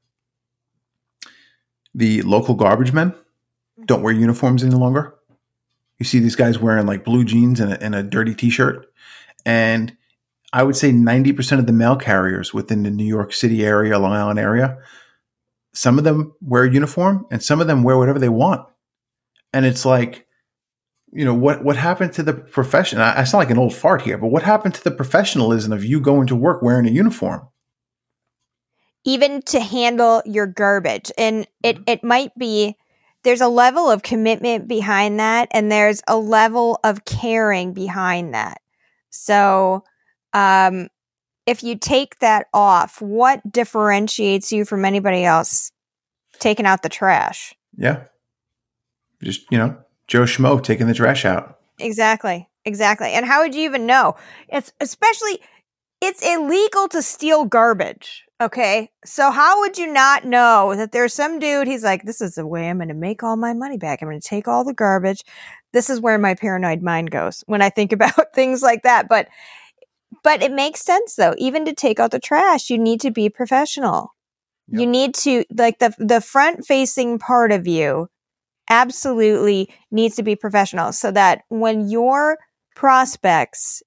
The 1.94 2.22
local 2.22 2.56
garbage 2.56 2.94
men 2.94 3.14
don't 3.86 4.04
wear 4.04 4.14
uniforms 4.14 4.64
any 4.64 4.76
longer. 4.76 5.16
You 6.00 6.06
see 6.06 6.20
these 6.20 6.36
guys 6.36 6.60
wearing 6.60 6.86
like 6.86 7.04
blue 7.04 7.24
jeans 7.24 7.60
and 7.60 7.74
a, 7.74 7.84
and 7.84 7.94
a 7.96 8.04
dirty 8.04 8.34
T-shirt, 8.34 8.92
and 9.46 9.96
I 10.54 10.64
would 10.64 10.76
say 10.76 10.92
90% 10.92 11.60
of 11.60 11.68
the 11.68 11.74
mail 11.74 11.96
carriers 11.96 12.54
within 12.54 12.84
the 12.84 12.92
New 12.92 13.06
York 13.06 13.34
City 13.34 13.64
area, 13.66 13.98
Long 14.00 14.12
Island 14.12 14.40
area, 14.40 14.78
some 15.74 15.98
of 15.98 16.04
them 16.04 16.34
wear 16.42 16.64
a 16.64 16.72
uniform, 16.72 17.26
and 17.32 17.42
some 17.42 17.62
of 17.62 17.68
them 17.68 17.84
wear 17.84 17.98
whatever 17.98 18.20
they 18.20 18.30
want 18.30 18.68
and 19.54 19.66
it's 19.66 19.86
like 19.86 20.26
you 21.12 21.26
know 21.26 21.34
what 21.34 21.64
what 21.64 21.76
happened 21.76 22.14
to 22.14 22.24
the 22.24 22.34
profession 22.34 23.00
I, 23.00 23.22
I 23.22 23.24
sound 23.24 23.42
like 23.42 23.52
an 23.52 23.58
old 23.58 23.76
fart 23.76 24.02
here 24.02 24.18
but 24.18 24.28
what 24.28 24.44
happened 24.44 24.76
to 24.76 24.84
the 24.84 24.92
professionalism 24.92 25.72
of 25.72 25.84
you 25.84 26.00
going 26.00 26.28
to 26.28 26.36
work 26.36 26.62
wearing 26.62 26.88
a 26.88 26.92
uniform? 26.92 27.48
Even 29.04 29.42
to 29.44 29.60
handle 29.60 30.22
your 30.26 30.48
garbage 30.48 31.12
and 31.18 31.48
it 31.64 31.80
it 31.88 32.04
might 32.04 32.38
be 32.38 32.78
there's 33.24 33.42
a 33.42 33.48
level 33.48 33.90
of 33.90 34.04
commitment 34.04 34.68
behind 34.68 35.20
that 35.20 35.48
and 35.52 35.72
there's 35.72 36.02
a 36.08 36.18
level 36.18 36.80
of 36.84 37.06
caring 37.06 37.74
behind 37.74 38.34
that. 38.34 38.62
So 39.10 39.84
um 40.34 40.88
if 41.46 41.64
you 41.64 41.78
take 41.78 42.20
that 42.20 42.46
off 42.54 43.02
what 43.02 43.52
differentiates 43.52 44.52
you 44.52 44.64
from 44.64 44.86
anybody 44.86 45.26
else 45.26 45.72
taking 46.40 46.66
out 46.66 46.84
the 46.84 46.90
trash? 46.90 47.54
Yeah. 47.76 48.04
Just 49.22 49.52
you 49.52 49.58
know 49.58 49.78
joe 50.12 50.24
schmo 50.24 50.62
taking 50.62 50.88
the 50.88 50.94
trash 50.94 51.24
out. 51.24 51.58
Exactly 51.80 52.50
exactly. 52.66 53.12
And 53.14 53.26
how 53.26 53.42
would 53.42 53.56
you 53.56 53.62
even 53.62 53.86
know? 53.86 54.16
It's 54.50 54.74
especially 54.82 55.40
it's 56.02 56.22
illegal 56.22 56.88
to 56.90 57.02
steal 57.02 57.46
garbage 57.46 58.26
okay? 58.42 58.90
So 59.06 59.30
how 59.30 59.60
would 59.60 59.78
you 59.78 59.86
not 59.86 60.26
know 60.26 60.74
that 60.76 60.92
there's 60.92 61.14
some 61.14 61.40
dude 61.40 61.68
he's 61.68 61.84
like 61.84 62.04
this 62.04 62.22
is 62.22 62.36
the 62.36 62.48
way 62.48 62.70
i'm 62.70 62.78
going 62.78 62.90
to 62.90 62.94
make 62.94 63.24
all 63.24 63.38
my 63.38 63.54
money 63.54 63.78
back. 63.78 64.02
I'm 64.02 64.10
going 64.10 64.20
to 64.20 64.28
take 64.28 64.48
all 64.48 64.66
the 64.66 64.74
garbage. 64.74 65.24
This 65.72 65.90
is 65.90 66.02
where 66.02 66.18
my 66.18 66.34
paranoid 66.34 66.82
mind 66.82 67.12
goes 67.12 67.44
when 67.48 67.62
i 67.62 67.70
think 67.70 67.94
about 67.94 68.34
things 68.34 68.62
like 68.62 68.84
that. 68.84 69.08
But 69.08 69.30
but 70.24 70.44
it 70.44 70.52
makes 70.52 70.82
sense 70.82 71.16
though. 71.16 71.36
Even 71.38 71.64
to 71.66 71.74
take 71.74 72.00
out 72.00 72.12
the 72.12 72.20
trash 72.20 72.70
you 72.70 72.78
need 72.78 73.00
to 73.02 73.12
be 73.12 73.30
professional. 73.30 74.14
You 74.74 74.88
need 74.88 75.16
to 75.16 75.44
like 75.56 75.80
the 75.80 75.94
the 76.00 76.22
front 76.22 76.66
facing 76.66 77.20
part 77.20 77.52
of 77.52 77.68
you 77.68 78.08
absolutely 78.72 79.70
needs 79.92 80.16
to 80.16 80.24
be 80.24 80.36
professional 80.36 80.92
so 80.94 81.12
that 81.12 81.44
when 81.50 81.90
your 81.90 82.40
prospects 82.76 83.84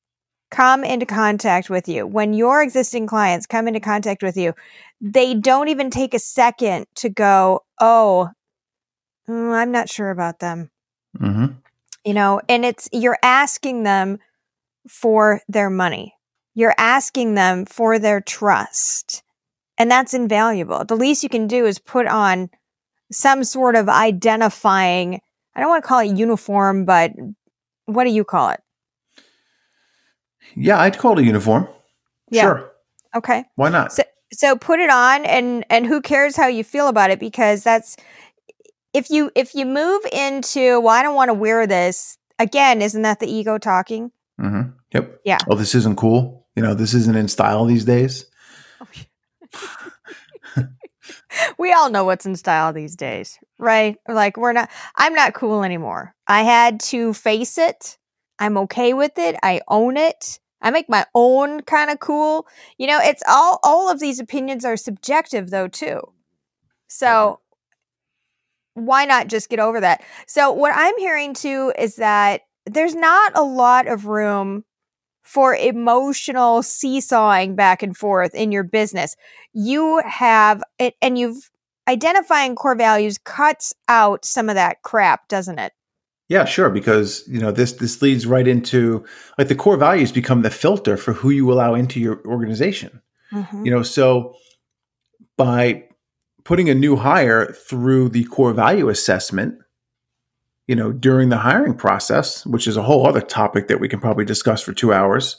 come 0.51 0.85
into 0.85 1.07
contact 1.07 1.69
with 1.69 1.89
you, 1.89 2.07
when 2.07 2.35
your 2.35 2.63
existing 2.63 3.09
clients 3.09 3.47
come 3.47 3.67
into 3.67 3.81
contact 3.81 4.23
with 4.23 4.37
you, 4.37 4.53
they 5.01 5.35
don't 5.35 5.69
even 5.69 5.91
take 5.91 6.15
a 6.15 6.19
second 6.19 6.87
to 6.95 7.09
go, 7.09 7.65
oh, 7.81 8.29
mm, 9.29 9.53
I'm 9.53 9.73
not 9.73 9.89
sure 9.89 10.11
about 10.11 10.39
them. 10.39 10.71
hmm 11.19 11.47
You 12.05 12.15
know, 12.15 12.41
and 12.49 12.65
it's 12.65 12.89
you're 12.93 13.19
asking 13.23 13.83
them 13.83 14.19
for 14.89 15.41
their 15.49 15.71
money. 15.71 16.15
You're 16.55 16.75
asking 16.79 17.35
them 17.35 17.65
for 17.65 17.99
their 17.99 18.21
trust. 18.21 19.23
And 19.77 19.91
that's 19.91 20.15
invaluable. 20.15 20.85
The 20.85 20.95
least 20.95 21.23
you 21.25 21.29
can 21.29 21.49
do 21.49 21.67
is 21.67 21.81
put 21.81 22.07
on 22.07 22.51
some 23.15 23.45
sort 23.45 23.77
of 23.77 23.89
identifying, 23.89 25.21
I 25.55 25.61
don't 25.61 25.71
want 25.71 25.85
to 25.85 25.89
call 25.89 26.01
it 26.01 26.17
uniform, 26.17 26.85
but 26.85 27.13
what 27.87 28.05
do 28.05 28.11
you 28.11 28.25
call 28.25 28.51
it? 28.51 28.61
yeah 30.57 30.79
i'd 30.81 30.99
call 30.99 31.19
it 31.19 31.23
a 31.23 31.25
uniform 31.25 31.67
Yeah. 32.31 32.43
sure 32.43 32.71
Okay. 33.17 33.45
why 33.57 33.71
not 33.71 33.93
So 33.93 34.03
so 34.33 34.57
put 34.57 34.79
it 34.81 34.91
on 34.91 35.25
and 35.25 35.65
and 35.71 35.87
who 35.87 36.01
cares 36.03 36.37
how 36.37 36.47
you 36.49 36.63
feel 36.65 36.89
about 36.89 37.11
it 37.11 37.19
because 37.19 37.63
that's 37.63 37.97
if 38.93 39.09
you 39.11 39.31
if 39.35 39.55
you 39.55 39.65
move 39.65 40.03
into 40.13 40.81
well 40.81 40.95
I 40.95 41.03
don't 41.03 41.15
want 41.15 41.31
to 41.31 41.35
wear 41.35 41.67
this 41.67 42.19
again 42.39 42.83
isn't 42.83 43.03
that 43.03 43.21
the 43.21 43.27
ego 43.27 43.57
talking? 43.59 44.11
Mm-hmm. 44.41 44.71
yep 44.93 45.21
Yeah. 45.25 45.39
oh 45.49 45.57
this 45.57 45.75
isn't 45.75 45.97
cool 45.97 46.47
you 46.57 46.63
know 46.63 46.75
this 46.75 46.93
isn't 46.95 47.17
in 47.17 47.29
style 47.29 47.65
these 47.65 47.85
days 47.87 48.27
we 51.59 51.73
all 51.73 51.91
know 51.91 52.05
what's 52.05 52.27
in 52.27 52.37
style 52.37 52.73
these 52.73 52.97
days, 52.97 53.39
right? 53.59 53.97
Like 54.09 54.37
we're 54.37 54.53
not 54.53 54.71
I'm 54.97 55.15
not 55.15 55.35
cool 55.35 55.63
anymore. 55.63 56.15
I 56.27 56.43
had 56.43 56.81
to 56.81 57.13
face 57.13 57.59
it. 57.59 57.99
I'm 58.39 58.57
okay 58.59 58.95
with 58.95 59.19
it. 59.19 59.37
I 59.43 59.61
own 59.69 59.97
it. 59.97 60.41
I 60.61 60.71
make 60.71 60.89
my 60.89 61.05
own 61.15 61.61
kind 61.63 61.91
of 61.91 62.01
cool. 62.01 62.47
You 62.79 62.87
know, 62.87 62.99
it's 63.03 63.23
all 63.29 63.61
all 63.63 63.91
of 63.91 64.01
these 64.01 64.21
opinions 64.21 64.65
are 64.65 64.77
subjective 64.77 65.51
though 65.51 65.69
too. 65.69 66.01
So 66.89 67.41
why 68.75 69.05
not 69.05 69.29
just 69.29 69.49
get 69.49 69.61
over 69.61 69.81
that? 69.81 70.03
So 70.27 70.53
what 70.53 70.73
I'm 70.75 70.99
hearing 70.99 71.35
too 71.35 71.73
is 71.79 71.97
that 71.97 72.43
there's 72.67 72.95
not 72.95 73.37
a 73.37 73.43
lot 73.43 73.87
of 73.87 74.07
room 74.07 74.65
for 75.25 75.57
emotional 75.57 76.63
seesawing 76.63 77.57
back 77.57 77.83
and 77.83 77.97
forth 77.97 78.35
in 78.35 78.53
your 78.53 78.63
business. 78.63 79.17
You 79.53 80.01
have 80.07 80.63
it, 80.79 80.95
and 81.03 81.19
you've 81.19 81.51
identifying 81.89 82.55
core 82.55 82.77
values 82.77 83.19
cuts 83.25 83.75
out 83.89 84.25
some 84.25 84.49
of 84.49 84.55
that 84.55 84.83
crap, 84.83 85.29
doesn't 85.29 85.59
it? 85.59 85.73
Yeah, 86.29 86.45
sure. 86.45 86.71
Because 86.71 87.25
you 87.29 87.41
know 87.41 87.53
this 87.53 87.73
this 87.73 88.01
leads 88.01 88.27
right 88.27 88.47
into 88.47 89.05
like 89.39 89.49
the 89.49 89.55
core 89.55 89.77
values 89.77 90.13
become 90.13 90.43
the 90.43 90.51
filter 90.51 90.97
for 90.97 91.13
who 91.13 91.31
you 91.31 91.53
allow 91.53 91.75
into 91.75 92.01
your 92.01 92.25
organization. 92.27 93.03
Mm-hmm. 93.33 93.65
You 93.65 93.71
know, 93.71 93.83
so 93.83 94.35
by 95.37 95.85
putting 96.45 96.69
a 96.69 96.75
new 96.75 96.97
hire 96.97 97.47
through 97.53 98.11
the 98.11 98.25
core 98.25 98.53
value 98.53 98.89
assessment, 98.89 99.59
you 100.67 100.75
know, 100.75 100.93
during 100.93 101.29
the 101.29 101.39
hiring 101.39 101.75
process, 101.75 102.47
which 102.47 102.67
is 102.67 102.77
a 102.77 102.83
whole 102.83 103.07
other 103.07 103.21
topic 103.21 103.69
that 103.69 103.81
we 103.81 103.89
can 103.89 104.01
probably 104.01 104.25
discuss 104.25 104.63
for 104.63 104.73
two 104.73 104.93
hours, 104.93 105.37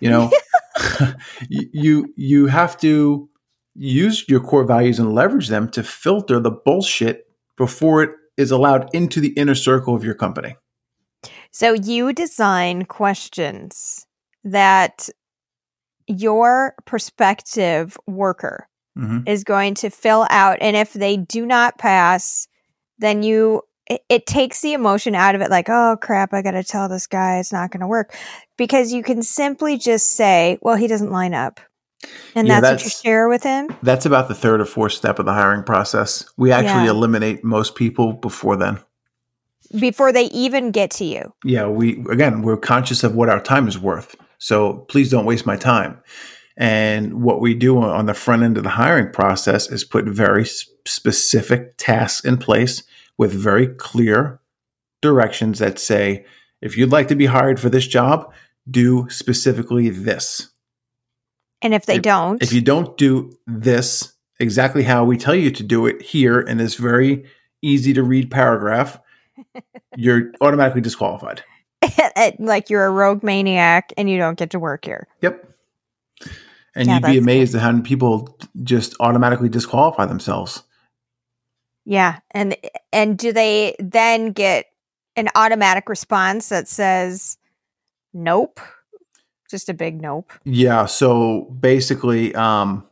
you 0.00 0.10
know, 0.10 0.30
you 1.48 2.12
you 2.16 2.46
have 2.46 2.76
to 2.78 3.28
use 3.74 4.28
your 4.28 4.40
core 4.40 4.64
values 4.64 4.98
and 4.98 5.14
leverage 5.14 5.48
them 5.48 5.68
to 5.70 5.82
filter 5.82 6.40
the 6.40 6.50
bullshit 6.50 7.28
before 7.56 8.02
it 8.02 8.10
is 8.36 8.50
allowed 8.50 8.92
into 8.92 9.20
the 9.20 9.28
inner 9.30 9.54
circle 9.54 9.94
of 9.94 10.04
your 10.04 10.14
company. 10.14 10.56
So 11.50 11.72
you 11.72 12.12
design 12.12 12.84
questions 12.84 14.06
that 14.42 15.08
your 16.06 16.74
prospective 16.84 17.96
worker 18.06 18.68
mm-hmm. 18.98 19.20
is 19.26 19.44
going 19.44 19.74
to 19.74 19.90
fill 19.90 20.26
out 20.30 20.58
and 20.60 20.76
if 20.76 20.92
they 20.92 21.16
do 21.16 21.46
not 21.46 21.78
pass 21.78 22.46
then 22.98 23.22
you 23.22 23.62
it, 23.86 24.02
it 24.08 24.26
takes 24.26 24.60
the 24.60 24.72
emotion 24.72 25.14
out 25.14 25.34
of 25.34 25.40
it 25.40 25.50
like 25.50 25.68
oh 25.68 25.96
crap 26.00 26.32
i 26.32 26.42
gotta 26.42 26.64
tell 26.64 26.88
this 26.88 27.06
guy 27.06 27.38
it's 27.38 27.52
not 27.52 27.70
gonna 27.70 27.88
work 27.88 28.14
because 28.56 28.92
you 28.92 29.02
can 29.02 29.22
simply 29.22 29.76
just 29.76 30.12
say 30.12 30.58
well 30.62 30.76
he 30.76 30.86
doesn't 30.86 31.10
line 31.10 31.34
up 31.34 31.60
and 32.34 32.46
yeah, 32.46 32.60
that's, 32.60 32.82
that's, 32.82 32.84
what 32.84 33.04
you 33.04 33.10
share 33.10 33.28
with 33.28 33.42
him? 33.42 33.68
that's 33.82 34.04
about 34.04 34.28
the 34.28 34.34
third 34.34 34.60
or 34.60 34.66
fourth 34.66 34.92
step 34.92 35.18
of 35.18 35.24
the 35.24 35.32
hiring 35.32 35.62
process. 35.62 36.28
We 36.36 36.52
actually 36.52 36.84
yeah. 36.84 36.90
eliminate 36.90 37.42
most 37.42 37.76
people 37.76 38.12
before 38.12 38.56
then. 38.56 38.78
Before 39.78 40.12
they 40.12 40.24
even 40.24 40.70
get 40.70 40.90
to 40.92 41.04
you. 41.06 41.32
Yeah 41.44 41.66
we 41.66 42.04
again 42.10 42.42
we're 42.42 42.58
conscious 42.58 43.04
of 43.04 43.14
what 43.14 43.30
our 43.30 43.40
time 43.40 43.68
is 43.68 43.78
worth 43.78 44.16
so 44.38 44.80
please 44.90 45.10
don't 45.10 45.24
waste 45.24 45.46
my 45.46 45.56
time. 45.56 45.98
And 46.56 47.22
what 47.22 47.40
we 47.40 47.54
do 47.54 47.78
on 47.78 48.04
the 48.04 48.12
front 48.12 48.42
end 48.42 48.58
of 48.58 48.62
the 48.62 48.68
hiring 48.68 49.10
process 49.10 49.70
is 49.70 49.84
put 49.84 50.04
very 50.04 50.44
specific 50.44 51.74
tasks 51.78 52.24
in 52.24 52.36
place 52.36 52.82
with 53.18 53.32
very 53.32 53.68
clear 53.68 54.40
directions 55.00 55.58
that 55.58 55.78
say, 55.78 56.24
if 56.60 56.76
you'd 56.76 56.92
like 56.92 57.08
to 57.08 57.14
be 57.14 57.26
hired 57.26 57.60
for 57.60 57.68
this 57.68 57.86
job, 57.86 58.32
do 58.70 59.08
specifically 59.10 59.90
this. 59.90 60.50
And 61.62 61.74
if 61.74 61.86
they 61.86 61.96
if, 61.96 62.02
don't, 62.02 62.42
if 62.42 62.52
you 62.52 62.60
don't 62.60 62.96
do 62.96 63.32
this 63.46 64.12
exactly 64.40 64.82
how 64.82 65.04
we 65.04 65.16
tell 65.16 65.34
you 65.34 65.50
to 65.50 65.62
do 65.62 65.86
it 65.86 66.02
here 66.02 66.40
in 66.40 66.58
this 66.58 66.74
very 66.74 67.24
easy 67.62 67.92
to 67.94 68.02
read 68.02 68.30
paragraph, 68.30 68.98
you're 69.96 70.32
automatically 70.40 70.80
disqualified. 70.80 71.42
like 72.38 72.70
you're 72.70 72.86
a 72.86 72.90
rogue 72.90 73.22
maniac 73.22 73.92
and 73.96 74.08
you 74.08 74.18
don't 74.18 74.38
get 74.38 74.50
to 74.50 74.58
work 74.58 74.84
here. 74.84 75.06
Yep. 75.22 75.50
And 76.74 76.88
yeah, 76.88 76.94
you'd 76.94 77.06
be 77.06 77.18
amazed 77.18 77.54
at 77.54 77.60
how 77.60 77.80
people 77.80 78.38
just 78.62 78.94
automatically 79.00 79.48
disqualify 79.48 80.06
themselves. 80.06 80.64
Yeah, 81.84 82.20
and 82.30 82.56
and 82.92 83.18
do 83.18 83.32
they 83.32 83.76
then 83.78 84.32
get 84.32 84.66
an 85.16 85.28
automatic 85.34 85.88
response 85.88 86.48
that 86.48 86.68
says 86.68 87.38
nope? 88.12 88.60
Just 89.50 89.68
a 89.68 89.74
big 89.74 90.00
nope. 90.00 90.32
Yeah, 90.44 90.86
so 90.86 91.42
basically 91.60 92.34
um 92.34 92.86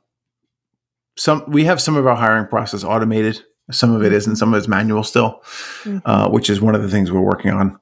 some 1.16 1.44
we 1.48 1.64
have 1.64 1.80
some 1.80 1.96
of 1.96 2.06
our 2.06 2.16
hiring 2.16 2.46
process 2.46 2.84
automated. 2.84 3.42
Some 3.70 3.92
of 3.94 4.02
it 4.02 4.12
isn't, 4.12 4.36
some 4.36 4.52
of 4.52 4.58
it's 4.58 4.68
manual 4.68 5.04
still, 5.04 5.40
mm-hmm. 5.84 5.98
uh, 6.04 6.28
which 6.28 6.50
is 6.50 6.60
one 6.60 6.74
of 6.74 6.82
the 6.82 6.88
things 6.88 7.10
we're 7.10 7.20
working 7.20 7.52
on. 7.52 7.78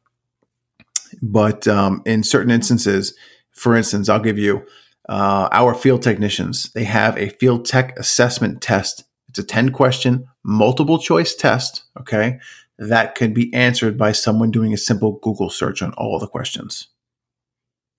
But 1.23 1.67
um, 1.67 2.03
in 2.05 2.23
certain 2.23 2.51
instances, 2.51 3.15
for 3.51 3.75
instance, 3.75 4.09
I'll 4.09 4.21
give 4.21 4.39
you 4.39 4.65
uh, 5.09 5.49
our 5.51 5.75
field 5.75 6.03
technicians. 6.03 6.71
They 6.75 6.85
have 6.85 7.17
a 7.19 7.31
field 7.31 7.65
tech 7.65 7.99
assessment 7.99 8.61
test. 8.61 9.05
It's 9.29 9.39
a 9.39 9.43
10 9.43 9.71
question 9.71 10.29
multiple 10.45 10.99
choice 10.99 11.35
test, 11.35 11.85
okay, 11.99 12.39
that 12.79 13.15
could 13.15 13.35
be 13.35 13.53
answered 13.53 13.99
by 13.99 14.13
someone 14.13 14.51
doing 14.51 14.73
a 14.73 14.79
simple 14.79 15.19
Google 15.23 15.51
search 15.51 15.83
on 15.83 15.93
all 15.95 16.19
the 16.19 16.27
questions. 16.27 16.89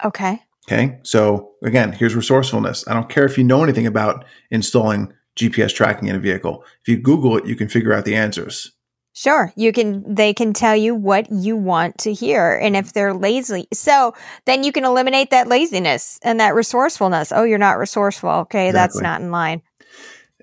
Okay. 0.04 0.42
Okay. 0.68 1.00
So 1.04 1.52
again, 1.64 1.94
here's 1.94 2.16
resourcefulness. 2.16 2.88
I 2.88 2.94
don't 2.94 3.10
care 3.10 3.26
if 3.26 3.38
you 3.38 3.44
know 3.44 3.64
anything 3.64 3.88
about 3.88 4.26
installing 4.50 5.14
GPS 5.36 5.74
tracking 5.74 6.08
in 6.08 6.16
a 6.16 6.20
vehicle. 6.20 6.64
If 6.82 6.88
you 6.88 6.98
Google 6.98 7.38
it, 7.38 7.46
you 7.46 7.56
can 7.56 7.68
figure 7.68 7.94
out 7.94 8.06
the 8.06 8.16
answers. 8.16 8.72
Sure. 9.14 9.52
You 9.58 9.74
can, 9.74 10.16
they 10.16 10.34
can 10.34 10.54
tell 10.54 10.76
you 10.76 10.96
what 10.96 11.32
you 11.32 11.58
want 11.58 11.98
to 12.00 12.14
hear. 12.14 12.58
And 12.58 12.78
if 12.78 12.94
they're 12.94 13.14
lazy, 13.14 13.68
so 13.74 14.14
then 14.46 14.64
you 14.64 14.72
can 14.72 14.86
eliminate 14.86 15.32
that 15.32 15.48
laziness 15.48 16.18
and 16.24 16.40
that 16.40 16.56
resourcefulness. 16.56 17.32
Oh, 17.34 17.44
you're 17.44 17.58
not 17.58 17.78
resourceful. 17.78 18.30
Okay. 18.30 18.70
Exactly. 18.70 18.72
That's 18.72 19.02
not 19.02 19.22
in 19.22 19.32
line. 19.32 19.62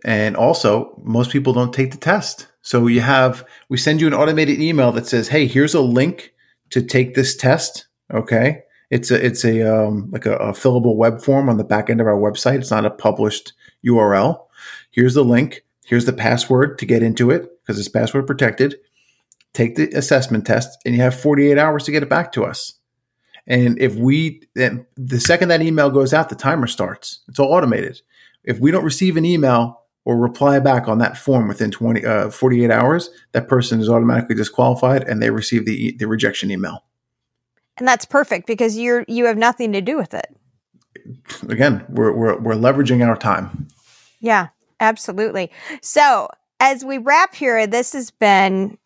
And 0.05 0.36
also, 0.36 1.01
most 1.03 1.30
people 1.30 1.53
don't 1.53 1.74
take 1.74 1.90
the 1.90 1.96
test. 1.96 2.49
So 2.62 2.86
you 2.86 3.01
have, 3.01 3.46
we 3.68 3.76
send 3.76 4.01
you 4.01 4.07
an 4.07 4.14
automated 4.14 4.61
email 4.61 4.92
that 4.92 5.07
says, 5.07 5.28
"Hey, 5.28 5.46
here's 5.46 5.74
a 5.74 5.80
link 5.80 6.34
to 6.70 6.82
take 6.82 7.14
this 7.14 7.36
test." 7.36 7.86
Okay, 8.12 8.62
it's 8.90 9.11
a 9.11 9.24
it's 9.24 9.44
a 9.44 9.62
um, 9.62 10.11
like 10.11 10.26
a, 10.26 10.36
a 10.36 10.53
fillable 10.53 10.96
web 10.96 11.20
form 11.20 11.49
on 11.49 11.57
the 11.57 11.64
back 11.64 11.90
end 11.90 12.01
of 12.01 12.07
our 12.07 12.18
website. 12.18 12.59
It's 12.59 12.70
not 12.70 12.84
a 12.84 12.90
published 12.90 13.53
URL. 13.84 14.44
Here's 14.90 15.14
the 15.14 15.24
link. 15.24 15.64
Here's 15.86 16.05
the 16.05 16.12
password 16.12 16.78
to 16.78 16.86
get 16.86 17.03
into 17.03 17.30
it 17.30 17.49
because 17.62 17.78
it's 17.78 17.88
password 17.88 18.26
protected. 18.26 18.76
Take 19.55 19.76
the 19.76 19.90
assessment 19.92 20.46
test, 20.46 20.78
and 20.84 20.94
you 20.94 21.01
have 21.01 21.18
48 21.18 21.57
hours 21.59 21.84
to 21.84 21.90
get 21.90 22.03
it 22.03 22.11
back 22.11 22.32
to 22.32 22.44
us. 22.44 22.74
And 23.46 23.80
if 23.80 23.96
we, 23.96 24.42
the 24.55 25.20
second 25.20 25.49
that 25.49 25.62
email 25.62 25.88
goes 25.88 26.12
out, 26.12 26.28
the 26.28 26.34
timer 26.34 26.66
starts. 26.66 27.20
It's 27.28 27.38
all 27.38 27.55
automated. 27.55 28.03
If 28.44 28.61
we 28.61 28.70
don't 28.70 28.84
receive 28.84 29.16
an 29.16 29.24
email 29.24 29.80
or 30.09 30.16
reply 30.16 30.59
back 30.59 30.88
on 30.88 30.96
that 30.96 31.18
form 31.18 31.46
within 31.48 31.70
20, 31.70 32.02
uh, 32.02 32.30
48 32.30 32.70
hours, 32.70 33.11
that 33.32 33.46
person 33.46 33.78
is 33.78 33.90
automatically 33.90 34.34
disqualified 34.34 35.06
and 35.06 35.20
they 35.22 35.28
receive 35.28 35.66
the, 35.66 35.94
the 35.98 36.09
rejection 36.09 36.50
email. 36.50 36.82
And 37.76 37.86
that's 37.86 38.06
perfect 38.06 38.46
because 38.46 38.78
you're, 38.78 39.04
you 39.06 39.26
have 39.26 39.36
nothing 39.36 39.70
to 39.72 39.82
do 39.82 39.98
with 39.98 40.14
it. 40.14 40.34
Again, 41.50 41.84
we're, 41.90 42.12
we're, 42.12 42.38
we're 42.38 42.54
leveraging 42.54 43.06
our 43.06 43.18
time. 43.18 43.68
Yeah, 44.18 44.48
absolutely. 44.80 45.50
So 45.82 46.28
as 46.59 46.86
we 46.86 46.96
wrap 46.96 47.34
here, 47.34 47.66
this 47.66 47.92
has 47.92 48.11
been 48.11 48.78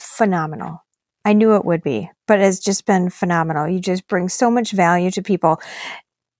phenomenal. 0.00 0.82
I 1.26 1.34
knew 1.34 1.56
it 1.56 1.66
would 1.66 1.82
be, 1.82 2.10
but 2.26 2.40
it's 2.40 2.58
just 2.58 2.86
been 2.86 3.10
phenomenal. 3.10 3.68
You 3.68 3.80
just 3.80 4.08
bring 4.08 4.30
so 4.30 4.50
much 4.50 4.72
value 4.72 5.10
to 5.10 5.20
people. 5.20 5.60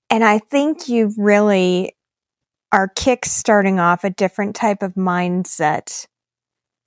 And 0.09 0.25
I 0.25 0.39
think 0.39 0.89
you 0.89 1.13
really 1.19 1.95
are 2.75 2.89
kick 2.89 3.25
starting 3.25 3.79
off 3.79 4.03
a 4.03 4.11
different 4.11 4.57
type 4.57 4.83
of 4.83 4.95
mindset 4.95 6.09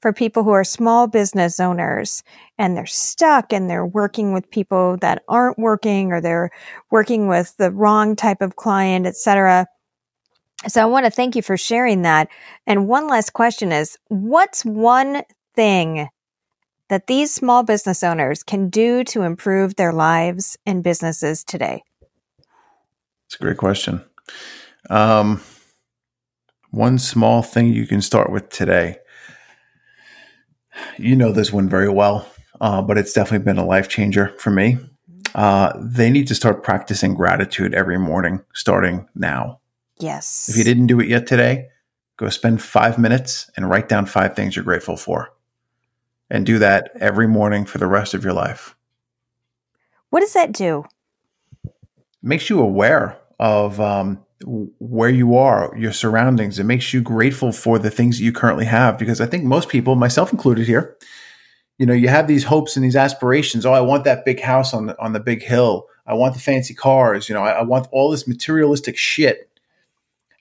for 0.02 0.12
people 0.12 0.44
who 0.44 0.50
are 0.50 0.66
small 0.66 1.08
business 1.08 1.62
owners 1.62 2.24
and 2.58 2.76
they're 2.76 2.86
stuck 2.86 3.54
and 3.54 3.70
they're 3.70 3.86
working 3.86 4.34
with 4.34 4.52
people 4.52 4.98
that 4.98 5.24
aren't 5.30 5.58
working 5.58 6.12
or 6.12 6.20
they're 6.20 6.52
working 6.92 7.30
with 7.30 7.56
the 7.56 7.72
wrong 7.72 8.18
type 8.18 8.42
of 8.42 8.58
client, 8.58 9.08
etc. 9.08 9.66
So 10.68 10.82
I 10.82 10.86
want 10.86 11.06
to 11.06 11.10
thank 11.10 11.38
you 11.38 11.42
for 11.42 11.56
sharing 11.56 12.02
that. 12.02 12.28
And 12.68 12.90
one 12.90 13.08
last 13.08 13.32
question 13.32 13.72
is 13.72 13.98
what's 14.10 14.66
one 14.66 15.24
thing 15.56 16.10
that 16.90 17.08
these 17.08 17.34
small 17.34 17.64
business 17.64 18.04
owners 18.04 18.44
can 18.44 18.70
do 18.70 19.06
to 19.06 19.22
improve 19.22 19.78
their 19.78 19.94
lives 19.94 20.58
and 20.66 20.84
businesses 20.84 21.46
today? 21.46 21.82
It's 23.28 23.36
a 23.36 23.40
great 23.40 23.58
question. 23.58 24.04
Um, 24.90 25.42
one 26.72 27.00
small 27.00 27.42
thing 27.42 27.74
you 27.74 27.88
can 27.88 28.02
start 28.02 28.32
with 28.32 28.50
today. 28.50 28.98
You 30.98 31.16
know 31.16 31.32
this 31.32 31.52
one 31.52 31.70
very 31.70 31.90
well, 31.90 32.30
uh, 32.62 32.82
but 32.82 32.98
it's 32.98 33.14
definitely 33.14 33.46
been 33.46 33.58
a 33.58 33.66
life 33.66 33.88
changer 33.88 34.36
for 34.38 34.52
me. 34.52 34.78
Uh, 35.34 35.74
they 35.80 36.10
need 36.10 36.28
to 36.28 36.36
start 36.36 36.64
practicing 36.64 37.14
gratitude 37.14 37.74
every 37.74 37.98
morning, 37.98 38.44
starting 38.54 39.08
now. 39.16 39.60
Yes. 40.00 40.50
If 40.50 40.58
you 40.58 40.64
didn't 40.64 40.88
do 40.88 41.00
it 41.00 41.08
yet 41.08 41.28
today, 41.28 41.70
Go 42.18 42.30
spend 42.30 42.64
five 42.64 42.98
minutes 42.98 43.50
and 43.56 43.70
write 43.70 43.88
down 43.88 44.08
five 44.08 44.36
things 44.36 44.56
you're 44.56 44.66
grateful 44.66 44.98
for. 44.98 45.34
And 46.30 46.46
do 46.46 46.60
that 46.60 46.92
every 47.00 47.28
morning 47.28 47.64
for 47.64 47.78
the 47.78 47.86
rest 47.86 48.16
of 48.16 48.24
your 48.24 48.34
life. 48.34 48.76
What 50.10 50.22
does 50.22 50.34
that 50.34 50.52
do? 50.52 50.84
Makes 52.24 52.50
you 52.50 52.60
aware 52.60 53.18
of 53.40 53.80
um, 53.80 54.26
where 54.46 55.10
you 55.10 55.36
are, 55.36 55.74
your 55.78 55.94
surroundings. 55.94 56.60
It 56.60 56.66
makes 56.66 56.94
you 56.94 57.02
grateful 57.02 57.52
for 57.52 57.80
the 57.80 57.90
things 57.90 58.18
that 58.18 58.24
you 58.24 58.32
currently 58.32 58.66
have. 58.66 58.98
Because 58.98 59.20
I 59.20 59.26
think 59.26 59.44
most 59.44 59.70
people, 59.70 59.96
myself 59.96 60.32
included 60.32 60.68
here, 60.68 60.98
you 61.78 61.86
know, 61.86 61.94
you 61.94 62.08
have 62.08 62.28
these 62.28 62.44
hopes 62.44 62.76
and 62.76 62.86
these 62.86 62.96
aspirations. 62.96 63.66
Oh, 63.66 63.74
I 63.74 63.82
want 63.82 64.04
that 64.04 64.26
big 64.26 64.40
house 64.40 64.74
on 64.74 64.88
the, 64.88 65.02
on 65.02 65.14
the 65.14 65.20
big 65.20 65.44
hill. 65.44 65.88
I 66.06 66.14
want 66.14 66.34
the 66.34 66.40
fancy 66.40 66.74
cars. 66.74 67.30
You 67.30 67.36
know, 67.36 67.44
I, 67.44 67.52
I 67.52 67.62
want 67.64 67.88
all 67.92 68.12
this 68.12 68.28
materialistic 68.28 68.98
shit 68.98 69.48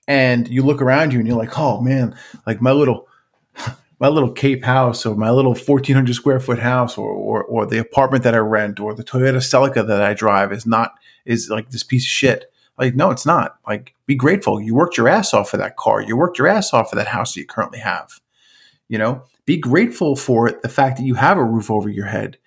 and 0.07 0.47
you 0.47 0.63
look 0.63 0.81
around 0.81 1.11
you 1.11 1.19
and 1.19 1.27
you're 1.27 1.37
like, 1.37 1.59
oh 1.59 1.81
man, 1.81 2.15
like 2.45 2.61
my 2.61 2.71
little 2.71 3.07
my 3.99 4.07
little 4.07 4.31
Cape 4.31 4.63
house 4.63 5.05
or 5.05 5.15
my 5.15 5.31
little 5.31 5.53
1400 5.53 6.13
square 6.13 6.39
foot 6.39 6.59
house 6.59 6.97
or, 6.97 7.09
or, 7.09 7.43
or 7.43 7.65
the 7.65 7.79
apartment 7.79 8.23
that 8.23 8.35
I 8.35 8.39
rent 8.39 8.79
or 8.79 8.93
the 8.93 9.03
Toyota 9.03 9.37
Celica 9.37 9.85
that 9.85 10.01
I 10.01 10.13
drive 10.13 10.53
is 10.53 10.67
not, 10.67 10.93
is 11.25 11.49
like 11.49 11.71
this 11.71 11.83
piece 11.83 12.03
of 12.03 12.09
shit. 12.09 12.51
Like, 12.77 12.95
no, 12.95 13.09
it's 13.09 13.25
not. 13.25 13.57
Like, 13.67 13.95
be 14.05 14.15
grateful. 14.15 14.61
You 14.61 14.75
worked 14.75 14.97
your 14.97 15.07
ass 15.07 15.33
off 15.33 15.49
for 15.49 15.57
that 15.57 15.77
car. 15.77 16.01
You 16.01 16.15
worked 16.15 16.37
your 16.37 16.47
ass 16.47 16.73
off 16.73 16.89
for 16.89 16.95
that 16.95 17.07
house 17.07 17.33
that 17.33 17.39
you 17.39 17.45
currently 17.45 17.79
have. 17.79 18.19
You 18.87 18.97
know, 18.97 19.23
be 19.45 19.57
grateful 19.57 20.15
for 20.15 20.51
the 20.51 20.69
fact 20.69 20.97
that 20.97 21.03
you 21.03 21.15
have 21.15 21.37
a 21.37 21.43
roof 21.43 21.71
over 21.71 21.89
your 21.89 22.05
head 22.05 22.37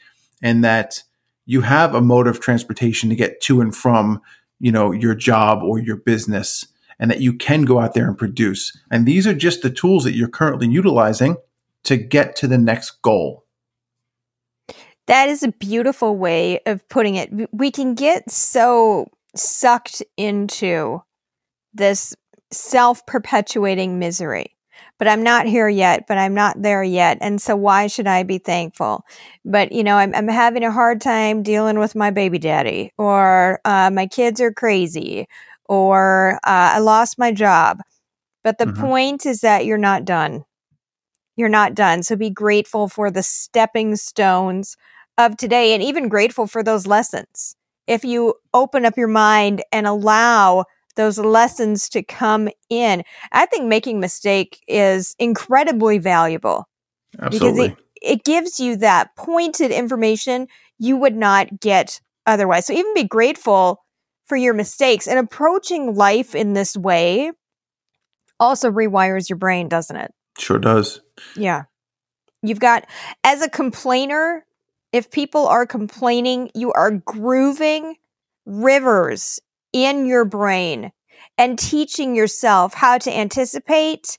and 0.43 0.65
that 0.65 1.03
you 1.47 1.63
have 1.63 1.95
a 1.95 2.01
mode 2.01 2.27
of 2.27 2.41
transportation 2.41 3.11
to 3.11 3.17
get 3.17 3.41
to 3.43 3.61
and 3.61 3.75
from, 3.75 4.23
you 4.61 4.71
know, 4.71 4.93
your 4.93 5.15
job 5.15 5.63
or 5.63 5.79
your 5.79 5.97
business 5.97 6.67
and 6.99 7.11
that 7.11 7.21
you 7.21 7.33
can 7.33 7.63
go 7.63 7.81
out 7.81 7.95
there 7.95 8.07
and 8.07 8.17
produce. 8.17 8.77
And 8.91 9.07
these 9.07 9.27
are 9.27 9.35
just 9.35 9.63
the 9.63 9.71
tools 9.71 10.05
that 10.05 10.15
you're 10.15 10.29
currently 10.29 10.69
utilizing 10.69 11.37
to 11.85 11.97
get 11.97 12.37
to 12.37 12.47
the 12.47 12.59
next 12.59 13.03
goal. 13.03 13.45
That 15.07 15.29
is 15.29 15.43
a 15.43 15.49
beautiful 15.49 16.17
way 16.17 16.61
of 16.67 16.87
putting 16.89 17.17
it. 17.17 17.31
We 17.53 17.71
can 17.71 17.95
get 17.95 18.31
so 18.31 19.11
sucked 19.35 20.03
into 20.17 21.03
this 21.73 22.15
self 22.53 23.05
perpetuating 23.07 23.99
misery. 23.99 24.57
But 24.99 25.09
I'm 25.09 25.23
not 25.23 25.47
here 25.47 25.69
yet, 25.69 26.07
but 26.07 26.19
I'm 26.19 26.35
not 26.35 26.61
there 26.61 26.83
yet. 26.83 27.17
And 27.23 27.41
so 27.41 27.57
why 27.57 27.87
should 27.87 28.07
I 28.07 28.23
be 28.23 28.37
thankful? 28.37 29.03
But, 29.47 29.73
you 29.73 29.83
know, 29.83 29.97
I'm, 29.97 30.15
I'm 30.15 30.29
having 30.29 30.63
a 30.63 30.71
hard 30.71 31.01
time 31.01 31.43
dealing 31.43 31.79
with 31.79 31.95
my 31.95 32.11
baby 32.11 32.39
daddy, 32.39 32.93
or 32.99 33.61
uh, 33.65 33.91
my 33.91 34.07
kids 34.07 34.43
are 34.43 34.53
crazy, 34.53 35.27
or 35.65 36.35
uh, 36.45 36.77
I 36.77 36.79
lost 36.81 37.19
my 37.19 37.33
job. 37.33 37.81
But 38.45 38.59
the 38.59 38.67
mm-hmm. 38.67 38.83
point 38.83 39.27
is 39.27 39.41
that 39.41 39.65
you're 39.65 39.79
not 39.79 40.05
done. 40.05 40.45
You're 41.35 41.49
not 41.49 41.75
done. 41.75 42.03
So 42.03 42.15
be 42.15 42.29
grateful 42.29 42.87
for 42.89 43.11
the 43.11 43.23
stepping 43.23 43.97
stones 43.97 44.77
of 45.17 45.39
today 45.39 45.73
and 45.73 45.83
even 45.83 46.09
grateful 46.09 46.47
for 46.47 46.63
those 46.63 46.87
lessons. 46.87 47.57
If 47.91 48.05
you 48.05 48.35
open 48.55 48.85
up 48.85 48.97
your 48.97 49.09
mind 49.09 49.65
and 49.73 49.85
allow 49.85 50.65
those 50.95 51.19
lessons 51.19 51.89
to 51.89 52.05
come 52.05 52.49
in, 52.69 53.03
I 53.33 53.47
think 53.47 53.67
making 53.67 53.99
mistake 53.99 54.63
is 54.69 55.17
incredibly 55.19 55.99
valuable. 55.99 56.69
Absolutely. 57.21 57.71
Because 57.71 57.83
it, 58.01 58.13
it 58.13 58.25
gives 58.25 58.61
you 58.61 58.77
that 58.77 59.17
pointed 59.17 59.73
information 59.73 60.47
you 60.79 60.97
would 60.99 61.17
not 61.17 61.59
get 61.59 62.01
otherwise. 62.27 62.67
So 62.67 62.75
even 62.75 62.95
be 62.95 63.03
grateful 63.03 63.85
for 64.27 64.37
your 64.37 64.55
mistakes. 64.55 65.09
And 65.09 65.19
approaching 65.19 65.97
life 65.97 66.37
in 66.37 66.53
this 66.53 66.77
way 66.77 67.33
also 68.39 68.71
rewires 68.71 69.29
your 69.29 69.37
brain, 69.37 69.69
doesn't 69.69 69.97
it? 69.97 70.15
Sure 70.39 70.61
does. 70.61 71.01
Yeah. 71.35 71.65
You've 72.41 72.61
got, 72.61 72.87
as 73.25 73.43
a 73.43 73.51
complainer, 73.51 74.47
if 74.93 75.11
people 75.11 75.47
are 75.47 75.67
complaining, 75.67 76.51
you 76.55 76.73
are 76.73 76.91
grooving 76.91 77.97
rivers 78.47 79.41
in 79.73 80.07
your 80.07 80.25
brain 80.25 80.91
and 81.39 81.59
teaching 81.59 82.17
yourself 82.17 82.75
how 82.75 82.99
to 82.99 83.17
anticipate 83.17 84.19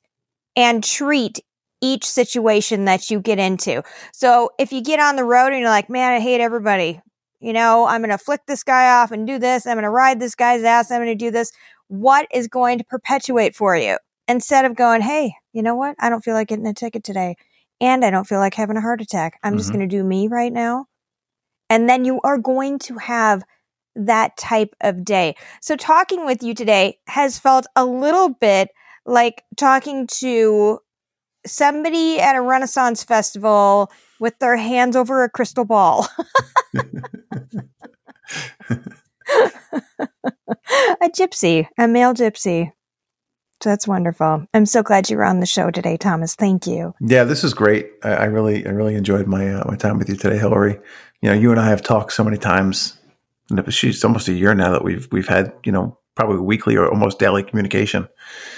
and 0.56 0.84
treat 0.84 1.40
each 1.82 2.06
situation 2.06 2.86
that 2.86 3.10
you 3.10 3.20
get 3.20 3.40
into. 3.40 3.84
So 4.14 4.52
if 4.60 4.72
you 4.72 4.82
get 4.82 5.00
on 5.00 5.16
the 5.16 5.24
road 5.24 5.48
and 5.48 5.60
you're 5.60 5.70
like, 5.70 5.90
man, 5.90 6.14
I 6.14 6.20
hate 6.20 6.42
everybody 6.42 7.02
you 7.42 7.54
know, 7.54 7.88
I'm 7.88 8.02
going 8.02 8.12
to 8.12 8.20
flick 8.20 8.42
this 8.46 8.64
guy 8.64 9.02
off 9.02 9.12
and 9.12 9.26
do 9.26 9.40
this. 9.40 9.66
I'm 9.66 9.74
going 9.74 9.84
to 9.84 9.90
ride 9.90 10.20
this 10.20 10.36
guy's 10.36 10.64
ass. 10.64 10.92
I'm 10.92 11.00
going 11.00 11.18
to 11.18 11.26
do 11.26 11.32
this. 11.32 11.52
What 11.88 12.28
is 12.32 12.48
going 12.48 12.78
to 12.78 12.84
perpetuate 12.84 13.56
for 13.56 13.76
you 13.76 13.98
instead 14.28 14.64
of 14.64 14.76
going, 14.76 15.02
Hey, 15.02 15.34
you 15.52 15.64
know 15.64 15.76
what? 15.76 15.96
I 16.00 16.10
don't 16.10 16.24
feel 16.24 16.36
like 16.36 16.50
getting 16.50 16.68
a 16.68 16.74
ticket 16.74 17.04
today 17.04 17.36
and 17.82 18.06
I 18.06 18.12
don't 18.12 18.28
feel 18.28 18.40
like 18.40 18.54
having 18.54 18.78
a 18.78 18.82
heart 18.82 19.02
attack. 19.02 19.40
I'm 19.44 19.52
mm-hmm. 19.52 19.58
just 19.58 19.72
going 19.72 19.82
to 19.82 19.88
do 19.88 20.04
me 20.04 20.28
right 20.28 20.54
now. 20.54 20.86
And 21.70 21.90
then 21.90 22.06
you 22.06 22.22
are 22.24 22.38
going 22.38 22.80
to 22.80 22.98
have 22.98 23.44
that 23.96 24.38
type 24.38 24.74
of 24.82 25.04
day. 25.04 25.36
So 25.62 25.76
talking 25.76 26.26
with 26.26 26.44
you 26.44 26.54
today 26.54 27.00
has 27.08 27.40
felt 27.40 27.66
a 27.76 27.86
little 27.86 28.30
bit 28.30 28.70
like 29.06 29.44
talking 29.58 30.08
to 30.20 30.80
somebody 31.46 32.20
at 32.20 32.36
a 32.36 32.42
Renaissance 32.42 33.04
festival 33.04 33.92
with 34.20 34.38
their 34.40 34.56
hands 34.56 34.96
over 34.96 35.24
a 35.24 35.30
crystal 35.30 35.66
ball. 35.66 36.08
a 41.02 41.10
gypsy, 41.10 41.68
a 41.78 41.88
male 41.88 42.14
gypsy. 42.14 42.72
That's 43.64 43.88
wonderful. 43.88 44.46
I'm 44.54 44.66
so 44.66 44.84
glad 44.84 45.10
you 45.10 45.18
were 45.18 45.24
on 45.24 45.40
the 45.40 45.46
show 45.46 45.72
today, 45.72 45.98
Tomas. 45.98 46.36
Thank 46.36 46.68
you. 46.68 46.94
Yeah, 47.00 47.24
this 47.24 47.44
is 47.44 47.54
great. 47.54 47.92
I, 48.04 48.10
I 48.10 48.26
really, 48.26 48.66
I 48.66 48.70
really 48.70 48.96
enjoyed 48.96 49.28
my 49.28 49.54
uh, 49.54 49.64
my 49.68 49.76
time 49.76 49.98
with 49.98 50.10
you 50.10 50.16
today, 50.16 50.38
Hillary. 50.38 50.80
You 51.22 51.30
know, 51.30 51.36
you 51.36 51.52
and 51.52 51.60
I 51.60 51.70
have 51.70 51.82
talked 51.82 52.14
so 52.14 52.24
many 52.24 52.38
times. 52.38 52.98
And 53.50 53.74
she's 53.74 54.04
almost 54.04 54.28
a 54.30 54.34
year 54.34 54.54
now 54.54 54.72
that 54.72 54.84
we've 54.84 55.08
we've 55.12 55.28
had 55.28 55.54
you 55.64 55.72
know 55.72 55.98
probably 56.16 56.40
weekly 56.40 56.76
or 56.76 56.90
almost 56.90 57.20
daily 57.20 57.44
communication. 57.44 58.08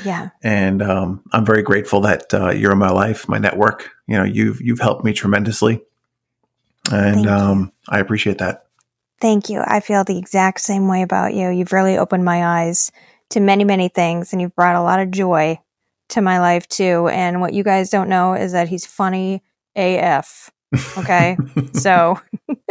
Yeah. 0.03 0.29
And 0.43 0.81
um, 0.81 1.23
I'm 1.31 1.45
very 1.45 1.61
grateful 1.61 2.01
that 2.01 2.33
uh, 2.33 2.49
you're 2.49 2.71
in 2.71 2.77
my 2.77 2.89
life, 2.89 3.27
my 3.27 3.37
network. 3.37 3.91
You 4.07 4.17
know, 4.17 4.23
you've 4.23 4.61
you've 4.61 4.79
helped 4.79 5.03
me 5.03 5.13
tremendously, 5.13 5.81
and 6.91 7.27
um, 7.27 7.71
I 7.89 7.99
appreciate 7.99 8.39
that. 8.39 8.65
Thank 9.21 9.49
you. 9.49 9.63
I 9.65 9.79
feel 9.79 10.03
the 10.03 10.17
exact 10.17 10.59
same 10.59 10.89
way 10.89 11.01
about 11.01 11.33
you. 11.33 11.49
You've 11.49 11.71
really 11.71 11.97
opened 11.97 12.25
my 12.25 12.65
eyes 12.65 12.91
to 13.33 13.39
many, 13.39 13.63
many 13.63 13.89
things, 13.89 14.31
and 14.31 14.41
you've 14.41 14.55
brought 14.55 14.75
a 14.75 14.81
lot 14.81 14.99
of 14.99 15.09
joy 15.09 15.59
to 16.09 16.21
my 16.21 16.39
life 16.39 16.67
too. 16.67 17.07
And 17.07 17.41
what 17.41 17.53
you 17.53 17.63
guys 17.63 17.89
don't 17.89 18.09
know 18.09 18.33
is 18.33 18.51
that 18.51 18.69
he's 18.69 18.85
funny 18.85 19.43
AF. 19.75 20.51
Okay, 20.97 21.35
so 21.73 22.19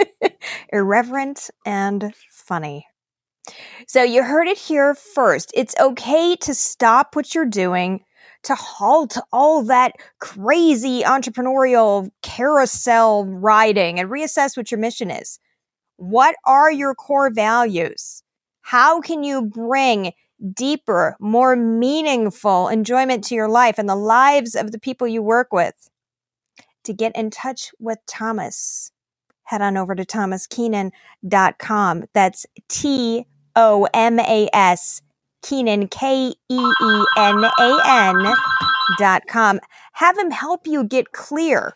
irreverent 0.73 1.51
and 1.67 2.15
funny. 2.31 2.87
So 3.89 4.05
you 4.05 4.23
heard 4.23 4.47
it 4.47 4.57
here 4.57 4.95
first. 4.95 5.51
It's 5.55 5.75
okay 5.81 6.37
to 6.37 6.55
stop 6.55 7.17
what 7.17 7.35
you're 7.35 7.45
doing, 7.45 8.05
to 8.45 8.55
halt 8.55 9.19
all 9.33 9.65
that 9.65 9.95
crazy 10.21 11.03
entrepreneurial 11.03 12.09
carousel 12.23 13.25
riding 13.27 13.99
and 13.99 14.09
reassess 14.09 14.57
what 14.57 14.71
your 14.71 14.79
mission 14.79 15.11
is. 15.11 15.41
What 15.97 16.37
are 16.45 16.71
your 16.71 16.95
core 16.95 17.31
values? 17.33 18.23
How 18.61 19.01
can 19.01 19.25
you 19.25 19.43
bring 19.43 20.13
deeper, 20.55 21.17
more 21.21 21.57
meaningful 21.57 22.69
enjoyment 22.69 23.25
to 23.25 23.35
your 23.35 23.49
life 23.49 23.79
and 23.79 23.89
the 23.89 23.97
lives 23.97 24.55
of 24.55 24.73
the 24.73 24.79
people 24.79 25.07
you 25.07 25.23
work 25.23 25.53
with? 25.53 25.91
To 26.85 26.93
get 26.93 27.17
in 27.17 27.31
touch 27.31 27.71
with 27.79 27.99
Tomas, 28.07 28.91
head 29.45 29.63
on 29.63 29.77
over 29.77 29.95
to 29.95 30.05
tomaskeenan.com. 30.05 32.05
That's 32.13 32.47
T 32.69 33.27
O 33.55 33.89
M 33.95 34.19
A 34.19 34.49
S, 34.53 35.03
Keenan, 35.43 35.89
K 35.89 36.29
E 36.29 36.35
E 36.49 37.05
N 37.19 37.45
A 37.45 37.79
N 37.87 38.35
dot 38.99 39.23
com. 39.29 39.61
Have 39.93 40.19
him 40.19 40.31
help 40.31 40.67
you 40.67 40.85
get 40.85 41.13
clear 41.13 41.75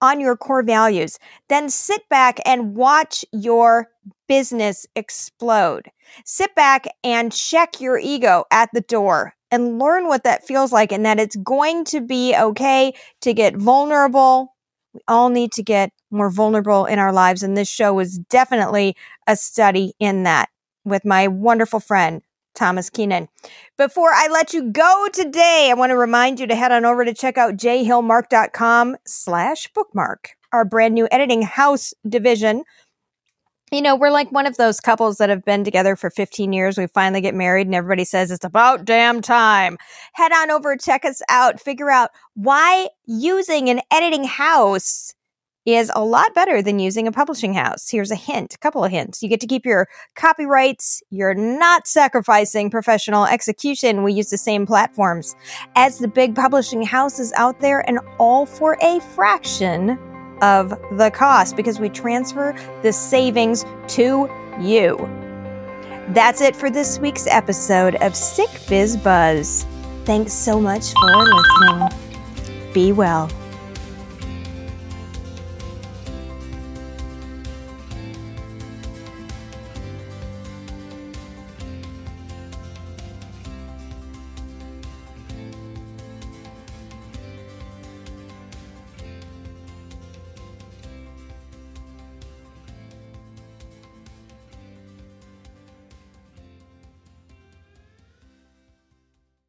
on 0.00 0.20
your 0.20 0.36
core 0.36 0.62
values. 0.62 1.18
Then 1.48 1.68
sit 1.68 2.08
back 2.08 2.38
and 2.44 2.76
watch 2.76 3.24
your 3.32 3.88
business 4.28 4.86
explode. 4.94 5.90
Sit 6.24 6.54
back 6.54 6.86
and 7.04 7.32
check 7.32 7.80
your 7.80 7.98
ego 7.98 8.44
at 8.50 8.70
the 8.72 8.80
door 8.80 9.34
and 9.50 9.78
learn 9.78 10.08
what 10.08 10.24
that 10.24 10.46
feels 10.46 10.72
like 10.72 10.92
and 10.92 11.04
that 11.04 11.20
it's 11.20 11.36
going 11.36 11.84
to 11.86 12.00
be 12.00 12.34
okay 12.36 12.92
to 13.20 13.32
get 13.32 13.56
vulnerable. 13.56 14.54
We 14.92 15.00
all 15.08 15.28
need 15.28 15.52
to 15.52 15.62
get 15.62 15.92
more 16.10 16.30
vulnerable 16.30 16.86
in 16.86 16.98
our 16.98 17.12
lives. 17.12 17.42
And 17.42 17.56
this 17.56 17.68
show 17.68 17.98
is 17.98 18.18
definitely 18.18 18.96
a 19.26 19.36
study 19.36 19.94
in 19.98 20.24
that 20.24 20.48
with 20.84 21.04
my 21.04 21.28
wonderful 21.28 21.80
friend, 21.80 22.22
Tomas 22.54 22.90
Keenan. 22.90 23.28
Before 23.76 24.10
I 24.12 24.28
let 24.28 24.54
you 24.54 24.70
go 24.70 25.08
today, 25.12 25.68
I 25.70 25.74
want 25.74 25.90
to 25.90 25.96
remind 25.96 26.40
you 26.40 26.46
to 26.46 26.54
head 26.54 26.72
on 26.72 26.84
over 26.84 27.04
to 27.04 27.12
check 27.12 27.36
out 27.36 27.56
jhillmark.com 27.56 28.96
slash 29.06 29.68
bookmark, 29.74 30.30
our 30.52 30.64
brand 30.64 30.94
new 30.94 31.08
editing 31.10 31.42
house 31.42 31.92
division 32.08 32.64
you 33.72 33.82
know, 33.82 33.96
we're 33.96 34.10
like 34.10 34.30
one 34.30 34.46
of 34.46 34.56
those 34.56 34.80
couples 34.80 35.18
that 35.18 35.28
have 35.28 35.44
been 35.44 35.64
together 35.64 35.96
for 35.96 36.08
15 36.08 36.52
years. 36.52 36.78
We 36.78 36.86
finally 36.86 37.20
get 37.20 37.34
married 37.34 37.66
and 37.66 37.74
everybody 37.74 38.04
says 38.04 38.30
it's 38.30 38.44
about 38.44 38.84
damn 38.84 39.20
time. 39.20 39.76
Head 40.12 40.30
on 40.32 40.52
over, 40.52 40.76
check 40.76 41.04
us 41.04 41.20
out, 41.28 41.60
figure 41.60 41.90
out 41.90 42.10
why 42.34 42.88
using 43.06 43.68
an 43.68 43.80
editing 43.90 44.24
house 44.24 45.12
is 45.64 45.90
a 45.96 46.04
lot 46.04 46.32
better 46.32 46.62
than 46.62 46.78
using 46.78 47.08
a 47.08 47.12
publishing 47.12 47.52
house. 47.52 47.90
Here's 47.90 48.12
a 48.12 48.16
hint, 48.16 48.54
a 48.54 48.58
couple 48.58 48.84
of 48.84 48.92
hints. 48.92 49.20
You 49.20 49.28
get 49.28 49.40
to 49.40 49.48
keep 49.48 49.66
your 49.66 49.88
copyrights. 50.14 51.02
You're 51.10 51.34
not 51.34 51.88
sacrificing 51.88 52.70
professional 52.70 53.26
execution. 53.26 54.04
We 54.04 54.12
use 54.12 54.30
the 54.30 54.38
same 54.38 54.64
platforms 54.64 55.34
as 55.74 55.98
the 55.98 56.06
big 56.06 56.36
publishing 56.36 56.82
houses 56.82 57.32
out 57.36 57.58
there 57.58 57.80
and 57.88 57.98
all 58.18 58.46
for 58.46 58.78
a 58.80 59.00
fraction 59.16 59.98
of 60.42 60.70
the 60.92 61.10
cost 61.10 61.56
because 61.56 61.78
we 61.78 61.88
transfer 61.88 62.54
the 62.82 62.92
savings 62.92 63.64
to 63.88 64.28
you. 64.60 64.96
That's 66.08 66.40
it 66.40 66.54
for 66.54 66.70
this 66.70 66.98
week's 66.98 67.26
episode 67.26 67.96
of 67.96 68.14
Sick 68.14 68.50
Biz 68.68 68.96
Buzz. 68.98 69.66
Thanks 70.04 70.32
so 70.32 70.60
much 70.60 70.92
for 70.92 71.24
listening. 71.24 72.72
Be 72.72 72.92
well. 72.92 73.28